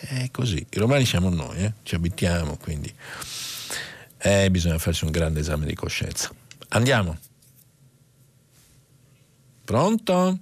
è 0.01 0.29
così, 0.31 0.65
i 0.67 0.77
romani 0.79 1.05
siamo 1.05 1.29
noi, 1.29 1.57
eh? 1.57 1.73
ci 1.83 1.95
abitiamo, 1.95 2.57
quindi 2.57 2.91
eh, 4.23 4.49
bisogna 4.51 4.77
farsi 4.77 5.03
un 5.05 5.11
grande 5.11 5.39
esame 5.39 5.65
di 5.65 5.75
coscienza. 5.75 6.29
Andiamo. 6.69 7.17
Pronto? 9.65 10.37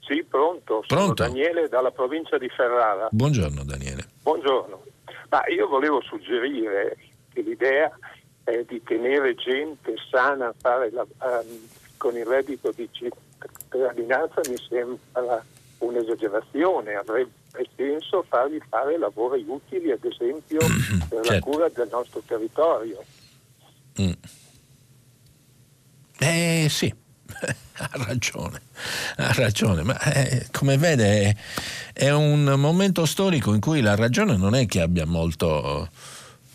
Sì, 0.00 0.24
pronto. 0.24 0.82
Sono 0.86 1.02
Pronto. 1.04 1.22
Daniele 1.22 1.68
dalla 1.68 1.90
provincia 1.90 2.38
di 2.38 2.48
Ferrara. 2.48 3.08
Buongiorno 3.10 3.62
Daniele. 3.64 4.06
Buongiorno. 4.22 4.84
Ma 5.28 5.42
io 5.48 5.68
volevo 5.68 6.00
suggerire 6.02 6.96
che 7.32 7.42
l'idea 7.42 7.90
è 8.44 8.64
di 8.66 8.82
tenere 8.82 9.34
gente 9.34 9.94
sana 10.10 10.46
a 10.48 10.54
fare 10.58 10.90
la- 10.90 11.06
ehm, 11.22 11.68
con 11.98 12.16
il 12.16 12.24
reddito 12.24 12.72
di 12.72 12.88
cittadinanza 12.90 14.40
mi 14.48 14.56
sembra 14.68 15.44
un'esagerazione, 15.78 16.94
avrebbe 16.94 17.30
senso 17.76 18.24
fargli 18.28 18.58
fare 18.68 18.98
lavori 18.98 19.44
utili, 19.46 19.90
ad 19.90 20.04
esempio 20.04 20.58
per 21.08 21.18
la 21.18 21.32
Certo. 21.32 21.50
cura 21.50 21.68
del 21.68 21.88
nostro 21.90 22.22
territorio. 22.26 23.04
Mm. 24.00 24.12
Eh 26.20 26.66
sì, 26.68 26.92
ha 27.78 27.90
ragione, 27.92 28.60
ha 29.16 29.32
ragione, 29.32 29.82
ma 29.82 29.98
eh, 30.00 30.48
come 30.50 30.76
vede 30.76 31.22
è, 31.22 31.36
è 31.92 32.10
un 32.10 32.54
momento 32.56 33.06
storico 33.06 33.54
in 33.54 33.60
cui 33.60 33.80
la 33.80 33.94
ragione 33.94 34.36
non 34.36 34.54
è 34.54 34.66
che 34.66 34.80
abbia 34.80 35.06
molto 35.06 35.88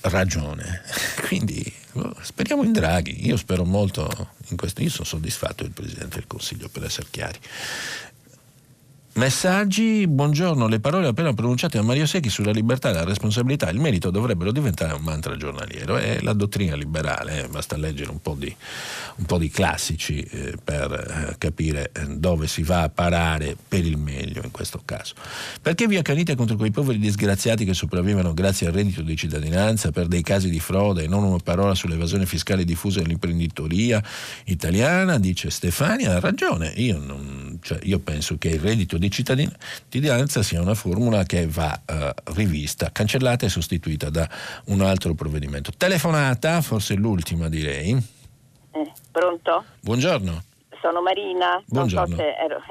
ragione, 0.01 0.81
quindi 1.27 1.63
oh, 1.93 2.13
speriamo 2.21 2.63
in 2.63 2.73
Draghi, 2.73 3.25
io 3.25 3.37
spero 3.37 3.63
molto 3.63 4.09
in 4.49 4.57
questo, 4.57 4.81
io 4.81 4.89
sono 4.89 5.05
soddisfatto 5.05 5.63
del 5.63 5.71
Presidente 5.71 6.15
del 6.15 6.27
Consiglio 6.27 6.67
per 6.67 6.83
essere 6.83 7.07
chiari. 7.09 7.39
Messaggi, 9.15 10.07
buongiorno, 10.07 10.65
le 10.65 10.79
parole 10.79 11.05
appena 11.05 11.31
pronunciate 11.35 11.77
da 11.77 11.83
Mario 11.83 12.07
Secchi 12.07 12.29
sulla 12.29 12.49
libertà 12.49 12.91
la 12.91 13.03
responsabilità 13.03 13.69
e 13.69 13.73
il 13.73 13.79
merito 13.79 14.09
dovrebbero 14.09 14.51
diventare 14.51 14.93
un 14.93 15.03
mantra 15.03 15.37
giornaliero. 15.37 15.97
È 15.97 16.19
la 16.21 16.33
dottrina 16.33 16.75
liberale, 16.75 17.43
eh, 17.43 17.47
basta 17.47 17.77
leggere 17.77 18.09
un 18.09 18.19
po' 18.19 18.33
di, 18.35 18.53
un 19.17 19.25
po 19.25 19.37
di 19.37 19.49
classici 19.49 20.19
eh, 20.19 20.55
per 20.61 20.91
eh, 21.29 21.35
capire 21.37 21.91
eh, 21.93 22.07
dove 22.07 22.47
si 22.47 22.63
va 22.63 22.81
a 22.81 22.89
parare 22.89 23.55
per 23.67 23.85
il 23.85 23.97
meglio 23.97 24.41
in 24.43 24.49
questo 24.49 24.81
caso. 24.83 25.13
Perché 25.61 25.85
vi 25.85 25.97
accanite 25.97 26.33
contro 26.33 26.55
quei 26.55 26.71
poveri 26.71 26.97
disgraziati 26.97 27.65
che 27.65 27.75
sopravvivono 27.75 28.33
grazie 28.33 28.65
al 28.65 28.73
reddito 28.73 29.03
di 29.03 29.15
cittadinanza 29.15 29.91
per 29.91 30.07
dei 30.07 30.23
casi 30.23 30.49
di 30.49 30.59
frode 30.59 31.03
e 31.03 31.07
non 31.07 31.23
una 31.23 31.37
parola 31.37 31.75
sull'evasione 31.75 32.25
fiscale 32.25 32.65
diffusa 32.65 33.01
nell'imprenditoria 33.01 34.03
italiana? 34.45 35.19
Dice 35.19 35.51
Stefania, 35.51 36.15
ha 36.15 36.19
ragione. 36.19 36.73
Io, 36.77 36.97
non, 36.97 37.59
cioè, 37.61 37.77
io 37.83 37.99
penso 37.99 38.39
che 38.39 38.49
il 38.49 38.59
reddito 38.59 38.97
di 39.02 39.02
cittadinanza 39.09 40.43
sia 40.43 40.61
una 40.61 40.75
formula 40.75 41.23
che 41.23 41.47
va 41.47 41.79
eh, 41.85 42.13
rivista, 42.35 42.91
cancellata 42.91 43.45
e 43.45 43.49
sostituita 43.49 44.09
da 44.09 44.27
un 44.65 44.81
altro 44.81 45.13
provvedimento. 45.13 45.71
Telefonata, 45.75 46.61
forse 46.61 46.95
l'ultima 46.95 47.49
direi. 47.49 47.91
Eh, 47.91 48.91
pronto? 49.11 49.63
Buongiorno. 49.81 50.43
Sono 50.81 51.01
Marina. 51.01 51.61
Buongiorno. 51.65 52.15
So 52.15 52.21
ero... 52.21 52.61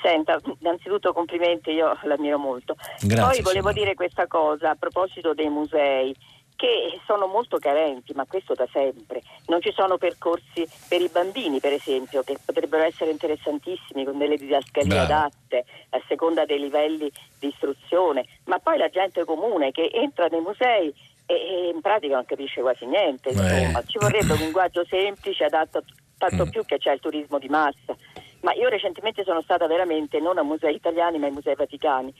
Senta, 0.00 0.38
innanzitutto 0.60 1.12
complimenti, 1.12 1.70
io 1.70 1.98
l'ammiro 2.04 2.38
molto. 2.38 2.76
Grazie, 3.00 3.42
Poi 3.42 3.42
volevo 3.42 3.68
signora. 3.68 3.72
dire 3.72 3.94
questa 3.94 4.28
cosa 4.28 4.70
a 4.70 4.76
proposito 4.76 5.34
dei 5.34 5.48
musei 5.48 6.14
che 6.58 6.98
sono 7.06 7.28
molto 7.28 7.58
carenti, 7.58 8.12
ma 8.14 8.26
questo 8.26 8.52
da 8.52 8.66
sempre. 8.72 9.22
Non 9.46 9.60
ci 9.62 9.70
sono 9.72 9.96
percorsi 9.96 10.66
per 10.88 11.00
i 11.00 11.08
bambini, 11.08 11.60
per 11.60 11.72
esempio, 11.72 12.24
che 12.24 12.36
potrebbero 12.44 12.82
essere 12.82 13.12
interessantissimi 13.12 14.04
con 14.04 14.18
delle 14.18 14.36
didascalie 14.36 14.88
Bravo. 14.88 15.04
adatte 15.04 15.64
a 15.90 16.02
seconda 16.08 16.44
dei 16.44 16.58
livelli 16.58 17.08
di 17.38 17.46
istruzione, 17.46 18.26
ma 18.46 18.58
poi 18.58 18.76
la 18.76 18.88
gente 18.88 19.24
comune 19.24 19.70
che 19.70 19.88
entra 19.92 20.26
nei 20.26 20.40
musei 20.40 20.92
e, 21.26 21.34
e 21.34 21.68
in 21.72 21.80
pratica 21.80 22.16
non 22.16 22.24
capisce 22.24 22.60
quasi 22.60 22.86
niente, 22.86 23.28
insomma, 23.28 23.78
Eh. 23.78 23.84
ci 23.86 23.98
vorrebbe 23.98 24.32
un 24.32 24.38
linguaggio 24.40 24.84
semplice, 24.86 25.44
adatto 25.44 25.84
tanto 26.18 26.44
più 26.50 26.64
che 26.64 26.78
c'è 26.78 26.92
il 26.92 27.00
turismo 27.00 27.38
di 27.38 27.48
massa. 27.48 27.94
Ma 28.40 28.52
io 28.54 28.68
recentemente 28.68 29.22
sono 29.22 29.42
stata 29.42 29.66
veramente 29.68 30.18
non 30.18 30.38
a 30.38 30.42
musei 30.42 30.74
italiani 30.74 31.18
ma 31.18 31.26
ai 31.26 31.32
musei 31.32 31.54
vaticani. 31.54 32.12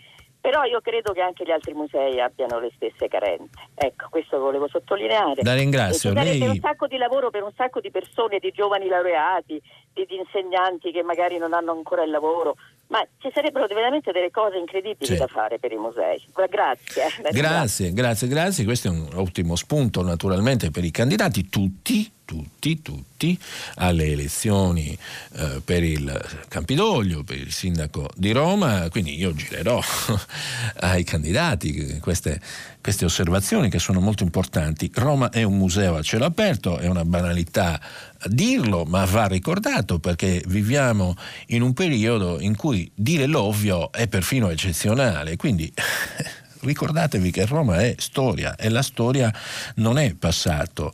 Però 0.49 0.63
io 0.65 0.81
credo 0.81 1.13
che 1.13 1.21
anche 1.21 1.45
gli 1.45 1.51
altri 1.51 1.75
musei 1.75 2.19
abbiano 2.23 2.59
le 2.59 2.71
stesse 2.75 3.07
carenze. 3.07 3.51
Ecco, 3.75 4.07
questo 4.09 4.39
volevo 4.39 4.67
sottolineare. 4.67 5.43
La 5.43 5.53
ringrazio. 5.53 6.09
E 6.09 6.15
sarebbe 6.15 6.39
Lei- 6.39 6.49
un 6.49 6.59
sacco 6.59 6.87
di 6.87 6.97
lavoro 6.97 7.29
per 7.29 7.43
un 7.43 7.53
sacco 7.55 7.81
di 7.81 7.91
persone, 7.91 8.39
di 8.39 8.51
giovani 8.51 8.89
laureati, 8.89 9.61
di, 9.93 10.07
di 10.07 10.17
insegnanti 10.17 10.91
che 10.91 11.03
magari 11.03 11.37
non 11.37 11.53
hanno 11.53 11.73
ancora 11.73 12.03
il 12.03 12.11
lavoro. 12.11 12.57
Ma 12.87 13.07
ci 13.19 13.29
sarebbero 13.31 13.67
veramente 13.67 14.11
delle 14.11 14.31
cose 14.31 14.57
incredibili 14.57 15.05
Sì. 15.05 15.17
da 15.19 15.27
fare 15.27 15.59
per 15.59 15.71
i 15.71 15.77
musei. 15.77 16.19
Grazie. 16.49 17.03
Grazie, 17.31 17.93
grazie, 17.93 18.29
grazie. 18.29 18.65
Questo 18.65 18.89
è 18.89 18.91
un 18.91 19.07
ottimo 19.17 19.55
spunto 19.55 20.01
naturalmente 20.03 20.71
per 20.71 20.83
i 20.83 20.91
candidati, 20.91 21.51
tutti, 21.51 22.11
tutti, 22.29 22.83
tutti, 22.83 23.39
alle 23.77 24.13
elezioni 24.13 24.97
eh, 25.33 25.63
per 25.65 25.83
il 25.83 26.45
Campidoglio, 26.49 27.25
per 27.25 27.39
il 27.39 27.51
sindaco 27.51 28.11
di 28.15 28.33
Roma. 28.33 28.87
Quindi 28.91 29.19
io 29.19 29.33
girerò 29.33 29.81
ai 30.81 31.05
candidati 31.05 31.99
queste, 32.01 32.39
queste 32.83 33.07
osservazioni 33.07 33.71
che 33.71 33.79
sono 33.79 34.01
molto 34.01 34.25
importanti. 34.25 34.91
Roma 34.95 35.31
è 35.31 35.43
un 35.43 35.57
museo 35.57 35.97
a 35.97 36.03
cielo 36.03 36.27
aperto, 36.27 36.77
è 36.77 36.87
una 36.87 37.07
banalità 37.07 37.81
dirlo, 38.27 38.85
ma 38.85 39.07
va 39.07 39.27
ricordato 39.27 39.99
perché 39.99 40.43
viviamo 40.49 41.15
in 41.47 41.63
un 41.63 41.73
periodo 41.73 42.41
in 42.41 42.57
cui 42.57 42.91
dire 42.95 43.25
l'ovvio 43.25 43.91
è 43.91 44.07
perfino 44.07 44.51
eccezionale. 44.51 45.37
Quindi 45.37 45.73
ricordatevi 46.61 47.31
che 47.31 47.47
Roma 47.47 47.81
è 47.81 47.95
storia 47.99 48.57
e 48.57 48.69
la 48.69 48.83
storia 48.83 49.33
non 49.77 49.99
è 49.99 50.15
passato, 50.15 50.93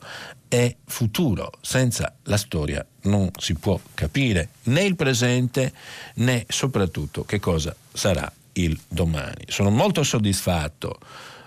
è 0.55 0.77
futuro. 0.85 1.51
Senza 1.61 2.15
la 2.25 2.37
storia 2.37 2.85
non 3.03 3.29
si 3.39 3.55
può 3.55 3.79
capire 3.93 4.51
né 4.65 4.85
il 4.85 4.95
presente 4.95 5.73
né 6.17 6.45
soprattutto 6.49 7.25
che 7.25 7.41
cosa 7.41 7.75
sarà 7.93 8.31
il 8.53 8.79
domani. 8.87 9.47
Sono 9.49 9.71
molto 9.71 10.05
soddisfatto 10.05 10.99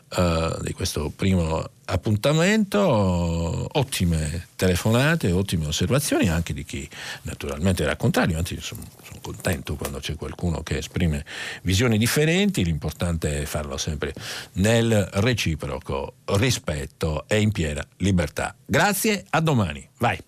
eh, 0.09 0.57
di 0.61 0.73
questo 0.73 1.11
primo 1.15 1.69
appuntamento, 1.85 2.79
ottime 2.79 4.47
telefonate, 4.55 5.31
ottime 5.31 5.67
osservazioni 5.67 6.29
anche 6.29 6.53
di 6.53 6.63
chi 6.63 6.87
naturalmente 7.23 7.83
era 7.83 7.95
contrario, 7.95 8.37
anzi 8.37 8.59
sono, 8.59 8.83
sono 9.03 9.19
contento 9.21 9.75
quando 9.75 9.99
c'è 9.99 10.15
qualcuno 10.15 10.63
che 10.63 10.77
esprime 10.77 11.25
visioni 11.63 11.97
differenti, 11.97 12.63
l'importante 12.63 13.41
è 13.41 13.45
farlo 13.45 13.77
sempre 13.77 14.13
nel 14.53 15.09
reciproco 15.13 16.15
rispetto 16.25 17.25
e 17.27 17.39
in 17.39 17.51
piena 17.51 17.85
libertà. 17.97 18.55
Grazie, 18.65 19.25
a 19.29 19.41
domani, 19.41 19.87
vai. 19.99 20.19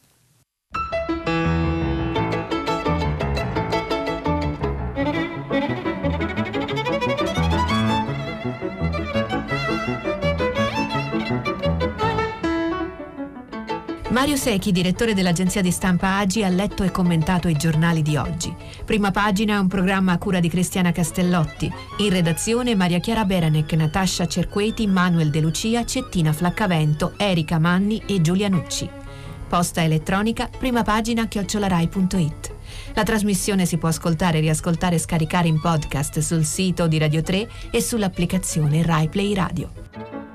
Mario 14.10 14.38
Secchi, 14.38 14.72
direttore 14.72 15.14
dell'agenzia 15.14 15.62
di 15.62 15.70
stampa 15.70 16.18
Agi, 16.18 16.44
ha 16.44 16.50
letto 16.50 16.82
e 16.82 16.90
commentato 16.90 17.48
i 17.48 17.54
giornali 17.54 18.02
di 18.02 18.18
oggi. 18.18 18.52
Prima 18.84 19.12
pagina 19.12 19.54
è 19.54 19.60
un 19.60 19.68
programma 19.68 20.14
a 20.14 20.18
cura 20.18 20.40
di 20.40 20.50
Cristiana 20.50 20.92
Castellotti. 20.92 21.72
In 21.98 22.10
redazione 22.10 22.74
Maria 22.74 23.00
Chiara 23.00 23.24
Beranec, 23.24 23.72
Natascia 23.74 24.26
Cerqueti, 24.26 24.88
Manuel 24.88 25.30
De 25.30 25.40
Lucia, 25.42 25.86
Cettina 25.86 26.34
Flaccavento, 26.34 27.14
Erika 27.18 27.60
Manni 27.60 28.02
e 28.08 28.20
Giulia 28.20 28.50
Nucci. 28.50 28.90
Posta 29.48 29.84
elettronica, 29.84 30.50
prima 30.58 30.82
pagina 30.82 31.28
chiocciolarai.it. 31.28 32.54
La 32.96 33.04
trasmissione 33.04 33.68
si 33.68 33.78
può 33.78 33.90
ascoltare, 33.90 34.40
riascoltare 34.40 34.96
e 34.96 35.00
scaricare 35.00 35.48
in 35.48 35.62
podcast 35.62 36.18
sul 36.18 36.46
sito 36.46 36.88
di 36.88 36.98
Radio 36.98 37.22
3 37.22 37.48
e 37.70 37.80
sull'applicazione 37.80 38.82
Rai 38.82 39.08
Play 39.08 39.36
Radio. 39.36 40.29